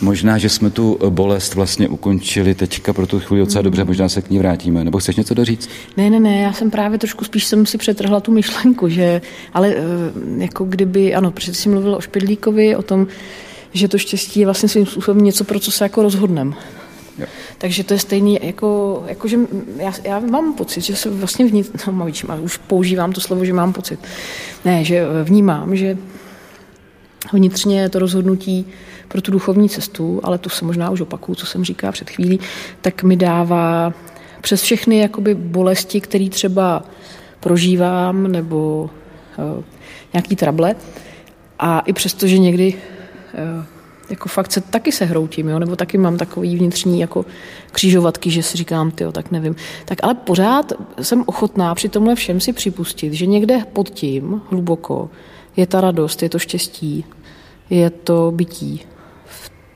Možná, 0.00 0.38
že 0.38 0.48
jsme 0.48 0.70
tu 0.70 0.98
bolest 1.11 1.54
vlastně 1.54 1.88
ukončili 1.88 2.54
teďka 2.54 2.92
pro 2.92 3.07
tu 3.07 3.20
chvíli 3.20 3.40
docela 3.44 3.62
dobře, 3.62 3.85
možná 3.85 4.09
se 4.09 4.22
k 4.22 4.30
ní 4.30 4.38
vrátíme. 4.38 4.85
Nebo 4.85 4.98
chceš 4.98 5.16
něco 5.16 5.35
doříct? 5.35 5.68
Ne, 5.96 6.11
ne, 6.11 6.20
ne, 6.20 6.38
já 6.40 6.52
jsem 6.52 6.70
právě 6.70 6.98
trošku 6.98 7.24
spíš 7.24 7.44
jsem 7.44 7.66
si 7.66 7.78
přetrhla 7.78 8.20
tu 8.20 8.33
myšlenku, 8.33 8.88
že, 8.88 9.22
ale 9.52 9.68
eh, 9.68 10.42
jako 10.42 10.64
kdyby, 10.64 11.14
ano, 11.14 11.30
protože 11.30 11.54
jsi 11.54 11.68
mluvil 11.68 11.94
o 11.94 12.00
Špidlíkovi, 12.00 12.76
o 12.76 12.83
tom, 12.83 13.07
že 13.72 13.88
to 13.88 13.98
štěstí 13.98 14.40
je 14.40 14.46
vlastně 14.46 14.68
svým 14.68 14.87
způsobem 14.87 15.24
něco, 15.24 15.44
pro 15.44 15.61
co 15.61 15.70
se 15.70 15.85
jako 15.85 16.02
rozhodneme. 16.02 16.54
Jo. 17.18 17.27
Takže 17.59 17.85
to 17.85 17.94
je 17.94 17.98
stejný, 17.98 18.38
jako, 18.42 19.03
jako 19.07 19.29
že 19.29 19.38
já, 19.77 19.92
já 20.05 20.20
mám 20.20 20.55
pocit, 20.55 20.81
že 20.81 20.96
se 20.96 21.11
vlastně 21.11 21.46
vnitř, 21.46 21.87
no, 21.87 21.92
mavič, 21.92 22.24
už 22.42 22.57
používám 22.57 23.12
to 23.12 23.20
slovo, 23.20 23.44
že 23.44 23.53
mám 23.53 23.72
pocit. 23.72 24.00
Ne, 24.64 24.85
že 24.85 24.96
eh, 24.96 25.24
vnímám, 25.24 25.77
že 25.77 25.96
vnitřně 27.33 27.81
je 27.81 27.88
to 27.88 27.98
rozhodnutí 27.98 28.66
pro 29.09 29.20
tu 29.20 29.33
duchovní 29.33 29.68
cestu, 29.68 30.20
ale 30.22 30.38
to 30.38 30.50
se 30.50 30.64
možná 30.64 30.90
už 30.90 31.00
opakuju, 31.00 31.37
co 31.37 31.46
jsem 31.46 31.64
říkala 31.64 31.92
před 31.92 32.11
chvílí, 32.11 32.40
tak 32.81 33.03
mi 33.03 33.16
dává 33.16 33.92
přes 34.40 34.62
všechny 34.62 34.98
jakoby 34.98 35.35
bolesti, 35.35 36.00
které 36.00 36.29
třeba 36.29 36.85
prožívám, 37.40 38.33
nebo 38.33 38.90
uh, 39.38 39.64
nějaký 40.12 40.37
trable, 40.37 40.74
a 41.59 41.81
i 41.81 41.92
přesto, 41.92 42.27
že 42.27 42.38
někdy 42.38 42.74
uh, 42.74 43.64
jako 44.10 44.28
fakt 44.28 44.52
se 44.52 44.60
taky 44.60 44.92
se 44.92 45.04
hroutím, 45.04 45.48
jo? 45.48 45.58
nebo 45.58 45.76
taky 45.76 45.98
mám 45.98 46.16
takový 46.16 46.56
vnitřní 46.56 47.00
jako 47.00 47.24
křížovatky, 47.72 48.30
že 48.30 48.42
si 48.42 48.56
říkám, 48.56 48.90
tyjo, 48.90 49.12
tak 49.12 49.30
nevím. 49.30 49.56
Tak 49.84 49.98
ale 50.02 50.14
pořád 50.14 50.72
jsem 51.00 51.22
ochotná 51.26 51.74
při 51.74 51.88
tomhle 51.88 52.14
všem 52.14 52.40
si 52.40 52.52
připustit, 52.52 53.12
že 53.12 53.26
někde 53.26 53.64
pod 53.72 53.90
tím, 53.90 54.42
hluboko, 54.50 55.10
je 55.56 55.66
ta 55.66 55.80
radost, 55.80 56.22
je 56.22 56.28
to 56.28 56.38
štěstí, 56.38 57.04
je 57.70 57.90
to 57.90 58.32
bytí 58.34 58.80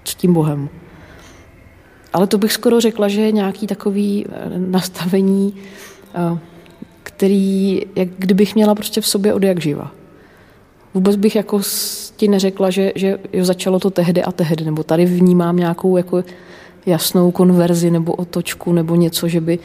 s 0.04 0.14
tím 0.14 0.32
Bohem. 0.32 0.68
Ale 2.12 2.26
to 2.26 2.38
bych 2.38 2.52
skoro 2.52 2.80
řekla, 2.80 3.08
že 3.08 3.20
je 3.20 3.32
nějaký 3.32 3.66
takový 3.66 4.26
eh, 4.28 4.58
nastavení, 4.58 5.54
eh, 6.14 6.38
který, 7.02 7.82
jak 7.96 8.08
kdybych 8.18 8.54
měla 8.54 8.74
prostě 8.74 9.00
v 9.00 9.06
sobě 9.06 9.34
od 9.34 9.42
jak 9.42 9.60
živa. 9.60 9.97
Vůbec 10.98 11.16
bych 11.16 11.36
jako 11.36 11.60
ti 12.16 12.28
neřekla, 12.28 12.70
že, 12.70 12.92
že 12.94 13.18
jo, 13.32 13.44
začalo 13.44 13.78
to 13.78 13.90
tehdy 13.90 14.22
a 14.22 14.32
tehdy, 14.32 14.64
nebo 14.64 14.82
tady 14.82 15.04
vnímám 15.04 15.56
nějakou 15.56 15.96
jako 15.96 16.24
jasnou 16.86 17.30
konverzi 17.30 17.90
nebo 17.90 18.12
otočku 18.12 18.72
nebo 18.72 18.94
něco, 18.94 19.28
že 19.28 19.40
by... 19.40 19.58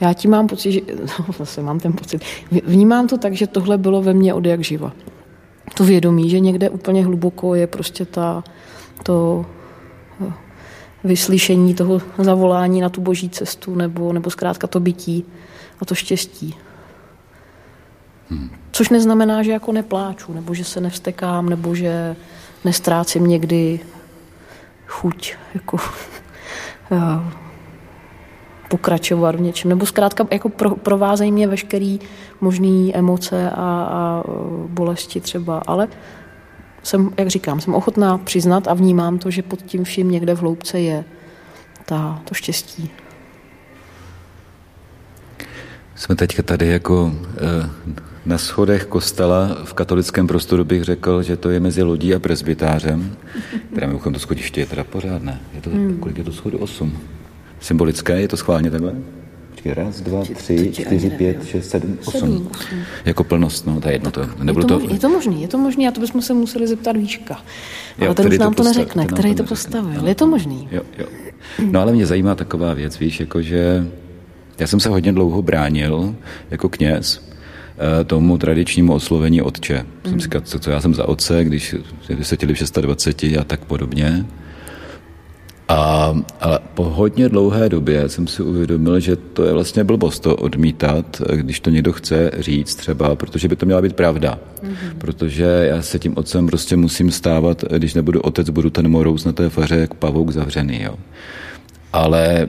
Já 0.00 0.12
ti 0.12 0.28
mám 0.28 0.46
pocit, 0.46 0.72
že... 0.72 0.80
No, 1.18 1.34
zase 1.38 1.62
mám 1.62 1.80
ten 1.80 1.92
pocit. 1.92 2.22
Vnímám 2.64 3.08
to 3.08 3.18
tak, 3.18 3.32
že 3.32 3.46
tohle 3.46 3.78
bylo 3.78 4.02
ve 4.02 4.14
mně 4.14 4.34
od 4.34 4.46
jak 4.46 4.64
živa. 4.64 4.92
To 5.76 5.84
vědomí, 5.84 6.30
že 6.30 6.40
někde 6.40 6.70
úplně 6.70 7.04
hluboko 7.04 7.54
je 7.54 7.66
prostě 7.66 8.04
ta, 8.04 8.44
to 9.02 9.46
eh, 10.26 10.32
vyslyšení 11.04 11.74
toho 11.74 12.00
zavolání 12.18 12.80
na 12.80 12.88
tu 12.88 13.00
boží 13.00 13.30
cestu 13.30 13.74
nebo, 13.74 14.12
nebo 14.12 14.30
zkrátka 14.30 14.66
to 14.66 14.80
bytí 14.80 15.24
a 15.80 15.84
to 15.84 15.94
štěstí. 15.94 16.54
Což 18.72 18.88
neznamená, 18.88 19.42
že 19.42 19.52
jako 19.52 19.72
nepláču, 19.72 20.32
nebo 20.32 20.54
že 20.54 20.64
se 20.64 20.80
nevstekám, 20.80 21.48
nebo 21.48 21.74
že 21.74 22.16
nestrácím 22.64 23.26
někdy 23.26 23.80
chuť 24.86 25.34
jako 25.54 25.78
eh, 26.92 26.98
pokračovat 28.68 29.34
v 29.34 29.40
něčem. 29.40 29.68
Nebo 29.68 29.86
zkrátka 29.86 30.26
jako 30.30 30.48
pro, 30.48 30.76
provázejí 30.76 31.32
mě 31.32 31.46
veškerý 31.46 32.00
možný 32.40 32.96
emoce 32.96 33.50
a, 33.50 33.54
a 33.54 34.22
eh, 34.28 34.32
bolesti 34.68 35.20
třeba, 35.20 35.62
ale 35.66 35.88
jsem, 36.82 37.10
jak 37.18 37.28
říkám, 37.28 37.60
jsem 37.60 37.74
ochotná 37.74 38.18
přiznat 38.18 38.68
a 38.68 38.74
vnímám 38.74 39.18
to, 39.18 39.30
že 39.30 39.42
pod 39.42 39.62
tím 39.62 39.84
vším 39.84 40.10
někde 40.10 40.34
v 40.34 40.40
hloubce 40.40 40.80
je 40.80 41.04
ta, 41.84 42.22
to 42.24 42.34
štěstí. 42.34 42.90
Jsme 45.94 46.16
teďka 46.16 46.42
tady 46.42 46.68
jako 46.68 47.12
eh, 47.36 47.70
na 48.28 48.38
schodech 48.38 48.84
kostela 48.84 49.58
v 49.64 49.72
katolickém 49.72 50.26
prostoru 50.26 50.64
bych 50.64 50.84
řekl, 50.84 51.22
že 51.22 51.36
to 51.36 51.50
je 51.50 51.60
mezi 51.60 51.82
lodí 51.82 52.14
a 52.14 52.18
presbytářem. 52.18 53.16
Teda 53.74 53.86
mimochodem 53.86 54.14
to 54.14 54.20
schodiště 54.20 54.60
je 54.60 54.66
teda 54.66 54.84
pořádné. 54.84 55.40
Je 55.54 55.60
to, 55.60 55.70
hmm. 55.70 55.96
Kolik 55.96 56.18
je 56.18 56.24
to 56.24 56.32
schodu? 56.32 56.58
Osm. 56.58 56.98
Symbolické, 57.60 58.20
je 58.20 58.28
to 58.28 58.36
schválně 58.36 58.70
takhle? 58.70 58.94
Počkej, 59.50 59.74
raz, 59.74 60.00
dva, 60.00 60.22
tři, 60.34 60.70
čtyři, 60.72 61.10
pět, 61.10 61.46
šest, 61.46 61.70
sedm, 61.70 61.98
osm. 62.06 62.50
Jako 63.04 63.24
plnost, 63.24 63.66
no, 63.66 63.80
je 63.86 63.92
jedno 63.92 64.10
to. 64.10 64.20
Je 64.20 64.54
to, 64.54 64.66
to, 64.66 64.78
možný, 64.78 64.92
je 64.92 64.98
to 64.98 65.08
možný, 65.08 65.42
je 65.42 65.48
to 65.48 65.58
možný, 65.58 65.88
a 65.88 65.90
to 65.90 66.00
bychom 66.00 66.22
se 66.22 66.34
museli 66.34 66.66
zeptat 66.66 66.96
Víška. 66.96 67.34
Ale 67.98 68.06
Jo, 68.08 68.14
ten 68.14 68.24
který 68.24 68.36
už 68.36 68.40
nám 68.40 68.54
to 68.54 68.62
postav- 68.62 68.76
neřekne, 68.76 69.02
nám 69.02 69.06
který 69.08 69.34
to 69.34 69.44
postavil. 69.44 70.06
Je 70.08 70.14
to 70.14 70.26
možný? 70.26 70.68
Jo, 70.70 70.82
jo. 70.98 71.06
No 71.70 71.80
ale 71.80 71.92
mě 71.92 72.06
zajímá 72.06 72.34
taková 72.34 72.74
věc, 72.74 72.98
víš, 72.98 73.20
jako 73.20 73.42
že 73.42 73.86
já 74.58 74.66
jsem 74.66 74.80
se 74.80 74.88
hodně 74.88 75.12
dlouho 75.12 75.42
bránil 75.42 76.14
jako 76.50 76.68
kněz 76.68 77.27
tomu 78.06 78.38
tradičnímu 78.38 78.94
oslovení 78.94 79.42
otče. 79.42 79.86
Jsem 80.04 80.20
si 80.20 80.24
říkal, 80.24 80.40
co, 80.40 80.58
co 80.58 80.70
já 80.70 80.80
jsem 80.80 80.94
za 80.94 81.08
otce, 81.08 81.44
když 81.44 81.76
vysvětlili 82.08 82.54
v 82.54 82.80
26 82.80 83.36
a 83.40 83.44
tak 83.44 83.64
podobně. 83.64 84.26
A, 85.68 86.14
ale 86.40 86.58
po 86.74 86.84
hodně 86.84 87.28
dlouhé 87.28 87.68
době 87.68 88.08
jsem 88.08 88.26
si 88.26 88.42
uvědomil, 88.42 89.00
že 89.00 89.16
to 89.16 89.44
je 89.44 89.52
vlastně 89.52 89.84
blbost 89.84 90.20
to 90.20 90.36
odmítat, 90.36 91.22
když 91.34 91.60
to 91.60 91.70
někdo 91.70 91.92
chce 91.92 92.30
říct 92.38 92.74
třeba, 92.74 93.16
protože 93.16 93.48
by 93.48 93.56
to 93.56 93.66
měla 93.66 93.82
být 93.82 93.96
pravda. 93.96 94.38
Mm-hmm. 94.62 94.98
Protože 94.98 95.44
já 95.44 95.82
se 95.82 95.98
tím 95.98 96.12
otcem 96.16 96.46
prostě 96.46 96.76
musím 96.76 97.10
stávat, 97.10 97.64
když 97.78 97.94
nebudu 97.94 98.20
otec, 98.20 98.50
budu 98.50 98.70
ten 98.70 98.88
morous 98.88 99.24
na 99.24 99.32
té 99.32 99.48
faře 99.48 99.76
jak 99.76 99.94
pavouk 99.94 100.30
zavřený. 100.30 100.82
Jo. 100.82 100.94
Ale 101.92 102.48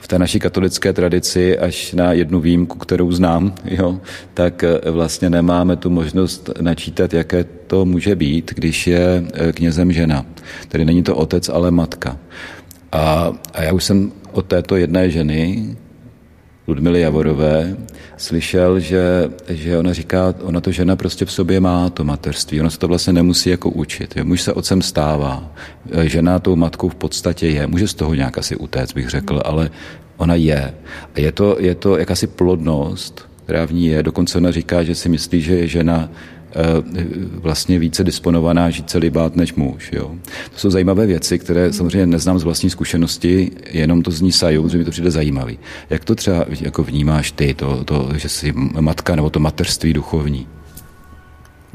v 0.00 0.08
té 0.08 0.18
naší 0.18 0.38
katolické 0.38 0.92
tradici, 0.92 1.58
až 1.58 1.92
na 1.92 2.12
jednu 2.12 2.40
výjimku, 2.40 2.78
kterou 2.78 3.12
znám, 3.12 3.54
jo, 3.64 4.00
tak 4.34 4.64
eh, 4.64 4.90
vlastně 4.90 5.30
nemáme 5.30 5.76
tu 5.76 5.90
možnost 5.90 6.50
načítat, 6.60 7.14
jaké 7.14 7.44
to 7.66 7.84
může 7.84 8.16
být, 8.16 8.52
když 8.54 8.86
je 8.86 9.24
eh, 9.34 9.52
knězem 9.52 9.92
žena. 9.92 10.26
Tedy 10.68 10.84
není 10.84 11.02
to 11.02 11.16
otec, 11.16 11.48
ale 11.48 11.70
matka. 11.70 12.18
A, 12.92 13.32
a 13.54 13.62
já 13.62 13.72
už 13.72 13.84
jsem 13.84 14.12
od 14.32 14.46
této 14.46 14.76
jedné 14.76 15.10
ženy 15.10 15.76
Ludmily 16.68 17.00
Javorové 17.00 17.76
slyšel, 18.16 18.80
že, 18.80 19.30
že 19.48 19.78
ona 19.78 19.92
říká, 19.92 20.34
ona 20.42 20.60
to 20.60 20.72
žena 20.72 20.96
prostě 20.96 21.24
v 21.24 21.32
sobě 21.32 21.60
má, 21.60 21.90
to 21.90 22.04
mateřství, 22.04 22.60
ona 22.60 22.70
se 22.70 22.78
to 22.78 22.88
vlastně 22.88 23.12
nemusí 23.12 23.50
jako 23.50 23.70
učit. 23.70 24.16
Jo. 24.16 24.24
Muž 24.24 24.42
se 24.42 24.52
otcem 24.52 24.82
stává, 24.82 25.52
žena 26.02 26.38
tou 26.38 26.56
matkou 26.56 26.88
v 26.88 26.94
podstatě 26.94 27.48
je, 27.48 27.66
může 27.66 27.88
z 27.88 27.94
toho 27.94 28.14
nějak 28.14 28.38
asi 28.38 28.56
utéct, 28.56 28.94
bych 28.94 29.08
řekl, 29.08 29.42
ale 29.44 29.70
ona 30.16 30.34
je. 30.34 30.74
A 31.14 31.20
je 31.20 31.32
to, 31.32 31.56
je 31.60 31.74
to 31.74 31.98
jakási 31.98 32.26
plodnost, 32.26 33.28
která 33.44 33.64
v 33.66 33.72
ní 33.72 33.86
je. 33.86 34.02
Dokonce 34.02 34.38
ona 34.38 34.50
říká, 34.50 34.82
že 34.82 34.94
si 34.94 35.08
myslí, 35.08 35.40
že 35.40 35.54
je 35.54 35.66
žena 35.66 36.08
vlastně 37.30 37.78
více 37.78 38.04
disponovaná 38.04 38.70
žít 38.70 38.90
celibát 38.90 39.36
než 39.36 39.54
muž. 39.54 39.90
Jo. 39.92 40.10
To 40.52 40.58
jsou 40.58 40.70
zajímavé 40.70 41.06
věci, 41.06 41.38
které 41.38 41.72
samozřejmě 41.72 42.06
neznám 42.06 42.38
z 42.38 42.44
vlastní 42.44 42.70
zkušenosti, 42.70 43.50
jenom 43.70 44.02
to 44.02 44.10
zní 44.10 44.32
saju, 44.32 44.68
že 44.68 44.78
mi 44.78 44.84
to 44.84 44.90
přijde 44.90 45.10
zajímavý. 45.10 45.58
Jak 45.90 46.04
to 46.04 46.14
třeba 46.14 46.44
jako 46.60 46.82
vnímáš 46.82 47.32
ty, 47.32 47.54
to, 47.54 47.84
to, 47.84 48.08
že 48.16 48.28
jsi 48.28 48.52
matka 48.80 49.16
nebo 49.16 49.30
to 49.30 49.40
mateřství 49.40 49.92
duchovní? 49.92 50.46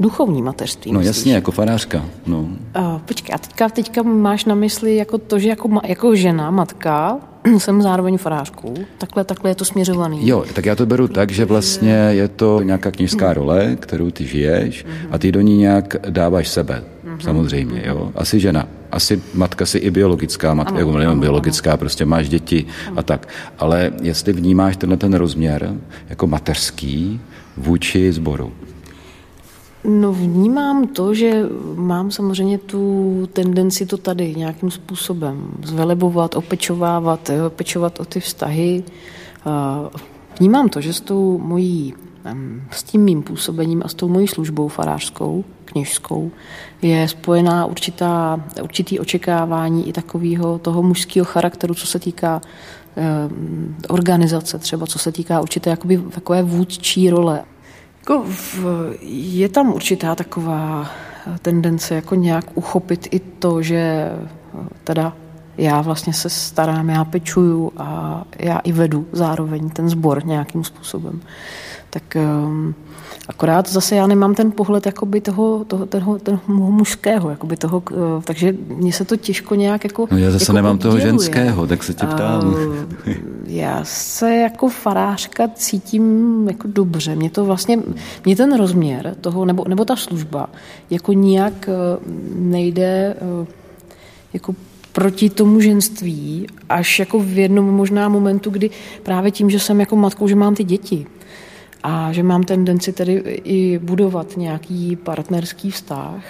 Duchovní 0.00 0.42
mateřství. 0.42 0.92
No 0.92 0.98
myslíš? 0.98 1.16
jasně, 1.16 1.34
jako 1.34 1.50
farářka. 1.50 2.04
No. 2.26 2.40
Uh, 2.40 2.98
počkej, 3.04 3.34
a 3.34 3.38
teďka, 3.38 3.68
teďka 3.68 4.02
máš 4.02 4.44
na 4.44 4.54
mysli 4.54 4.96
jako 4.96 5.18
to, 5.18 5.38
že 5.38 5.48
jako, 5.48 5.80
jako 5.84 6.14
žena, 6.14 6.50
matka, 6.50 7.20
jsem 7.58 7.82
zároveň 7.82 8.18
farářkou. 8.18 8.74
Takhle, 8.98 9.24
takhle 9.24 9.50
je 9.50 9.54
to 9.54 9.64
směřovaný. 9.64 10.28
Jo, 10.28 10.44
tak 10.54 10.66
já 10.66 10.74
to 10.74 10.86
beru 10.86 11.08
tak, 11.08 11.32
že 11.32 11.44
vlastně 11.44 11.92
je 11.92 12.28
to 12.28 12.62
nějaká 12.62 12.90
kněžská 12.90 13.26
hmm. 13.26 13.34
role, 13.34 13.76
kterou 13.80 14.10
ty 14.10 14.26
žiješ 14.26 14.86
a 15.10 15.18
ty 15.18 15.32
do 15.32 15.40
ní 15.40 15.56
nějak 15.56 15.96
dáváš 16.10 16.48
sebe. 16.48 16.82
Hmm. 17.04 17.20
Samozřejmě, 17.20 17.82
jo. 17.86 18.12
Asi 18.14 18.40
žena. 18.40 18.68
Asi 18.92 19.22
matka 19.34 19.66
si 19.66 19.78
i 19.78 19.90
biologická, 19.90 20.54
matka, 20.54 20.70
ano, 20.70 20.78
jako 20.78 20.98
ano, 20.98 21.16
biologická, 21.16 21.70
ano. 21.70 21.78
prostě 21.78 22.04
máš 22.04 22.28
děti 22.28 22.66
ano. 22.86 22.98
a 22.98 23.02
tak. 23.02 23.28
Ale 23.58 23.92
jestli 24.02 24.32
vnímáš 24.32 24.76
tenhle 24.76 24.96
ten 24.96 25.14
rozměr 25.14 25.72
jako 26.08 26.26
mateřský 26.26 27.20
vůči 27.56 28.12
sboru. 28.12 28.52
No 29.84 30.12
vnímám 30.12 30.86
to, 30.86 31.14
že 31.14 31.42
mám 31.74 32.10
samozřejmě 32.10 32.58
tu 32.58 33.28
tendenci 33.32 33.86
to 33.86 33.96
tady 33.96 34.34
nějakým 34.34 34.70
způsobem 34.70 35.48
zvelebovat, 35.62 36.34
opečovávat, 36.34 37.30
opečovat 37.46 38.00
o 38.00 38.04
ty 38.04 38.20
vztahy. 38.20 38.84
Vnímám 40.38 40.68
to, 40.68 40.80
že 40.80 40.92
s 40.92 41.00
tou 41.00 41.38
mojí, 41.38 41.94
s 42.70 42.82
tím 42.82 43.04
mým 43.04 43.22
působením 43.22 43.82
a 43.84 43.88
s 43.88 43.94
tou 43.94 44.08
mojí 44.08 44.28
službou 44.28 44.68
farářskou, 44.68 45.44
kněžskou, 45.64 46.30
je 46.82 47.08
spojená 47.08 47.66
určitá, 47.66 48.44
určitý 48.62 48.98
očekávání 48.98 49.88
i 49.88 49.92
takového 49.92 50.58
toho 50.58 50.82
mužského 50.82 51.24
charakteru, 51.24 51.74
co 51.74 51.86
se 51.86 51.98
týká 51.98 52.40
organizace, 53.88 54.58
třeba 54.58 54.86
co 54.86 54.98
se 54.98 55.12
týká 55.12 55.40
určité 55.40 55.70
jakoby, 55.70 55.98
takové 55.98 56.42
vůdčí 56.42 57.10
role. 57.10 57.42
Jako 58.04 58.24
je 59.10 59.48
tam 59.48 59.72
určitá 59.72 60.14
taková 60.14 60.90
tendence 61.42 61.94
jako 61.94 62.14
nějak 62.14 62.44
uchopit 62.54 63.08
i 63.10 63.18
to, 63.18 63.62
že 63.62 64.12
teda 64.84 65.12
já 65.58 65.80
vlastně 65.80 66.12
se 66.12 66.30
starám, 66.30 66.88
já 66.88 67.04
pečuju 67.04 67.72
a 67.76 68.22
já 68.38 68.58
i 68.58 68.72
vedu 68.72 69.06
zároveň 69.12 69.70
ten 69.70 69.88
sbor 69.88 70.26
nějakým 70.26 70.64
způsobem. 70.64 71.20
Tak 71.90 72.16
um, 72.16 72.74
Akorát 73.28 73.68
zase 73.68 73.96
já 73.96 74.06
nemám 74.06 74.34
ten 74.34 74.52
pohled 74.52 74.86
jakoby 74.86 75.20
toho, 75.20 75.64
toho, 75.64 75.86
toho, 75.86 76.18
toho 76.18 76.40
mužského, 76.48 77.30
jakoby 77.30 77.56
toho, 77.56 77.82
eh, 77.90 77.94
takže 78.24 78.54
mně 78.68 78.92
se 78.92 79.04
to 79.04 79.16
těžko 79.16 79.54
nějak 79.54 79.84
jako 79.84 80.08
No 80.10 80.18
já 80.18 80.30
zase 80.30 80.42
jako 80.42 80.52
nemám 80.52 80.74
odděluje. 80.76 81.00
toho 81.00 81.10
ženského, 81.10 81.66
tak 81.66 81.82
se 81.82 81.94
tě 81.94 82.06
ptám. 82.06 82.54
A, 82.54 83.10
já 83.46 83.80
se 83.84 84.34
jako 84.36 84.68
farářka 84.68 85.48
cítím 85.54 86.48
jako 86.48 86.68
dobře. 86.68 87.16
Mě 87.16 87.30
to 87.30 87.44
vlastně, 87.44 87.78
mě 88.24 88.36
ten 88.36 88.56
rozměr 88.56 89.16
toho, 89.20 89.44
nebo, 89.44 89.64
nebo 89.68 89.84
ta 89.84 89.96
služba, 89.96 90.48
jako 90.90 91.12
nijak 91.12 91.68
eh, 91.68 91.72
nejde 92.34 93.16
eh, 93.42 93.46
jako 94.32 94.54
proti 94.92 95.30
tomu 95.30 95.60
ženství, 95.60 96.46
až 96.68 96.98
jako 96.98 97.18
v 97.18 97.38
jednom 97.38 97.64
možná 97.64 98.08
momentu, 98.08 98.50
kdy 98.50 98.70
právě 99.02 99.30
tím, 99.30 99.50
že 99.50 99.60
jsem 99.60 99.80
jako 99.80 99.96
matkou, 99.96 100.28
že 100.28 100.34
mám 100.34 100.54
ty 100.54 100.64
děti, 100.64 101.06
a 101.86 102.12
že 102.12 102.22
mám 102.22 102.42
tendenci 102.42 102.92
tedy 102.92 103.12
i 103.44 103.78
budovat 103.78 104.36
nějaký 104.36 104.96
partnerský 104.96 105.70
vztah, 105.70 106.24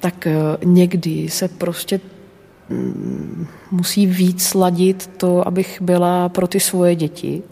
tak 0.00 0.26
eh, 0.26 0.34
někdy 0.64 1.28
se 1.28 1.48
prostě 1.48 2.00
mm, 2.68 3.46
musí 3.70 4.06
víc 4.06 4.44
sladit 4.44 5.10
to, 5.16 5.48
abych 5.48 5.82
byla 5.82 6.28
pro 6.28 6.48
ty 6.48 6.60
svoje 6.60 6.94
děti 6.94 7.42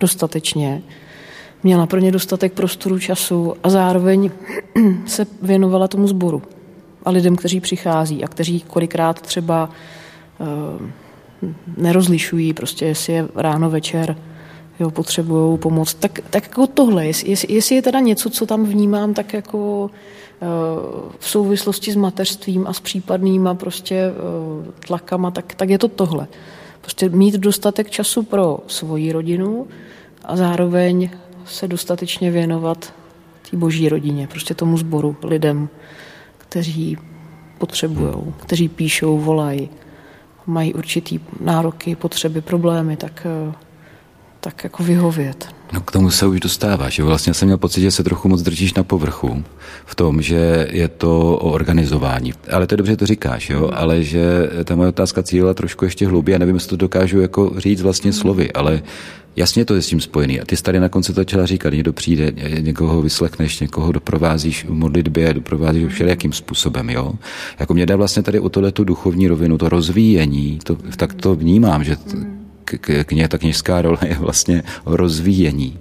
dostatečně, 0.00 0.82
měla 1.62 1.86
pro 1.86 2.00
ně 2.00 2.12
dostatek 2.12 2.52
prostoru, 2.52 2.98
času 2.98 3.54
a 3.62 3.70
zároveň 3.70 4.30
se 5.06 5.26
věnovala 5.42 5.88
tomu 5.88 6.08
sboru 6.08 6.42
a 7.04 7.10
lidem, 7.10 7.36
kteří 7.36 7.60
přichází 7.60 8.24
a 8.24 8.28
kteří 8.28 8.60
kolikrát 8.60 9.20
třeba 9.20 9.70
uh, 10.38 10.88
nerozlišují, 11.76 12.52
prostě 12.52 12.86
jestli 12.86 13.12
je 13.12 13.28
ráno, 13.34 13.70
večer, 13.70 14.16
jo, 14.80 14.90
potřebují 14.90 15.58
pomoc. 15.58 15.94
Tak, 15.94 16.20
tak 16.30 16.42
jako 16.44 16.66
tohle, 16.66 17.06
jestli, 17.06 17.36
jestli 17.48 17.74
je 17.74 17.82
teda 17.82 18.00
něco, 18.00 18.30
co 18.30 18.46
tam 18.46 18.64
vnímám, 18.64 19.14
tak 19.14 19.32
jako 19.32 19.90
eh, 20.42 20.46
v 21.18 21.28
souvislosti 21.28 21.92
s 21.92 21.96
mateřstvím 21.96 22.66
a 22.66 22.72
s 22.72 22.80
případnýma 22.80 23.54
prostě 23.54 23.94
eh, 23.94 24.72
tlakama, 24.86 25.30
tak, 25.30 25.54
tak 25.54 25.70
je 25.70 25.78
to 25.78 25.88
tohle. 25.88 26.28
Prostě 26.80 27.08
mít 27.08 27.34
dostatek 27.34 27.90
času 27.90 28.22
pro 28.22 28.58
svoji 28.66 29.12
rodinu 29.12 29.66
a 30.24 30.36
zároveň 30.36 31.10
se 31.44 31.68
dostatečně 31.68 32.30
věnovat 32.30 32.92
té 33.50 33.56
boží 33.56 33.88
rodině, 33.88 34.26
prostě 34.26 34.54
tomu 34.54 34.76
sboru, 34.76 35.16
lidem, 35.22 35.68
kteří 36.38 36.98
potřebují, 37.58 38.14
kteří 38.36 38.68
píšou, 38.68 39.18
volají, 39.18 39.70
mají 40.46 40.74
určitý 40.74 41.20
nároky, 41.40 41.96
potřeby, 41.96 42.40
problémy, 42.40 42.96
tak 42.96 43.26
eh, 43.26 43.52
tak 44.40 44.64
jako 44.64 44.82
vyhovět. 44.82 45.48
No 45.72 45.80
k 45.80 45.90
tomu 45.90 46.10
se 46.10 46.26
už 46.26 46.40
dostáváš. 46.40 46.94
Že 46.94 47.02
vlastně 47.02 47.34
jsem 47.34 47.48
měl 47.48 47.58
pocit, 47.58 47.80
že 47.80 47.90
se 47.90 48.04
trochu 48.04 48.28
moc 48.28 48.42
držíš 48.42 48.74
na 48.74 48.82
povrchu 48.82 49.44
v 49.86 49.94
tom, 49.94 50.22
že 50.22 50.68
je 50.70 50.88
to 50.88 51.36
o 51.36 51.50
organizování. 51.50 52.32
Ale 52.52 52.66
to 52.66 52.74
je 52.74 52.76
dobře, 52.76 52.96
to 52.96 53.06
říkáš, 53.06 53.50
jo? 53.50 53.70
ale 53.74 54.02
že 54.02 54.50
ta 54.64 54.74
moje 54.74 54.88
otázka 54.88 55.22
cílila 55.22 55.54
trošku 55.54 55.84
ještě 55.84 56.06
hlubě. 56.06 56.38
nevím, 56.38 56.56
jestli 56.56 56.70
to 56.70 56.76
dokážu 56.76 57.20
jako 57.20 57.52
říct 57.56 57.82
vlastně 57.82 58.12
slovy, 58.12 58.52
ale 58.52 58.82
jasně 59.36 59.64
to 59.64 59.74
je 59.74 59.82
s 59.82 59.86
tím 59.86 60.00
spojený. 60.00 60.40
A 60.40 60.44
ty 60.44 60.56
jsi 60.56 60.62
tady 60.62 60.80
na 60.80 60.88
konci 60.88 61.12
začala 61.12 61.46
říkat, 61.46 61.72
někdo 61.72 61.92
přijde, 61.92 62.32
někoho 62.60 63.02
vyslechneš, 63.02 63.60
někoho 63.60 63.92
doprovázíš 63.92 64.64
v 64.64 64.70
modlitbě, 64.70 65.34
doprovázíš 65.34 65.92
všelijakým 65.92 66.32
způsobem, 66.32 66.90
jo. 66.90 67.12
Jako 67.58 67.74
mě 67.74 67.86
jde 67.86 67.96
vlastně 67.96 68.22
tady 68.22 68.40
o 68.40 68.48
tohle 68.48 68.72
tu 68.72 68.84
duchovní 68.84 69.28
rovinu, 69.28 69.58
to 69.58 69.68
rozvíjení, 69.68 70.58
to, 70.64 70.76
tak 70.96 71.14
to 71.14 71.34
vnímám, 71.34 71.84
že 71.84 71.96
kně, 72.78 73.28
ta 73.28 73.38
kněžská 73.38 73.82
role 73.82 73.98
je 74.06 74.14
vlastně 74.14 74.62
o 74.84 74.96
rozvíjení 74.96 75.78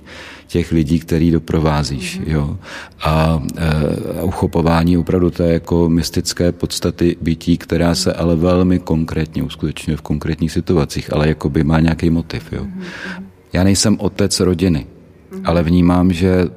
těch 0.47 0.71
lidí, 0.71 0.99
který 0.99 1.31
doprovázíš. 1.31 2.19
Mm-hmm. 2.19 2.31
Jo? 2.31 2.57
A, 3.01 3.43
e, 3.57 4.19
a 4.19 4.23
uchopování 4.23 4.97
opravdu 4.97 5.29
té 5.29 5.53
jako 5.53 5.89
mystické 5.89 6.51
podstaty 6.51 7.17
bytí, 7.21 7.57
která 7.57 7.95
se 7.95 8.13
ale 8.13 8.35
velmi 8.35 8.79
konkrétně 8.79 9.43
uskutečňuje 9.43 9.97
v 9.97 10.01
konkrétních 10.01 10.51
situacích, 10.51 11.13
ale 11.13 11.27
jako 11.27 11.49
by 11.49 11.63
má 11.63 11.79
nějaký 11.79 12.09
motiv. 12.09 12.51
Jo? 12.51 12.63
Mm-hmm. 12.63 13.23
Já 13.53 13.63
nejsem 13.63 13.97
otec 13.99 14.39
rodiny, 14.39 14.85
mm-hmm. 14.85 15.41
ale 15.45 15.63
vnímám, 15.63 16.13
že 16.13 16.47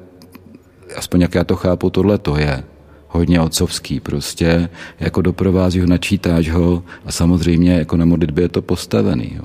aspoň 0.95 1.21
jak 1.21 1.35
já 1.35 1.43
to 1.43 1.55
chápu, 1.55 1.89
tohle 1.89 2.17
to 2.17 2.37
je 2.37 2.63
hodně 3.07 3.41
otcovský. 3.41 3.99
Prostě 3.99 4.69
jako 4.99 5.21
doprovází 5.21 5.79
ho, 5.79 5.87
načítáš 5.87 6.49
ho 6.49 6.83
a 7.05 7.11
samozřejmě 7.11 7.73
jako 7.73 7.97
na 7.97 8.05
modlitbě 8.05 8.43
je 8.43 8.49
to 8.49 8.61
postavený. 8.61 9.31
Jo. 9.35 9.43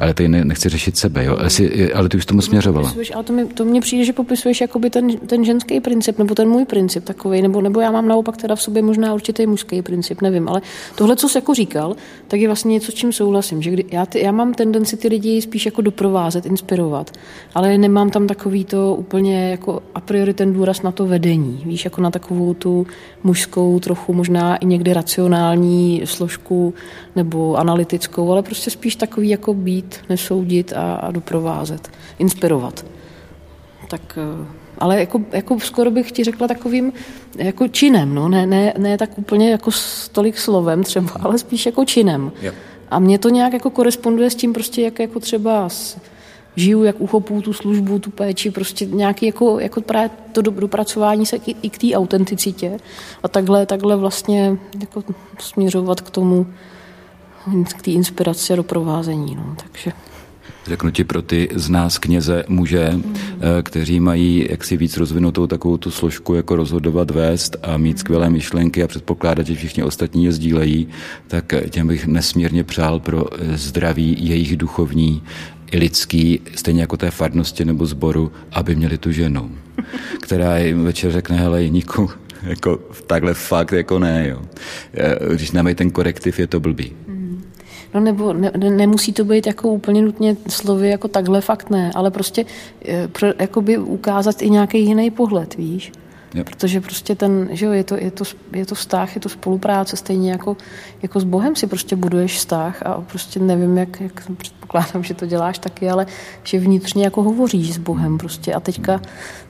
Ale 0.00 0.14
ty 0.14 0.28
ne, 0.28 0.44
nechci 0.44 0.68
řešit 0.68 0.96
sebe, 0.96 1.24
jo? 1.24 1.36
Ale, 1.38 1.50
si, 1.50 1.92
ale 1.92 2.08
ty 2.08 2.16
už 2.16 2.26
tomu 2.26 2.40
směřovala. 2.40 2.94
Ale 3.14 3.24
to, 3.24 3.32
mi, 3.32 3.44
to 3.44 3.64
mně 3.64 3.80
přijde, 3.80 4.04
že 4.04 4.12
popisuješ 4.12 4.60
jakoby 4.60 4.90
ten, 4.90 5.18
ten 5.18 5.44
ženský 5.44 5.80
princip, 5.80 6.18
nebo 6.18 6.34
ten 6.34 6.48
můj 6.48 6.64
princip 6.64 7.04
takový, 7.04 7.42
nebo, 7.42 7.60
nebo 7.60 7.80
já 7.80 7.90
mám 7.90 8.08
naopak 8.08 8.36
teda 8.36 8.56
v 8.56 8.62
sobě 8.62 8.82
možná 8.82 9.14
určitý 9.14 9.46
mužský 9.46 9.82
princip, 9.82 10.22
nevím. 10.22 10.48
Ale 10.48 10.62
tohle, 10.94 11.16
co 11.16 11.28
jsi 11.28 11.38
jako 11.38 11.54
říkal, 11.54 11.96
tak 12.28 12.40
je 12.40 12.48
vlastně 12.48 12.72
něco, 12.72 12.92
s 12.92 12.94
čím 12.94 13.12
souhlasím. 13.12 13.62
Že 13.62 13.70
kdy, 13.70 13.84
já, 13.90 14.06
ty, 14.06 14.20
já 14.20 14.32
mám 14.32 14.54
tendenci 14.54 14.96
ty 14.96 15.08
lidi 15.08 15.42
spíš 15.42 15.66
jako 15.66 15.82
doprovázet, 15.82 16.46
inspirovat, 16.46 17.10
ale 17.54 17.78
nemám 17.78 18.10
tam 18.10 18.26
takový 18.26 18.64
to 18.64 18.94
úplně 18.94 19.50
jako 19.50 19.82
a 19.94 20.00
priori 20.00 20.34
ten 20.34 20.52
důraz 20.52 20.82
na 20.82 20.92
to 20.92 21.06
vedení. 21.06 21.62
Víš, 21.64 21.84
jako 21.84 22.00
na 22.00 22.10
takovou 22.10 22.54
tu 22.54 22.86
mužskou, 23.24 23.80
trochu 23.80 24.12
možná 24.12 24.56
i 24.56 24.66
někdy 24.66 24.92
racionální 24.92 26.02
složku 26.04 26.74
nebo 27.16 27.56
analytickou, 27.56 28.32
ale 28.32 28.42
prostě 28.42 28.70
spíš 28.70 28.96
takový 28.96 29.28
jako 29.28 29.54
být, 29.66 29.96
nesoudit 30.08 30.72
a, 30.72 30.94
a 30.94 31.10
doprovázet, 31.10 31.90
inspirovat. 32.18 32.86
Tak, 33.90 34.18
eh, 34.18 34.46
ale 34.78 35.00
jako, 35.00 35.20
jako 35.32 35.60
skoro 35.60 35.90
bych 35.90 36.12
ti 36.12 36.24
řekla 36.24 36.48
takovým 36.48 36.92
jako 37.38 37.68
činem, 37.68 38.14
no, 38.14 38.28
ne, 38.28 38.46
ne, 38.46 38.74
ne 38.78 38.98
tak 38.98 39.18
úplně 39.18 39.50
jako 39.50 39.70
tolik 40.12 40.38
slovem 40.38 40.82
třeba, 40.82 41.10
ale 41.20 41.38
spíš 41.38 41.66
jako 41.66 41.84
činem. 41.84 42.32
Yep. 42.42 42.54
A 42.90 42.98
mně 42.98 43.18
to 43.18 43.28
nějak 43.28 43.52
jako 43.52 43.70
koresponduje 43.70 44.30
s 44.30 44.34
tím 44.34 44.52
prostě, 44.52 44.82
jak 44.82 44.98
jako 44.98 45.20
třeba 45.20 45.68
s, 45.68 45.98
žiju, 46.56 46.84
jak 46.84 47.00
uchopů 47.00 47.42
tu 47.42 47.52
službu, 47.52 47.98
tu 47.98 48.10
péči, 48.10 48.50
prostě 48.50 48.86
nějaký 48.86 49.26
jako, 49.26 49.60
jako 49.60 49.80
právě 49.80 50.10
to 50.32 50.42
dopracování 50.42 51.26
se 51.26 51.36
i 51.62 51.70
k 51.70 51.78
té 51.78 51.94
autenticitě 51.94 52.78
a 53.22 53.28
takhle, 53.28 53.66
takhle 53.66 53.96
vlastně 53.96 54.56
jako 54.80 55.04
směřovat 55.38 56.00
k 56.00 56.10
tomu, 56.10 56.46
k 57.78 57.82
té 57.82 57.90
inspiraci 57.90 58.52
a 58.52 58.56
doprovázení. 58.56 59.34
No. 59.34 59.56
Takže 59.56 59.92
řeknu 60.66 60.90
ti 60.90 61.04
pro 61.04 61.22
ty 61.22 61.48
z 61.54 61.68
nás 61.68 61.98
kněze 61.98 62.44
muže, 62.48 62.90
mm. 62.94 63.14
kteří 63.62 64.00
mají 64.00 64.46
jaksi 64.50 64.76
víc 64.76 64.96
rozvinutou 64.96 65.46
takovou 65.46 65.76
tu 65.76 65.90
složku 65.90 66.34
jako 66.34 66.56
rozhodovat, 66.56 67.10
vést 67.10 67.56
a 67.62 67.76
mít 67.76 67.98
skvělé 67.98 68.30
myšlenky 68.30 68.82
a 68.82 68.86
předpokládat, 68.86 69.46
že 69.46 69.54
všichni 69.54 69.82
ostatní 69.82 70.24
je 70.24 70.32
sdílejí, 70.32 70.88
tak 71.28 71.54
těm 71.70 71.86
bych 71.86 72.06
nesmírně 72.06 72.64
přál 72.64 73.00
pro 73.00 73.26
eh, 73.32 73.56
zdraví 73.58 74.16
jejich 74.18 74.56
duchovní 74.56 75.22
i 75.70 75.78
lidský, 75.78 76.40
stejně 76.54 76.80
jako 76.80 76.96
té 76.96 77.10
farnosti 77.10 77.64
nebo 77.64 77.86
sboru, 77.86 78.32
aby 78.52 78.76
měli 78.76 78.98
tu 78.98 79.12
ženu, 79.12 79.50
která 80.22 80.58
jim 80.58 80.84
večer 80.84 81.12
řekne, 81.12 81.36
hele, 81.36 81.62
Jiníku, 81.62 82.10
jako 82.42 82.78
takhle 83.06 83.34
fakt 83.34 83.72
jako 83.72 83.98
ne, 83.98 84.28
jo. 84.28 84.42
Eh, 84.94 85.34
když 85.34 85.50
nemají 85.50 85.74
ten 85.74 85.90
korektiv, 85.90 86.38
je 86.38 86.46
to 86.46 86.60
blbý. 86.60 86.92
No 87.96 88.00
nebo 88.00 88.32
ne, 88.32 88.50
nemusí 88.56 89.12
to 89.12 89.24
být 89.24 89.46
jako 89.46 89.68
úplně 89.68 90.02
nutně 90.02 90.36
slovy 90.48 90.88
jako 90.88 91.08
takhle, 91.08 91.40
fakt 91.40 91.70
ne, 91.70 91.90
ale 91.94 92.10
prostě 92.10 92.44
eh, 92.84 93.08
pro, 93.08 93.28
jakoby 93.38 93.78
ukázat 93.78 94.42
i 94.42 94.50
nějaký 94.50 94.84
jiný 94.84 95.10
pohled, 95.10 95.56
víš? 95.56 95.92
Yep. 96.34 96.46
Protože 96.46 96.80
prostě 96.80 97.14
ten, 97.14 97.48
že 97.50 97.66
jo, 97.66 97.72
je 97.72 97.84
to, 97.84 97.96
je, 97.96 98.10
to, 98.10 98.24
je 98.52 98.66
to 98.66 98.74
vztah, 98.74 99.14
je 99.14 99.20
to 99.20 99.28
spolupráce, 99.28 99.96
stejně 99.96 100.30
jako, 100.30 100.56
jako 101.02 101.20
s 101.20 101.24
Bohem 101.24 101.56
si 101.56 101.66
prostě 101.66 101.96
buduješ 101.96 102.36
vztah 102.36 102.82
a 102.86 103.00
prostě 103.00 103.40
nevím, 103.40 103.78
jak, 103.78 104.00
jak 104.00 104.30
předpokládám, 104.36 105.02
že 105.02 105.14
to 105.14 105.26
děláš 105.26 105.58
taky, 105.58 105.90
ale 105.90 106.06
že 106.42 106.58
vnitřně 106.58 107.04
jako 107.04 107.22
hovoříš 107.22 107.74
s 107.74 107.78
Bohem 107.78 108.18
prostě 108.18 108.54
a 108.54 108.60
teďka, 108.60 109.00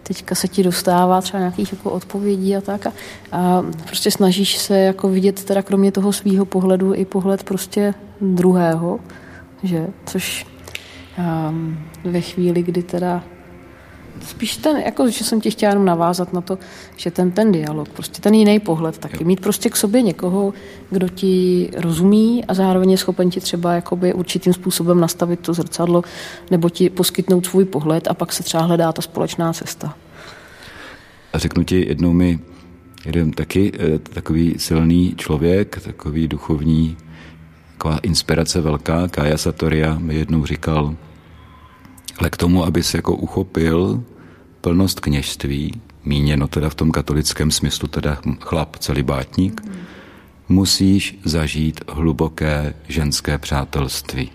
teďka 0.02 0.34
se 0.34 0.48
ti 0.48 0.62
dostává 0.62 1.20
třeba 1.20 1.38
nějakých 1.38 1.72
jako 1.72 1.90
odpovědí 1.90 2.56
a 2.56 2.60
tak 2.60 2.86
a, 2.86 2.92
a 3.32 3.64
prostě 3.84 4.10
snažíš 4.10 4.58
se 4.58 4.78
jako 4.78 5.08
vidět 5.08 5.44
teda 5.44 5.62
kromě 5.62 5.92
toho 5.92 6.12
svého 6.12 6.44
pohledu 6.44 6.94
i 6.94 7.04
pohled 7.04 7.42
prostě 7.42 7.94
druhého, 8.20 9.00
že, 9.62 9.86
což 10.06 10.46
um, 11.48 11.78
ve 12.04 12.20
chvíli, 12.20 12.62
kdy 12.62 12.82
teda 12.82 13.22
spíš 14.20 14.56
ten, 14.56 14.76
jako, 14.76 15.10
že 15.10 15.24
jsem 15.24 15.40
tě 15.40 15.50
chtěla 15.50 15.70
jenom 15.70 15.84
navázat 15.84 16.32
na 16.32 16.40
to, 16.40 16.58
že 16.96 17.10
ten, 17.10 17.30
ten 17.30 17.52
dialog, 17.52 17.88
prostě 17.88 18.22
ten 18.22 18.34
jiný 18.34 18.60
pohled 18.60 18.98
taky. 18.98 19.24
Mít 19.24 19.40
prostě 19.40 19.70
k 19.70 19.76
sobě 19.76 20.02
někoho, 20.02 20.54
kdo 20.90 21.08
ti 21.08 21.68
rozumí 21.76 22.44
a 22.44 22.54
zároveň 22.54 22.90
je 22.90 22.98
schopen 22.98 23.30
ti 23.30 23.40
třeba 23.40 23.72
jakoby 23.72 24.14
určitým 24.14 24.52
způsobem 24.52 25.00
nastavit 25.00 25.40
to 25.40 25.54
zrcadlo 25.54 26.02
nebo 26.50 26.70
ti 26.70 26.90
poskytnout 26.90 27.46
svůj 27.46 27.64
pohled 27.64 28.08
a 28.08 28.14
pak 28.14 28.32
se 28.32 28.42
třeba 28.42 28.62
hledá 28.62 28.92
ta 28.92 29.02
společná 29.02 29.52
cesta. 29.52 29.96
A 31.32 31.38
řeknu 31.38 31.64
ti, 31.64 31.86
jednou 31.88 32.12
mi 32.12 32.38
jeden 33.04 33.30
taky 33.30 33.72
eh, 33.78 33.98
takový 33.98 34.54
silný 34.58 35.14
člověk, 35.16 35.80
takový 35.84 36.28
duchovní, 36.28 36.96
taková 37.72 37.98
inspirace 37.98 38.60
velká, 38.60 39.08
Kaja 39.08 39.38
Satoria 39.38 39.98
mi 39.98 40.14
jednou 40.14 40.46
říkal, 40.46 40.94
ale 42.18 42.30
k 42.30 42.36
tomu, 42.36 42.64
aby 42.64 42.82
se 42.82 42.98
jako 42.98 43.16
uchopil 43.16 44.04
plnost 44.60 45.00
kněžství, 45.00 45.80
míněno 46.04 46.48
teda 46.48 46.68
v 46.68 46.74
tom 46.74 46.90
katolickém 46.90 47.50
smyslu, 47.50 47.88
teda 47.88 48.18
chlap, 48.40 48.76
celibátník, 48.76 49.64
mm. 49.64 49.72
musíš 50.48 51.18
zažít 51.24 51.80
hluboké 51.88 52.74
ženské 52.88 53.38
přátelství. 53.38 54.30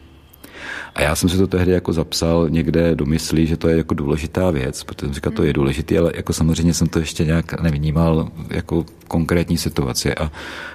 A 0.95 1.01
já 1.01 1.15
jsem 1.15 1.29
si 1.29 1.37
to 1.37 1.47
tehdy 1.47 1.71
jako 1.71 1.93
zapsal 1.93 2.49
někde 2.49 2.95
do 2.95 3.05
myslí, 3.05 3.47
že 3.47 3.57
to 3.57 3.67
je 3.67 3.77
jako 3.77 3.93
důležitá 3.93 4.51
věc, 4.51 4.83
protože 4.83 5.07
jsem 5.07 5.13
říkal, 5.13 5.33
to 5.33 5.43
je 5.43 5.53
důležitý, 5.53 5.97
ale 5.97 6.11
jako 6.15 6.33
samozřejmě 6.33 6.73
jsem 6.73 6.87
to 6.87 6.99
ještě 6.99 7.25
nějak 7.25 7.61
nevnímal 7.61 8.31
jako 8.49 8.85
konkrétní 9.07 9.57
situaci. 9.57 10.15
A, 10.15 10.31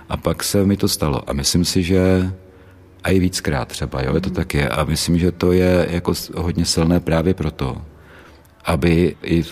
a 0.09 0.17
pak 0.17 0.45
se 0.45 0.65
mi 0.65 0.77
to 0.77 0.89
stalo. 0.89 1.31
A 1.31 1.33
myslím 1.33 1.65
si, 1.65 1.83
že 1.83 2.33
a 3.07 3.11
i 3.11 3.19
víckrát 3.19 3.69
třeba, 3.69 4.03
jo, 4.03 4.15
je 4.15 4.21
to 4.21 4.31
tak 4.31 4.55
je. 4.55 4.69
A 4.69 4.85
myslím, 4.85 5.19
že 5.19 5.33
to 5.33 5.53
je 5.53 5.87
jako 5.91 6.13
hodně 6.37 6.65
silné 6.65 7.01
právě 7.01 7.35
proto, 7.35 7.83
aby 8.65 9.17
i 9.23 9.43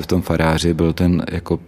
v 0.00 0.06
tom 0.06 0.22
faráři 0.22 0.74
byl 0.74 0.92
ten 0.92 1.24
jako 1.30 1.60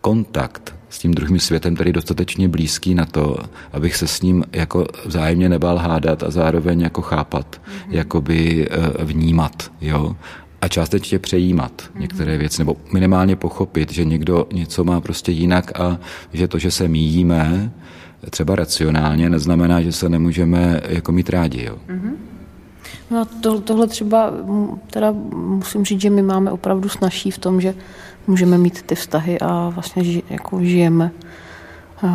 kontakt 0.00 0.74
s 0.88 0.98
tím 0.98 1.14
druhým 1.14 1.40
světem, 1.40 1.74
který 1.74 1.92
dostatečně 1.92 2.48
blízký 2.48 2.94
na 2.94 3.06
to, 3.06 3.36
abych 3.72 3.96
se 3.96 4.06
s 4.06 4.22
ním 4.22 4.44
jako 4.52 4.86
vzájemně 5.06 5.48
nebál 5.48 5.76
hádat 5.76 6.22
a 6.22 6.30
zároveň 6.30 6.80
jako 6.80 7.02
chápat, 7.02 7.60
mm-hmm. 7.60 7.94
jakoby 7.94 8.68
eh, 8.70 9.04
vnímat, 9.04 9.72
jo 9.80 10.16
a 10.60 10.68
částečně 10.68 11.18
přejímat 11.18 11.72
mm-hmm. 11.72 12.00
některé 12.00 12.38
věci, 12.38 12.60
nebo 12.60 12.76
minimálně 12.92 13.36
pochopit, 13.36 13.92
že 13.92 14.04
někdo 14.04 14.46
něco 14.52 14.84
má 14.84 15.00
prostě 15.00 15.32
jinak 15.32 15.80
a 15.80 15.98
že 16.32 16.48
to, 16.48 16.58
že 16.58 16.70
se 16.70 16.88
míjíme, 16.88 17.72
třeba 18.30 18.56
racionálně, 18.56 19.30
neznamená, 19.30 19.80
že 19.82 19.92
se 19.92 20.08
nemůžeme 20.08 20.80
jako 20.88 21.12
mít 21.12 21.30
rádi. 21.30 21.64
Jo? 21.64 21.76
Mm-hmm. 21.88 22.12
No 23.10 23.24
to, 23.24 23.60
tohle 23.60 23.86
třeba, 23.86 24.30
teda 24.90 25.14
musím 25.34 25.84
říct, 25.84 26.00
že 26.00 26.10
my 26.10 26.22
máme 26.22 26.50
opravdu 26.50 26.88
snažší 26.88 27.30
v 27.30 27.38
tom, 27.38 27.60
že 27.60 27.74
můžeme 28.26 28.58
mít 28.58 28.82
ty 28.82 28.94
vztahy 28.94 29.40
a 29.40 29.68
vlastně 29.68 30.04
ži, 30.04 30.22
jako 30.30 30.64
žijeme 30.64 31.10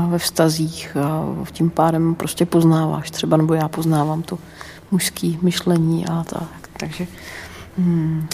ve 0.10 0.18
vztazích 0.18 0.98
a 0.98 1.26
tím 1.52 1.70
pádem 1.70 2.16
prostě 2.16 2.46
poznáváš 2.46 3.12
třeba, 3.12 3.38
nebo 3.38 3.54
já 3.54 3.68
poznávám 3.68 4.22
to 4.22 4.38
mužské 4.92 5.32
myšlení 5.42 6.06
a 6.08 6.24
tak. 6.24 6.70
Takže 6.78 7.08
hmm, 7.78 8.28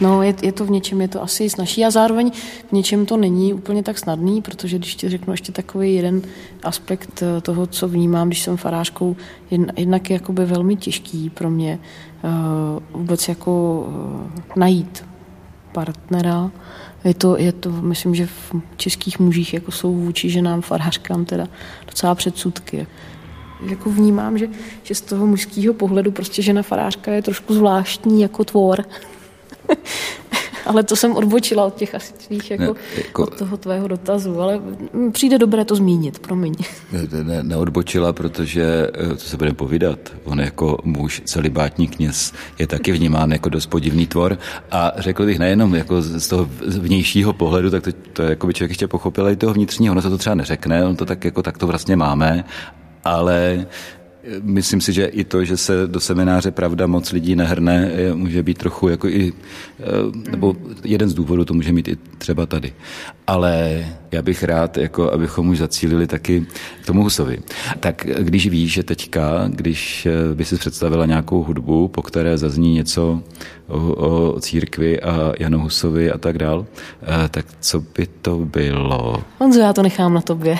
No, 0.00 0.22
je, 0.22 0.34
je 0.42 0.52
to 0.52 0.64
v 0.64 0.70
něčem, 0.70 1.00
je 1.00 1.08
to 1.08 1.22
asi 1.22 1.50
snažší 1.50 1.84
a 1.84 1.90
zároveň 1.90 2.30
v 2.68 2.72
něčem 2.72 3.06
to 3.06 3.16
není 3.16 3.54
úplně 3.54 3.82
tak 3.82 3.98
snadný, 3.98 4.42
protože 4.42 4.78
když 4.78 4.94
ti 4.94 5.08
řeknu 5.08 5.32
ještě 5.32 5.52
takový 5.52 5.94
jeden 5.94 6.22
aspekt 6.62 7.22
eh, 7.22 7.40
toho, 7.40 7.66
co 7.66 7.88
vnímám, 7.88 8.28
když 8.28 8.42
jsem 8.42 8.56
farářkou, 8.56 9.16
jednak 9.76 10.10
je 10.10 10.14
jakoby 10.14 10.44
velmi 10.44 10.76
těžký 10.76 11.30
pro 11.30 11.50
mě 11.50 11.78
uh, 12.24 13.00
vůbec 13.00 13.28
jako 13.28 13.84
uh, 13.88 14.56
najít 14.56 15.04
partnera. 15.72 16.50
Je 17.04 17.14
to, 17.14 17.38
je 17.38 17.52
to, 17.52 17.70
myslím, 17.70 18.14
že 18.14 18.26
v 18.26 18.54
českých 18.76 19.18
mužích 19.18 19.54
jako 19.54 19.72
jsou 19.72 19.94
vůči 19.94 20.30
ženám 20.30 20.62
farářkám 20.62 21.24
teda 21.24 21.48
docela 21.86 22.14
předsudky 22.14 22.86
jako 23.70 23.90
vnímám, 23.90 24.38
že, 24.38 24.48
že 24.82 24.94
z 24.94 25.00
toho 25.00 25.26
mužského 25.26 25.74
pohledu 25.74 26.12
prostě 26.12 26.42
žena 26.42 26.62
farářka 26.62 27.12
je 27.12 27.22
trošku 27.22 27.54
zvláštní 27.54 28.22
jako 28.22 28.44
tvor. 28.44 28.84
ale 30.66 30.82
to 30.82 30.96
jsem 30.96 31.16
odbočila 31.16 31.64
od 31.64 31.74
těch 31.74 31.94
asi 31.94 32.12
tvých, 32.12 32.50
jako, 32.50 32.74
ne, 32.74 32.80
jako, 32.96 33.22
od 33.22 33.38
toho 33.38 33.56
tvého 33.56 33.88
dotazu, 33.88 34.40
ale 34.40 34.60
přijde 35.12 35.38
dobré 35.38 35.64
to 35.64 35.76
zmínit, 35.76 36.18
promiň. 36.18 36.54
Ne, 36.92 37.24
ne, 37.24 37.42
neodbočila, 37.42 38.12
protože, 38.12 38.90
eh, 38.94 39.16
co 39.16 39.28
se 39.28 39.36
budeme 39.36 39.54
povídat, 39.54 39.98
on 40.24 40.40
jako 40.40 40.78
muž, 40.84 41.22
celibátní 41.24 41.88
kněz, 41.88 42.32
je 42.58 42.66
taky 42.66 42.92
vnímán 42.92 43.32
jako 43.32 43.48
dost 43.48 43.66
podivný 43.66 44.06
tvor. 44.06 44.38
A 44.70 44.92
řekl 44.96 45.26
bych 45.26 45.38
nejenom 45.38 45.74
jako 45.74 46.02
z 46.02 46.28
toho 46.28 46.48
vnějšího 46.66 47.32
pohledu, 47.32 47.70
tak 47.70 47.82
to, 47.82 47.90
to 48.12 48.22
jako 48.22 48.46
by 48.46 48.54
člověk 48.54 48.70
ještě 48.70 48.88
pochopil 48.88 49.28
i 49.28 49.36
toho 49.36 49.54
vnitřního, 49.54 49.92
ono 49.92 50.02
se 50.02 50.10
to 50.10 50.18
třeba 50.18 50.34
neřekne, 50.34 50.84
on 50.84 50.96
to 50.96 51.06
tak 51.06 51.24
jako 51.24 51.42
tak 51.42 51.58
to 51.58 51.66
vlastně 51.66 51.96
máme, 51.96 52.44
ale 53.04 53.66
Myslím 54.42 54.80
si, 54.80 54.92
že 54.92 55.04
i 55.04 55.24
to, 55.24 55.44
že 55.44 55.56
se 55.56 55.86
do 55.86 56.00
semináře 56.00 56.50
pravda 56.50 56.86
moc 56.86 57.12
lidí 57.12 57.36
nehrne, 57.36 57.90
může 58.14 58.42
být 58.42 58.58
trochu 58.58 58.88
jako 58.88 59.08
i, 59.08 59.32
eh, 59.80 59.84
nebo 60.30 60.56
jeden 60.84 61.08
z 61.08 61.14
důvodů 61.14 61.44
to 61.44 61.54
může 61.54 61.72
mít 61.72 61.88
i 61.88 61.96
třeba 62.18 62.46
tady. 62.46 62.72
Ale 63.26 63.84
já 64.12 64.22
bych 64.22 64.44
rád, 64.44 64.76
jako 64.78 65.12
abychom 65.12 65.48
už 65.48 65.58
zacílili 65.58 66.06
taky 66.06 66.46
k 66.82 66.86
tomu 66.86 67.02
Husovi. 67.02 67.38
Tak 67.80 68.06
když 68.18 68.46
víš, 68.48 68.72
že 68.72 68.82
teďka, 68.82 69.44
když 69.48 70.06
eh, 70.06 70.34
by 70.34 70.44
si 70.44 70.56
představila 70.56 71.06
nějakou 71.06 71.42
hudbu, 71.42 71.88
po 71.88 72.02
které 72.02 72.38
zazní 72.38 72.74
něco 72.74 73.22
o, 73.68 73.78
o 73.78 74.40
církvi 74.40 75.00
a 75.00 75.32
Janu 75.38 75.58
Husovi 75.60 76.10
a 76.12 76.18
tak 76.18 76.38
dál, 76.38 76.66
eh, 77.02 77.28
tak 77.28 77.46
co 77.60 77.80
by 77.80 78.06
to 78.22 78.38
bylo? 78.38 79.22
Honzo, 79.38 79.60
já 79.60 79.72
to 79.72 79.82
nechám 79.82 80.14
na 80.14 80.20
tobě. 80.20 80.58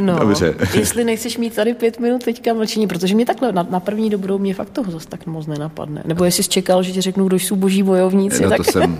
no, 0.00 0.18
Dobře. 0.18 0.54
Jestli 0.94 1.04
nechceš 1.04 1.38
mít 1.38 1.54
tady 1.54 1.74
pět 1.74 2.00
minut 2.00 2.24
teďka 2.24 2.54
mlčení, 2.54 2.86
protože 2.86 3.14
mě 3.14 3.26
takhle 3.26 3.52
na, 3.52 3.66
na 3.70 3.80
první 3.80 4.10
dobrou 4.10 4.38
mě 4.38 4.54
fakt 4.54 4.70
toho 4.70 4.90
zase 4.90 5.08
tak 5.08 5.26
moc 5.26 5.46
nenapadne. 5.46 6.02
Nebo 6.04 6.24
jestli 6.24 6.42
jsi 6.42 6.48
čekal, 6.48 6.82
že 6.82 6.92
ti 6.92 7.00
řeknu, 7.00 7.26
kdo 7.26 7.36
jsou 7.36 7.56
boží 7.56 7.82
bojovníci. 7.82 8.42
No, 8.42 8.48
tak... 8.48 8.56
to 8.56 8.64
jsem 8.64 8.98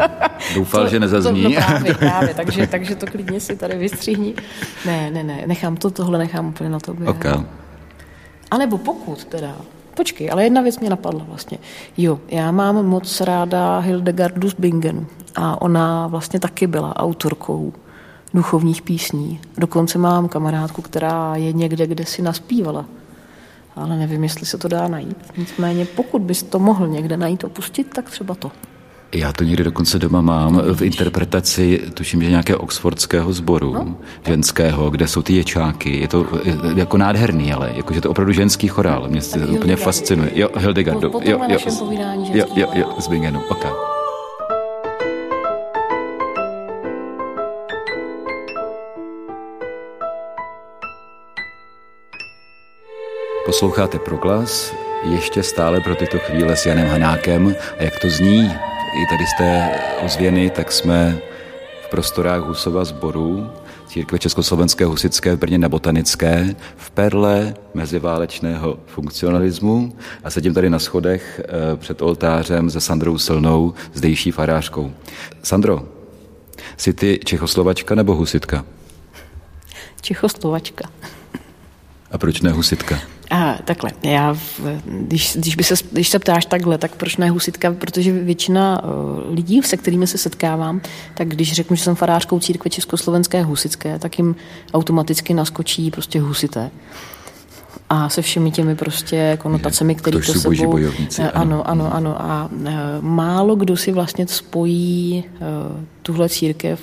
doufal, 0.54 0.80
to, 0.84 0.88
že 0.90 1.00
nezazní. 1.00 1.42
To, 1.42 1.48
no 1.48 1.54
právě, 1.54 1.94
právě, 1.98 2.34
takže, 2.34 2.66
takže 2.66 2.94
to 2.96 3.06
klidně 3.06 3.40
si 3.40 3.56
tady 3.56 3.78
vystřihni. 3.78 4.34
Ne, 4.86 5.10
ne, 5.10 5.24
ne, 5.24 5.42
nechám 5.46 5.76
to, 5.76 5.90
tohle 5.90 6.18
nechám 6.18 6.48
úplně 6.48 6.70
na 6.70 6.80
tobě. 6.80 7.08
Okay. 7.08 7.40
A 8.50 8.58
nebo 8.58 8.78
pokud 8.78 9.24
teda, 9.24 9.56
počkej, 9.96 10.30
ale 10.30 10.44
jedna 10.44 10.62
věc 10.62 10.78
mě 10.78 10.90
napadla 10.90 11.24
vlastně. 11.28 11.58
Jo, 11.96 12.20
já 12.28 12.50
mám 12.50 12.86
moc 12.86 13.20
ráda 13.20 13.78
Hildegardu 13.78 14.50
z 14.50 14.54
Bingenu 14.54 15.06
a 15.34 15.62
ona 15.62 16.06
vlastně 16.06 16.40
taky 16.40 16.66
byla 16.66 16.96
autorkou 16.96 17.72
duchovních 18.34 18.82
písní. 18.82 19.40
Dokonce 19.58 19.98
mám 19.98 20.28
kamarádku, 20.28 20.82
která 20.82 21.36
je 21.36 21.52
někde, 21.52 21.86
kde 21.86 22.06
si 22.06 22.22
naspívala 22.22 22.84
ale 23.76 23.96
nevím, 23.96 24.22
jestli 24.22 24.46
se 24.46 24.58
to 24.58 24.68
dá 24.68 24.88
najít. 24.88 25.16
Nicméně, 25.36 25.84
pokud 25.84 26.22
bys 26.22 26.42
to 26.42 26.58
mohl 26.58 26.88
někde 26.88 27.16
najít, 27.16 27.44
opustit, 27.44 27.86
tak 27.94 28.10
třeba 28.10 28.34
to. 28.34 28.50
Já 29.14 29.32
to 29.32 29.44
někdy 29.44 29.64
dokonce 29.64 29.98
doma 29.98 30.20
mám 30.20 30.62
v 30.74 30.82
interpretaci, 30.82 31.80
tuším, 31.94 32.22
že 32.22 32.30
nějakého 32.30 32.58
oxfordského 32.58 33.32
sboru 33.32 33.74
no. 33.74 33.96
ženského, 34.26 34.90
kde 34.90 35.08
jsou 35.08 35.22
ty 35.22 35.34
ječáky. 35.36 36.00
Je 36.00 36.08
to 36.08 36.26
jako 36.76 36.96
nádherný, 36.96 37.52
ale 37.52 37.72
jakože 37.74 38.00
to 38.00 38.10
opravdu 38.10 38.32
ženský 38.32 38.68
chorál. 38.68 39.08
Mě 39.08 39.20
to 39.20 39.38
úplně 39.38 39.76
fascinuje. 39.76 40.30
Jo, 40.34 40.48
Hildegardu. 40.56 41.10
Po, 41.10 41.20
jo, 41.24 41.40
jo, 41.48 41.58
jo, 42.32 42.46
jo, 42.56 42.68
jo, 42.74 42.94
z 42.98 43.08
Bingenu. 43.08 43.42
Okay. 43.48 43.93
Posloucháte 53.54 53.98
Proglas, 53.98 54.74
ještě 55.10 55.42
stále 55.42 55.80
pro 55.80 55.94
tyto 55.94 56.18
chvíle 56.18 56.56
s 56.56 56.66
Janem 56.66 56.88
Hanákem. 56.88 57.56
A 57.78 57.82
jak 57.82 58.00
to 58.00 58.10
zní, 58.10 58.44
i 58.94 59.06
tady 59.10 59.24
té 59.38 59.70
ozvěny, 60.04 60.50
tak 60.50 60.72
jsme 60.72 61.18
v 61.86 61.90
prostorách 61.90 62.40
Husova 62.40 62.84
sboru 62.84 63.50
církve 63.86 64.18
Československé 64.18 64.84
husické 64.84 65.36
v 65.36 65.38
Brně 65.38 65.58
na 65.58 65.68
Botanické, 65.68 66.54
v 66.76 66.90
perle 66.90 67.54
meziválečného 67.74 68.78
funkcionalismu 68.86 69.96
a 70.24 70.30
sedím 70.30 70.54
tady 70.54 70.70
na 70.70 70.78
schodech 70.78 71.40
eh, 71.44 71.76
před 71.76 72.02
oltářem 72.02 72.70
se 72.70 72.80
Sandrou 72.80 73.18
Silnou, 73.18 73.74
zdejší 73.92 74.30
farářkou. 74.30 74.92
Sandro, 75.42 75.88
jsi 76.76 76.92
ty 76.92 77.20
Čechoslovačka 77.24 77.94
nebo 77.94 78.14
husitka? 78.14 78.64
Čechoslovačka. 80.00 80.88
A 82.14 82.18
proč 82.18 82.40
ne 82.40 82.50
husitka? 82.50 82.98
A 83.30 83.54
takhle, 83.64 83.90
já, 84.02 84.36
když, 84.84 85.36
když, 85.36 85.56
by 85.56 85.64
se, 85.64 85.74
když 85.92 86.08
se 86.08 86.18
ptáš 86.18 86.46
takhle, 86.46 86.78
tak 86.78 86.96
proč 86.96 87.16
ne 87.16 87.30
husitka? 87.30 87.72
Protože 87.72 88.12
většina 88.12 88.84
uh, 88.84 89.34
lidí, 89.34 89.62
se 89.62 89.76
kterými 89.76 90.06
se 90.06 90.18
setkávám, 90.18 90.80
tak 91.14 91.28
když 91.28 91.52
řeknu, 91.52 91.76
že 91.76 91.82
jsem 91.82 91.94
farářkou 91.94 92.40
církve 92.40 92.70
Československé 92.70 93.42
husické, 93.42 93.98
tak 93.98 94.18
jim 94.18 94.36
automaticky 94.74 95.34
naskočí 95.34 95.90
prostě 95.90 96.20
husité. 96.20 96.70
A 97.88 98.08
se 98.08 98.22
všemi 98.22 98.50
těmi 98.50 98.76
prostě 98.76 99.38
konotacemi, 99.40 99.94
které 99.94 100.20
to 100.20 100.34
sebou... 100.34 100.70
Bojovníci, 100.70 101.22
ano. 101.22 101.68
ano, 101.68 101.68
ano, 101.68 101.94
ano. 101.94 102.22
A 102.22 102.48
uh, 102.52 102.68
málo 103.00 103.56
kdo 103.56 103.76
si 103.76 103.92
vlastně 103.92 104.26
spojí 104.26 105.24
uh, 105.26 105.84
tuhle 106.02 106.28
církev 106.28 106.80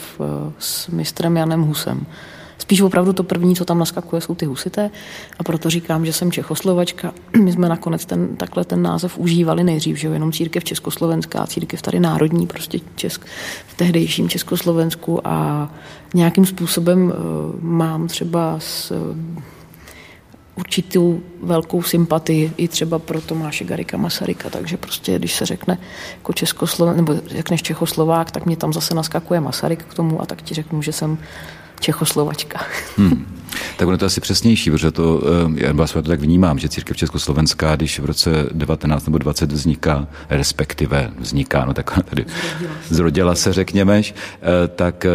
s 0.60 0.88
mistrem 0.88 1.38
Janem 1.38 1.62
Husem. 1.62 2.06
Spíš 2.62 2.82
opravdu 2.82 3.14
to 3.14 3.24
první, 3.24 3.56
co 3.56 3.66
tam 3.66 3.80
naskakuje, 3.80 4.22
jsou 4.22 4.36
ty 4.36 4.46
husité. 4.46 4.90
A 5.40 5.44
proto 5.44 5.70
říkám, 5.70 6.06
že 6.06 6.14
jsem 6.14 6.32
Čechoslovačka. 6.32 7.14
My 7.44 7.52
jsme 7.52 7.70
nakonec 7.70 8.06
ten, 8.06 8.36
takhle 8.36 8.66
ten 8.66 8.82
název 8.82 9.18
užívali 9.18 9.64
nejdřív, 9.64 9.98
že 9.98 10.08
jo, 10.08 10.14
jenom 10.14 10.32
církev 10.32 10.64
Československá, 10.64 11.48
církev 11.48 11.82
tady 11.82 12.00
národní, 12.00 12.48
prostě 12.48 12.80
Česk, 12.96 13.26
v 13.68 13.78
tehdejším 13.78 14.30
Československu. 14.30 15.28
A 15.28 15.70
nějakým 16.14 16.46
způsobem 16.46 17.04
uh, 17.04 17.14
mám 17.62 18.08
třeba 18.08 18.56
s 18.60 18.92
uh, 18.92 18.98
určitou 20.56 21.22
velkou 21.44 21.84
sympatii 21.84 22.54
i 22.58 22.68
třeba 22.68 23.00
pro 23.00 23.22
Tomáše 23.22 23.64
Garika 23.64 23.98
Masaryka, 23.98 24.50
takže 24.50 24.78
prostě 24.78 25.20
když 25.20 25.36
se 25.36 25.46
řekne 25.46 25.78
jako 26.18 26.34
Českosloven, 26.34 26.96
nebo 26.96 27.16
řekneš 27.28 27.62
Čechoslovák, 27.62 28.32
tak 28.32 28.46
mě 28.46 28.58
tam 28.58 28.74
zase 28.74 28.96
naskakuje 28.96 29.40
Masaryk 29.40 29.84
k 29.84 29.94
tomu 29.94 30.22
a 30.22 30.26
tak 30.26 30.42
ti 30.42 30.54
řeknu, 30.54 30.82
že 30.82 30.92
jsem 30.92 31.18
Čechoslovačka. 31.82 32.60
Hmm. 32.98 33.26
Tak 33.78 33.88
ono 33.88 33.98
to 33.98 34.06
asi 34.06 34.22
přesnější, 34.22 34.72
protože 34.72 34.92
to, 34.92 35.22
eh, 35.58 35.66
já 35.66 35.74
vás 35.74 35.92
to 35.92 36.02
tak 36.02 36.20
vnímám, 36.20 36.60
že 36.60 36.70
církev 36.70 36.98
Československá, 36.98 37.76
když 37.76 38.00
v 38.00 38.06
roce 38.06 38.46
19 38.52 39.06
nebo 39.06 39.18
20 39.18 39.52
vzniká, 39.52 40.08
respektive 40.30 41.12
vzniká, 41.20 41.66
no 41.66 41.74
tak 41.74 42.00
tady 42.10 42.26
zrodila 42.26 42.76
se, 42.88 42.96
zrodila 42.96 43.36
se 43.36 43.54
řekněme, 43.54 44.02
eh, 44.02 44.68
tak, 44.76 45.06
eh, 45.06 45.10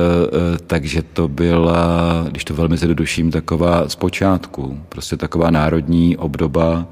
takže 0.67 1.03
to 1.03 1.29
byla, 1.29 2.25
když 2.31 2.45
to 2.45 2.55
velmi 2.55 2.77
zjednoduším, 2.77 3.31
taková 3.31 3.89
zpočátku, 3.89 4.81
prostě 4.89 5.17
taková 5.17 5.51
národní 5.51 6.17
obdoba 6.17 6.87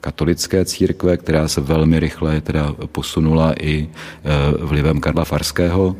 katolické 0.00 0.64
církve, 0.64 1.16
která 1.16 1.48
se 1.48 1.60
velmi 1.60 2.00
rychle 2.00 2.40
teda 2.40 2.74
posunula 2.92 3.54
i 3.60 3.88
vlivem 4.60 5.00
Karla 5.00 5.24
Farského 5.24 5.96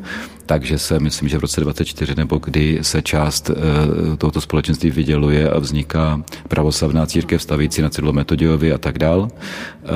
takže 0.47 0.77
se 0.77 0.99
myslím, 0.99 1.29
že 1.29 1.37
v 1.37 1.41
roce 1.41 1.61
24 1.61 2.15
nebo 2.15 2.37
kdy 2.37 2.79
se 2.81 3.01
část 3.01 3.49
eh, 3.49 4.17
tohoto 4.17 4.41
společenství 4.41 4.91
vyděluje 4.91 5.49
a 5.49 5.59
vzniká 5.59 6.23
pravoslavná 6.47 7.05
církev 7.05 7.41
stavící 7.41 7.81
na 7.81 7.89
Cydlo 7.89 8.13
Metodiovi 8.13 8.73
a 8.73 8.77
tak 8.77 8.99
dál. 8.99 9.27
Eh, 9.31 9.87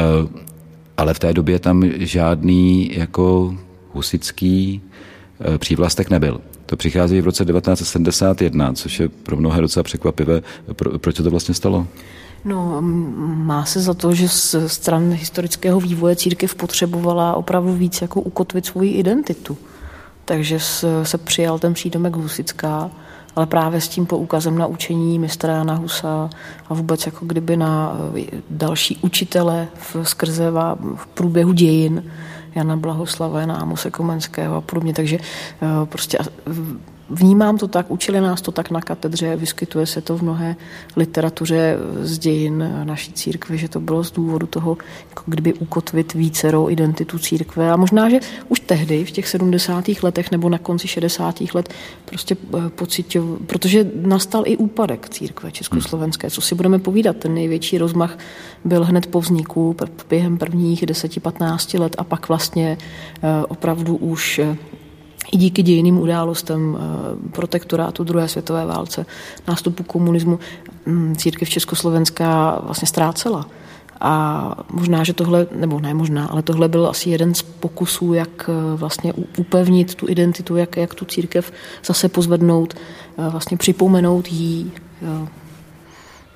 ale 0.98 1.14
v 1.14 1.20
té 1.20 1.34
době 1.34 1.60
tam 1.60 1.84
žádný 1.98 2.92
jako 2.94 3.56
husický 3.92 4.82
eh, 5.40 5.58
přívlastek 5.58 6.10
nebyl. 6.10 6.42
To 6.66 6.78
přichází 6.78 7.22
v 7.22 7.26
roce 7.26 7.46
1971, 7.46 8.74
což 8.74 9.00
je 9.00 9.10
pro 9.10 9.38
mnohé 9.38 9.62
docela 9.62 9.84
překvapivé. 9.84 10.42
Pro, 10.74 11.00
proč 11.00 11.16
to 11.16 11.32
vlastně 11.32 11.54
stalo? 11.54 11.88
No, 12.46 12.82
má 13.36 13.66
se 13.66 13.82
za 13.82 13.94
to, 13.94 14.14
že 14.14 14.30
z 14.30 14.56
stran 14.68 15.12
historického 15.12 15.80
vývoje 15.80 16.16
církev 16.16 16.56
potřebovala 16.56 17.36
opravdu 17.36 17.74
víc 17.74 18.02
jako 18.02 18.22
ukotvit 18.22 18.66
svoji 18.66 18.92
identitu 18.92 19.58
takže 20.32 20.60
se 21.04 21.18
přijal 21.18 21.60
ten 21.60 21.74
přídomek 21.74 22.16
Husická, 22.16 22.92
ale 23.36 23.46
právě 23.46 23.82
s 23.82 23.88
tím 23.88 24.06
poukazem 24.06 24.58
na 24.58 24.68
učení 24.68 25.20
mistra 25.20 25.54
Jana 25.54 25.74
Husa 25.76 26.30
a 26.70 26.74
vůbec 26.74 27.06
jako 27.06 27.26
kdyby 27.26 27.58
na 27.58 27.98
eh, 28.20 28.26
další 28.50 28.98
učitele 29.02 29.68
v, 29.76 29.96
skrze 30.04 30.52
v 30.96 31.08
průběhu 31.14 31.54
dějin 31.54 32.12
Jana 32.56 32.76
Blahoslava, 32.76 33.40
Jana 33.40 33.56
Amose 33.56 33.92
Komenského 33.92 34.56
a 34.56 34.62
podobně. 34.62 34.94
Takže 34.94 35.18
eh, 35.18 35.86
prostě 35.86 36.18
Vnímám 37.14 37.58
to 37.58 37.68
tak, 37.68 37.92
učili 37.92 38.22
nás 38.22 38.42
to 38.42 38.52
tak 38.52 38.72
na 38.72 38.82
katedře, 38.82 39.36
vyskytuje 39.36 39.86
se 39.86 40.02
to 40.02 40.18
v 40.18 40.22
mnohé 40.22 40.56
literatuře 40.96 41.78
z 42.02 42.18
dějin 42.20 42.72
naší 42.84 43.14
církve, 43.14 43.58
že 43.58 43.70
to 43.70 43.80
bylo 43.80 44.04
z 44.04 44.12
důvodu 44.12 44.48
toho, 44.48 44.78
jako 45.10 45.24
kdyby 45.26 45.54
ukotvit 45.54 46.14
vícerou 46.14 46.70
identitu 46.70 47.20
církve. 47.20 47.72
A 47.72 47.76
možná, 47.76 48.10
že 48.10 48.20
už 48.50 48.60
tehdy, 48.60 49.06
v 49.06 49.12
těch 49.12 49.28
70. 49.28 49.86
letech 50.04 50.32
nebo 50.32 50.50
na 50.50 50.58
konci 50.58 50.88
60. 50.88 51.42
let, 51.54 51.70
prostě 52.06 52.38
eh, 52.58 52.70
pocitil, 52.70 53.40
protože 53.48 53.92
nastal 53.96 54.44
i 54.46 54.58
úpadek 54.58 55.10
církve 55.10 55.52
československé. 55.52 56.30
Co 56.30 56.42
si 56.42 56.56
budeme 56.56 56.80
povídat, 56.80 57.18
ten 57.18 57.34
největší 57.34 57.78
rozmach 57.78 58.18
byl 58.66 58.84
hned 58.84 59.08
po 59.08 59.22
vzniku 59.22 59.76
během 60.10 60.38
prvních 60.38 60.84
10-15 60.84 61.80
let 61.80 61.96
a 61.98 62.04
pak 62.04 62.28
vlastně 62.28 62.78
eh, 63.24 63.46
opravdu 63.46 63.96
už 63.96 64.40
eh, 64.40 64.58
i 65.32 65.38
díky 65.38 65.64
dějiným 65.64 66.00
událostem 66.00 66.78
eh, 66.78 67.32
protektorátu 67.32 68.04
druhé 68.04 68.28
světové 68.28 68.66
válce, 68.66 69.06
nástupu 69.48 69.84
komunismu, 69.84 70.40
mm, 70.86 71.16
církev 71.16 71.50
Československá 71.50 72.62
vlastně 72.64 72.88
ztrácela. 72.88 73.46
A 74.04 74.56
možná, 74.70 75.04
že 75.04 75.14
tohle, 75.14 75.48
nebo 75.56 75.80
ne 75.80 75.94
možná, 75.94 76.26
ale 76.26 76.42
tohle 76.42 76.68
byl 76.68 76.88
asi 76.88 77.10
jeden 77.10 77.36
z 77.36 77.42
pokusů, 77.42 78.14
jak 78.14 78.50
eh, 78.50 78.76
vlastně 78.76 79.14
upevnit 79.38 79.96
tu 79.96 80.10
identitu, 80.10 80.56
jak, 80.56 80.78
jak 80.78 80.94
tu 80.94 81.06
církev 81.06 81.54
zase 81.86 82.10
pozvednout, 82.10 82.74
eh, 82.74 83.30
vlastně 83.30 83.58
připomenout 83.58 84.28
jí 84.28 84.72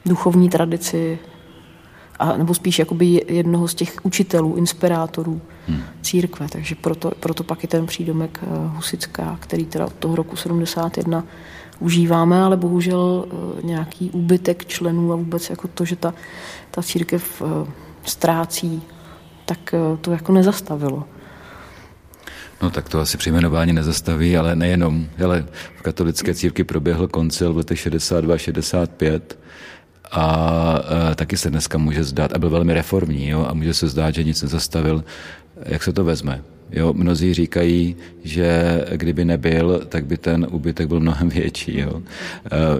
duchovní 0.06 0.50
tradici, 0.50 1.20
a, 2.20 2.38
nebo 2.38 2.53
spíš 2.53 2.80
jakoby 2.80 3.22
jednoho 3.28 3.68
z 3.68 3.76
těch 3.76 3.95
učitelů, 4.03 4.55
inspirátorů 4.55 5.41
hmm. 5.68 5.82
církve. 6.01 6.47
Takže 6.49 6.76
proto, 6.76 7.11
proto 7.20 7.43
pak 7.43 7.63
je 7.63 7.70
ten 7.70 7.86
přídomek 7.86 8.39
eh, 8.43 8.47
Husická, 8.76 9.38
který 9.39 9.66
teda 9.66 9.86
od 9.86 9.93
toho 9.93 10.16
roku 10.16 10.36
71 10.36 11.24
užíváme, 11.80 12.41
ale 12.41 12.57
bohužel 12.57 13.26
eh, 13.28 13.66
nějaký 13.66 14.11
úbytek 14.11 14.66
členů 14.66 15.13
a 15.13 15.16
vůbec 15.16 15.49
jako 15.49 15.68
to, 15.68 15.86
že 15.86 15.95
ta, 15.95 16.13
ta 16.72 16.84
církev 16.84 17.41
eh, 17.41 17.72
ztrácí, 18.03 18.82
tak 19.45 19.76
to 20.01 20.11
jako 20.11 20.32
nezastavilo. 20.32 21.03
No 22.61 22.70
tak 22.70 22.89
to 22.89 22.99
asi 22.99 23.18
při 23.18 23.32
jmenování 23.32 23.74
nezastaví, 23.74 24.38
ale 24.38 24.55
nejenom. 24.55 25.05
Hele, 25.18 25.45
v 25.78 25.82
katolické 25.82 26.34
církvi 26.34 26.63
proběhl 26.63 27.07
koncil 27.07 27.53
v 27.53 27.57
letech 27.57 27.88
62-65 27.88 29.22
a 30.12 30.80
e, 31.12 31.16
taky 31.16 31.38
se 31.38 31.49
dneska 31.49 31.78
může 31.78 32.03
zdát, 32.03 32.34
a 32.34 32.39
byl 32.39 32.49
velmi 32.49 32.74
reformní, 32.74 33.30
jo, 33.30 33.45
a 33.49 33.53
může 33.53 33.74
se 33.74 33.88
zdát, 33.88 34.16
že 34.16 34.24
nic 34.24 34.41
nezastavil, 34.41 35.03
jak 35.66 35.84
se 35.84 35.93
to 35.93 36.03
vezme. 36.03 36.41
Jo, 36.72 36.93
mnozí 36.93 37.34
říkají, 37.34 37.95
že 38.24 38.82
kdyby 38.95 39.26
nebyl, 39.26 39.82
tak 39.89 40.06
by 40.06 40.18
ten 40.18 40.47
úbytek 40.51 40.88
byl 40.88 40.99
mnohem 40.99 41.30
větší, 41.30 41.80
jo? 41.80 42.01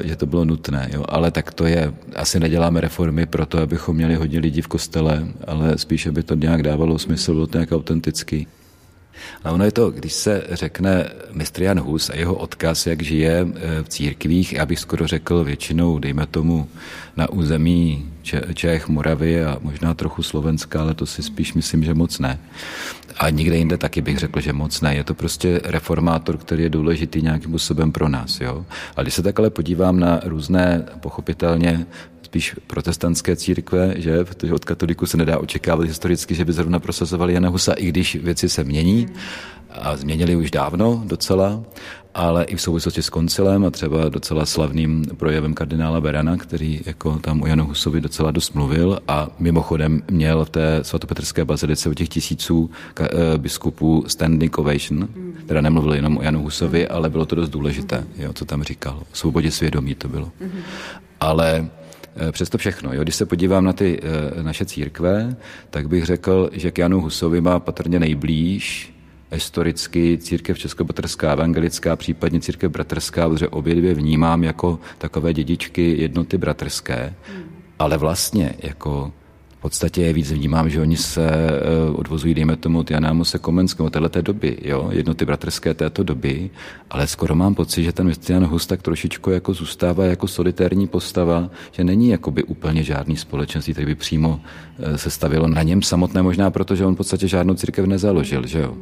E, 0.02 0.08
že 0.08 0.16
to 0.16 0.26
bylo 0.26 0.46
nutné. 0.46 0.90
Jo? 0.94 1.06
Ale 1.10 1.32
tak 1.32 1.54
to 1.54 1.66
je, 1.66 1.94
asi 2.16 2.40
neděláme 2.40 2.82
reformy 2.82 3.26
proto, 3.26 3.62
abychom 3.62 3.96
měli 3.96 4.16
hodně 4.16 4.40
lidí 4.40 4.62
v 4.62 4.68
kostele, 4.68 5.28
ale 5.48 5.78
spíše 5.78 6.12
by 6.12 6.24
to 6.24 6.36
nějak 6.36 6.64
dávalo 6.64 7.00
smysl, 7.00 7.34
bylo 7.34 7.48
to 7.48 7.58
nějak 7.58 7.72
autentický. 7.72 8.48
A 9.44 9.52
ono 9.52 9.66
je 9.66 9.72
to, 9.72 9.92
když 9.92 10.14
se 10.14 10.44
řekne 10.52 11.10
mistr 11.32 11.64
Jan 11.64 11.80
Hus 11.80 12.10
a 12.10 12.16
jeho 12.16 12.36
odkaz, 12.36 12.88
jak 12.88 13.02
žije 13.02 13.48
eh, 13.48 13.84
v 13.84 13.90
církvích, 13.90 14.54
já 14.54 14.66
bych 14.66 14.80
skoro 14.80 15.08
řekl 15.08 15.44
většinou, 15.44 16.00
dejme 16.00 16.26
tomu, 16.26 16.68
na 17.18 17.30
území 17.30 18.06
Čech, 18.54 18.88
Moravy 18.88 19.46
a 19.46 19.58
možná 19.62 19.94
trochu 19.94 20.24
Slovenska, 20.24 20.82
ale 20.82 20.94
to 20.94 21.06
si 21.06 21.24
spíš 21.24 21.54
myslím, 21.54 21.84
že 21.84 21.94
moc 21.94 22.20
ne. 22.20 22.40
A 23.18 23.30
nikde 23.30 23.58
jinde 23.58 23.78
taky 23.78 24.02
bych 24.02 24.18
řekl, 24.18 24.42
že 24.42 24.54
moc 24.54 24.82
ne. 24.82 24.96
Je 24.96 25.04
to 25.04 25.14
prostě 25.14 25.62
reformátor, 25.64 26.38
který 26.38 26.64
je 26.64 26.70
důležitý 26.70 27.22
nějakým 27.22 27.52
způsobem 27.52 27.92
pro 27.92 28.10
nás. 28.10 28.42
Jo? 28.42 28.66
A 28.96 29.02
když 29.02 29.14
se 29.14 29.24
tak 29.24 29.40
ale 29.40 29.50
podívám 29.50 30.00
na 30.00 30.20
různé, 30.24 30.86
pochopitelně, 31.00 31.86
spíš 32.36 32.56
protestantské 32.68 33.36
církve, 33.36 33.94
že? 33.98 34.26
protože 34.26 34.54
od 34.54 34.66
katoliku 34.66 35.06
se 35.06 35.18
nedá 35.18 35.38
očekávat 35.38 35.88
historicky, 35.88 36.36
že 36.36 36.46
by 36.46 36.54
zrovna 36.54 36.80
prosazovali 36.80 37.34
Jana 37.34 37.50
Husa, 37.50 37.74
i 37.74 37.88
když 37.88 38.16
věci 38.16 38.50
se 38.50 38.64
mění 38.64 39.08
a 39.72 39.96
změnili 39.96 40.36
už 40.36 40.52
dávno 40.52 41.04
docela, 41.06 41.64
ale 42.14 42.44
i 42.44 42.56
v 42.56 42.62
souvislosti 42.62 43.04
s 43.04 43.10
koncilem 43.10 43.66
a 43.66 43.72
třeba 43.72 44.10
docela 44.10 44.46
slavným 44.46 45.06
projevem 45.18 45.54
kardinála 45.54 46.02
Berana, 46.02 46.38
který 46.38 46.82
jako 46.86 47.20
tam 47.20 47.42
o 47.42 47.48
Janu 47.48 47.66
Husovi 47.66 48.02
docela 48.02 48.32
dost 48.32 48.56
mluvil 48.56 49.00
a 49.08 49.28
mimochodem 49.40 50.04
měl 50.12 50.46
v 50.46 50.50
té 50.50 50.80
svatopetrské 50.82 51.46
bazilice 51.46 51.90
u 51.90 51.94
těch 51.94 52.10
tisíců 52.10 52.70
eh, 53.00 53.08
biskupů 53.38 54.04
standing 54.08 54.58
ovation, 54.58 55.08
teda 55.46 55.62
nemluvil 55.62 55.94
jenom 55.94 56.18
o 56.18 56.22
Janu 56.22 56.42
Husovi, 56.42 56.88
ale 56.88 57.10
bylo 57.10 57.26
to 57.26 57.36
dost 57.36 57.50
důležité, 57.50 58.04
jo, 58.18 58.34
co 58.34 58.46
tam 58.46 58.64
říkal. 58.64 58.98
O 59.12 59.16
svobodě 59.16 59.52
svědomí 59.52 59.96
to 59.96 60.08
bylo. 60.08 60.32
Ale 61.20 61.66
eh, 61.66 61.85
Přesto 62.32 62.58
všechno, 62.58 62.94
jo, 62.94 63.04
když 63.04 63.16
se 63.16 63.26
podívám 63.26 63.64
na 63.64 63.74
ty 63.74 64.00
e, 64.40 64.44
naše 64.44 64.66
církve, 64.66 65.36
tak 65.70 65.88
bych 65.88 66.06
řekl, 66.06 66.50
že 66.54 66.72
k 66.72 66.78
Janu 66.78 67.02
Husovi 67.02 67.42
má 67.42 67.60
patrně 67.60 68.00
nejblíž 68.00 68.96
historicky 69.32 70.18
církev 70.18 70.60
českobratrská, 70.60 71.32
evangelická, 71.32 71.96
případně 71.96 72.40
církev 72.40 72.72
bratrská, 72.72 73.30
protože 73.30 73.48
obě 73.48 73.76
dvě 73.76 73.94
vnímám 73.94 74.44
jako 74.44 74.80
takové 74.98 75.34
dědičky 75.34 75.96
jednoty 75.98 76.38
bratrské, 76.38 77.14
ale 77.80 77.98
vlastně 77.98 78.54
jako 78.60 79.14
podstatě 79.66 80.02
je 80.02 80.14
víc 80.14 80.32
vnímám, 80.32 80.70
že 80.70 80.82
oni 80.82 80.98
se 80.98 81.26
eh, 81.26 81.92
odvozují, 81.94 82.34
dejme 82.34 82.56
tomu, 82.56 82.80
od 82.80 82.92
Jana 82.92 83.14
Mose 83.14 83.40
Komenského 83.40 83.90
této 83.90 84.22
doby, 84.22 84.58
jo, 84.62 84.90
jednoty 84.92 85.26
bratrské 85.26 85.74
této 85.74 86.04
doby, 86.04 86.50
ale 86.90 87.08
skoro 87.08 87.36
mám 87.36 87.56
pocit, 87.56 87.84
že 87.84 87.92
ten 87.92 88.14
Jan 88.30 88.46
Hus 88.46 88.68
tak 88.68 88.82
trošičku 88.82 89.32
jako 89.32 89.54
zůstává 89.54 90.06
jako 90.06 90.28
solitérní 90.28 90.88
postava, 90.88 91.50
že 91.72 91.84
není 91.84 92.10
jakoby 92.10 92.44
úplně 92.44 92.84
žádný 92.84 93.18
společenství, 93.18 93.74
který 93.74 93.86
by 93.86 93.96
přímo 93.96 94.40
eh, 94.80 94.98
se 94.98 95.10
stavilo 95.10 95.48
na 95.48 95.64
něm 95.64 95.82
samotné, 95.82 96.22
možná 96.22 96.52
protože 96.52 96.86
on 96.86 96.94
v 96.94 96.98
podstatě 96.98 97.28
žádnou 97.28 97.54
církev 97.54 97.86
nezaložil, 97.86 98.46
že 98.46 98.60
jo. 98.60 98.78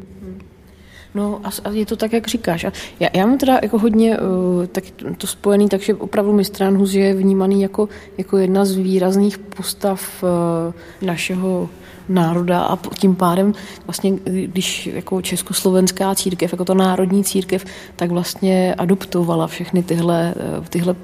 No 1.15 1.41
a, 1.43 1.69
je 1.69 1.85
to 1.85 1.95
tak, 1.95 2.13
jak 2.13 2.27
říkáš. 2.27 2.63
A 2.63 2.71
já, 2.99 3.09
já 3.13 3.25
mám 3.25 3.37
teda 3.37 3.59
jako 3.61 3.79
hodně 3.79 4.17
uh, 4.19 4.65
tak 4.65 4.83
to 5.17 5.27
spojený, 5.27 5.69
takže 5.69 5.93
opravdu 5.93 6.33
mistrán 6.33 6.77
Hus 6.77 6.93
je 6.93 7.13
vnímaný 7.13 7.61
jako, 7.61 7.89
jako 8.17 8.37
jedna 8.37 8.65
z 8.65 8.71
výrazných 8.75 9.37
postav 9.37 10.23
uh, 10.23 11.07
našeho 11.07 11.69
národa 12.09 12.61
a 12.61 12.79
tím 12.99 13.15
pádem 13.15 13.53
vlastně, 13.87 14.11
když 14.25 14.87
jako 14.87 15.21
československá 15.21 16.15
církev, 16.15 16.51
jako 16.51 16.65
to 16.65 16.73
národní 16.73 17.23
církev, 17.23 17.65
tak 17.95 18.11
vlastně 18.11 18.75
adoptovala 18.75 19.47
všechny 19.47 19.83
tyhle, 19.83 20.33
eh, 20.37 20.69
tyhle 20.69 20.95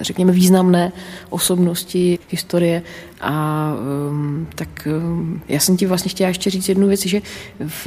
řekněme, 0.00 0.32
významné 0.32 0.92
osobnosti 1.30 2.18
historie. 2.28 2.82
A 3.20 3.72
um, 4.10 4.46
tak 4.54 4.88
um, 4.96 5.42
já 5.48 5.60
jsem 5.60 5.76
ti 5.76 5.86
vlastně 5.86 6.08
chtěla 6.08 6.28
ještě 6.28 6.50
říct 6.50 6.68
jednu 6.68 6.88
věc, 6.88 7.06
že 7.06 7.20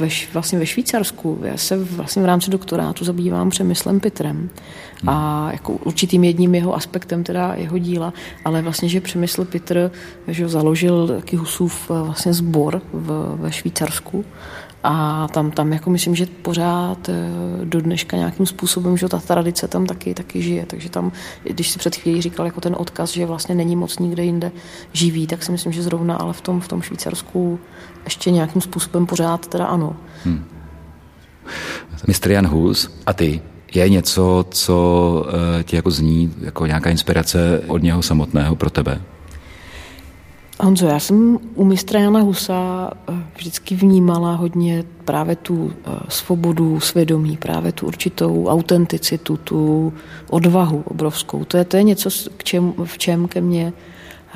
ve, 0.00 0.08
vlastně 0.32 0.58
ve 0.58 0.66
Švýcarsku 0.66 1.38
já 1.42 1.56
se 1.56 1.76
vlastně 1.76 2.22
v 2.22 2.26
rámci 2.26 2.50
doktorátu 2.50 3.04
zabývám 3.04 3.50
přemyslem 3.50 4.00
Pitrem 4.00 4.50
a 5.06 5.48
jako 5.52 5.72
určitým 5.72 6.24
jedním 6.24 6.54
jeho 6.54 6.74
aspektem 6.74 7.24
teda 7.24 7.54
jeho 7.54 7.78
díla, 7.78 8.12
ale 8.44 8.62
vlastně, 8.62 8.88
že 8.88 9.00
Přemysl 9.00 9.44
Petr 9.44 9.90
že 10.28 10.48
založil 10.48 11.08
taky 11.08 11.36
Husův 11.36 11.90
eh, 11.90 12.02
vlastně 12.02 12.32
sbor 12.32 12.82
v, 12.92 13.36
ve 13.40 13.52
Švýcarsku 13.52 14.24
a 14.84 15.26
tam, 15.28 15.50
tam 15.50 15.72
jako 15.72 15.90
myslím, 15.90 16.14
že 16.14 16.26
pořád 16.26 17.08
eh, 17.08 17.14
do 17.64 17.80
dneška 17.80 18.16
nějakým 18.16 18.46
způsobem, 18.46 18.96
že 18.96 19.08
ta 19.08 19.18
tradice 19.18 19.68
tam 19.68 19.86
taky, 19.86 20.14
taky 20.14 20.42
žije. 20.42 20.66
Takže 20.66 20.90
tam, 20.90 21.12
když 21.44 21.70
si 21.70 21.78
před 21.78 21.96
chvílí 21.96 22.22
říkal 22.22 22.46
jako 22.46 22.60
ten 22.60 22.76
odkaz, 22.78 23.10
že 23.10 23.26
vlastně 23.26 23.54
není 23.54 23.76
moc 23.76 23.98
nikde 23.98 24.24
jinde 24.24 24.52
živý, 24.92 25.26
tak 25.26 25.42
si 25.42 25.52
myslím, 25.52 25.72
že 25.72 25.82
zrovna 25.82 26.16
ale 26.16 26.32
v 26.32 26.40
tom, 26.40 26.60
v 26.60 26.68
tom 26.68 26.82
Švýcarsku 26.82 27.60
ještě 28.04 28.30
nějakým 28.30 28.62
způsobem 28.62 29.06
pořád 29.06 29.46
teda 29.46 29.66
ano. 29.66 29.96
Hmm. 30.24 30.44
Mistr 32.06 32.30
Jan 32.30 32.46
Hus 32.46 32.90
a 33.06 33.12
ty, 33.12 33.42
je 33.80 33.88
něco, 33.88 34.46
co 34.50 35.26
eh, 35.60 35.64
ti 35.64 35.76
jako 35.76 35.90
zní 35.90 36.34
jako 36.40 36.66
nějaká 36.66 36.90
inspirace 36.90 37.62
od 37.66 37.82
něho 37.82 38.02
samotného 38.02 38.56
pro 38.56 38.70
tebe? 38.70 39.00
Honzo, 40.60 40.86
já 40.86 41.00
jsem 41.00 41.38
u 41.54 41.64
mistra 41.64 42.00
Jana 42.00 42.20
Husa 42.20 42.90
eh, 43.08 43.12
vždycky 43.36 43.74
vnímala 43.74 44.34
hodně 44.34 44.84
právě 45.04 45.36
tu 45.36 45.72
eh, 45.72 45.90
svobodu 46.08 46.80
svědomí, 46.80 47.36
právě 47.36 47.72
tu 47.72 47.86
určitou 47.86 48.46
autenticitu, 48.46 49.36
tu 49.36 49.92
odvahu 50.30 50.82
obrovskou. 50.86 51.44
To 51.44 51.56
je, 51.56 51.64
to 51.64 51.76
je 51.76 51.82
něco, 51.82 52.10
k 52.36 52.44
čem, 52.44 52.72
v 52.84 52.98
čem 52.98 53.28
ke 53.28 53.40
mně 53.40 53.72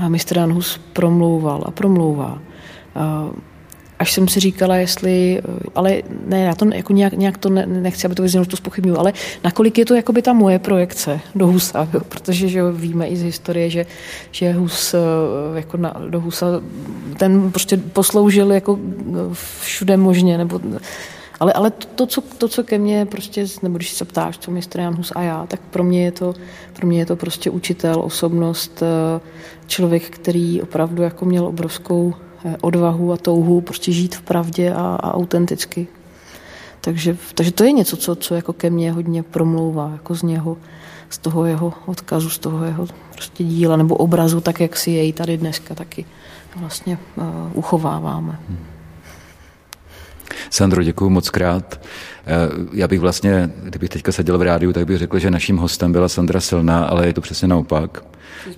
mistr 0.09 0.39
Jan 0.39 0.53
Hus 0.53 0.80
promlouval 0.93 1.64
a 1.66 1.70
promlouvá 1.70 2.39
až 3.99 4.13
jsem 4.13 4.29
si 4.29 4.41
říkala, 4.41 4.77
jestli, 4.77 5.43
ale 5.75 6.03
ne, 6.27 6.41
já 6.41 6.55
to 6.55 6.75
jako 6.75 6.93
nějak, 6.93 7.13
nějak 7.13 7.39
to 7.39 7.51
ne, 7.51 7.67
nechci, 7.67 8.07
aby 8.07 8.15
to 8.15 8.23
vyznělo, 8.23 8.47
to 8.47 8.57
spochybnuju, 8.57 8.99
ale 8.99 9.13
nakolik 9.45 9.79
je 9.79 9.85
to 9.85 9.95
jakoby 9.95 10.23
ta 10.23 10.33
moje 10.33 10.59
projekce 10.59 11.21
do 11.35 11.47
Husa, 11.47 11.89
jo? 11.95 12.01
protože 12.09 12.49
že 12.49 12.71
víme 12.73 13.07
i 13.07 13.17
z 13.17 13.23
historie, 13.23 13.71
že, 13.71 13.87
že 14.31 14.53
Hus 14.53 14.95
eh, 14.95 14.99
jako 15.55 15.77
na, 15.77 15.95
do 16.09 16.21
Husa, 16.21 16.47
ten 17.19 17.53
prostě 17.53 17.77
posloužil 17.77 18.53
jako 18.53 18.79
všude 19.61 19.97
možně, 19.97 20.39
nebo 20.39 20.61
ale, 21.41 21.53
ale 21.53 21.71
to, 21.71 22.07
co, 22.07 22.21
to, 22.39 22.49
co 22.49 22.65
ke 22.65 22.79
mně 22.79 23.07
prostě, 23.07 23.47
nebo 23.63 23.77
když 23.77 23.91
se 23.91 24.05
ptáš, 24.05 24.39
co 24.39 24.51
mistr 24.51 24.81
Jan 24.81 24.95
Hus 24.95 25.13
a 25.15 25.23
já, 25.23 25.47
tak 25.47 25.61
pro 25.61 25.85
mě 25.85 26.05
je 26.05 26.13
to, 26.13 26.35
pro 26.73 26.87
mě 26.87 26.99
je 26.99 27.07
to 27.07 27.17
prostě 27.17 27.51
učitel, 27.51 28.01
osobnost, 28.01 28.83
eh, 28.83 29.21
člověk, 29.67 30.11
který 30.11 30.63
opravdu 30.63 31.03
jako 31.03 31.25
měl 31.25 31.47
obrovskou 31.47 32.15
Eh, 32.15 32.26
odvahu 32.61 33.13
a 33.13 33.17
touhu 33.17 33.61
prostě 33.61 33.93
žít 33.93 34.15
v 34.15 34.23
pravdě 34.23 34.73
a, 34.73 34.81
a 34.81 35.15
autenticky. 35.15 35.87
Takže, 36.81 37.17
takže 37.35 37.53
to 37.53 37.65
je 37.65 37.73
něco, 37.73 37.97
co, 37.97 38.15
co 38.15 38.35
jako 38.35 38.53
ke 38.53 38.71
mně 38.71 38.93
hodně 38.93 39.23
promlouvá, 39.23 39.91
jako 39.93 40.15
z 40.15 40.23
něho, 40.23 40.57
z 41.11 41.19
toho 41.19 41.45
jeho 41.45 41.73
odkazu, 41.87 42.31
z 42.31 42.39
toho 42.39 42.65
jeho 42.65 42.87
prostě 43.13 43.45
díla 43.45 43.77
nebo 43.77 43.97
obrazu, 43.97 44.41
tak 44.41 44.61
jak 44.61 44.77
si 44.77 44.91
jej 44.91 45.13
tady 45.13 45.37
dneska 45.37 45.75
taky 45.75 46.05
vlastně 46.57 46.99
uh, 47.17 47.25
uchováváme. 47.55 48.39
Hmm. 48.49 48.59
Sandro, 50.51 50.83
děkuji 50.83 51.11
moc 51.11 51.31
krát. 51.31 51.81
Eh, 52.27 52.33
já 52.73 52.89
bych 52.89 53.01
vlastně, 53.01 53.51
kdybych 53.63 53.91
teďka 53.91 54.13
seděl 54.13 54.39
v 54.39 54.43
rádiu, 54.43 54.73
tak 54.73 54.87
bych 54.87 54.99
řekl, 54.99 55.19
že 55.19 55.31
naším 55.31 55.57
hostem 55.57 55.93
byla 55.93 56.09
Sandra 56.09 56.41
Silná, 56.41 56.85
ale 56.85 57.07
je 57.07 57.13
to 57.13 57.21
přesně 57.21 57.49
naopak. 57.49 58.05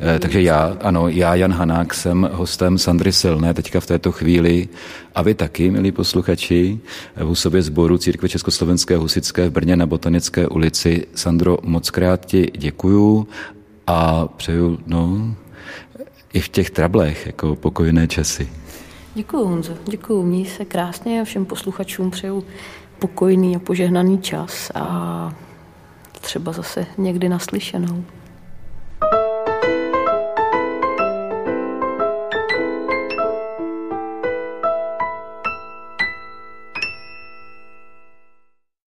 Eh, 0.00 0.18
takže 0.18 0.42
já, 0.42 0.76
ano, 0.80 1.08
já, 1.08 1.34
Jan 1.34 1.52
Hanák, 1.52 1.94
jsem 1.94 2.30
hostem 2.32 2.78
Sandry 2.78 3.12
Silné 3.12 3.54
teďka 3.54 3.80
v 3.80 3.86
této 3.86 4.12
chvíli 4.12 4.68
a 5.14 5.22
vy 5.22 5.34
taky, 5.34 5.70
milí 5.70 5.92
posluchači, 5.92 6.78
v 7.16 7.20
Husobě 7.20 7.62
sboru 7.62 7.98
Církve 7.98 8.28
Československé 8.28 8.96
Husické 8.96 9.48
v 9.48 9.52
Brně 9.52 9.76
na 9.76 9.86
Botanické 9.86 10.48
ulici. 10.48 11.06
Sandro, 11.14 11.58
moc 11.62 11.90
krát 11.90 12.26
ti 12.26 12.50
děkuju 12.58 13.28
a 13.86 14.26
přeju, 14.26 14.78
no, 14.86 15.34
i 16.32 16.40
v 16.40 16.48
těch 16.48 16.70
trablech, 16.70 17.26
jako 17.26 17.56
pokojné 17.56 18.08
časy. 18.08 18.48
Děkuji, 19.14 19.44
Honzo, 19.44 19.72
děkuji. 19.88 20.22
Měj 20.22 20.46
se 20.46 20.64
krásně 20.64 21.20
a 21.20 21.24
všem 21.24 21.44
posluchačům 21.44 22.10
přeju 22.10 22.44
pokojný 22.98 23.56
a 23.56 23.58
požehnaný 23.58 24.18
čas 24.18 24.70
a 24.74 25.34
třeba 26.20 26.52
zase 26.52 26.86
někdy 26.98 27.28
naslyšenou. 27.28 28.04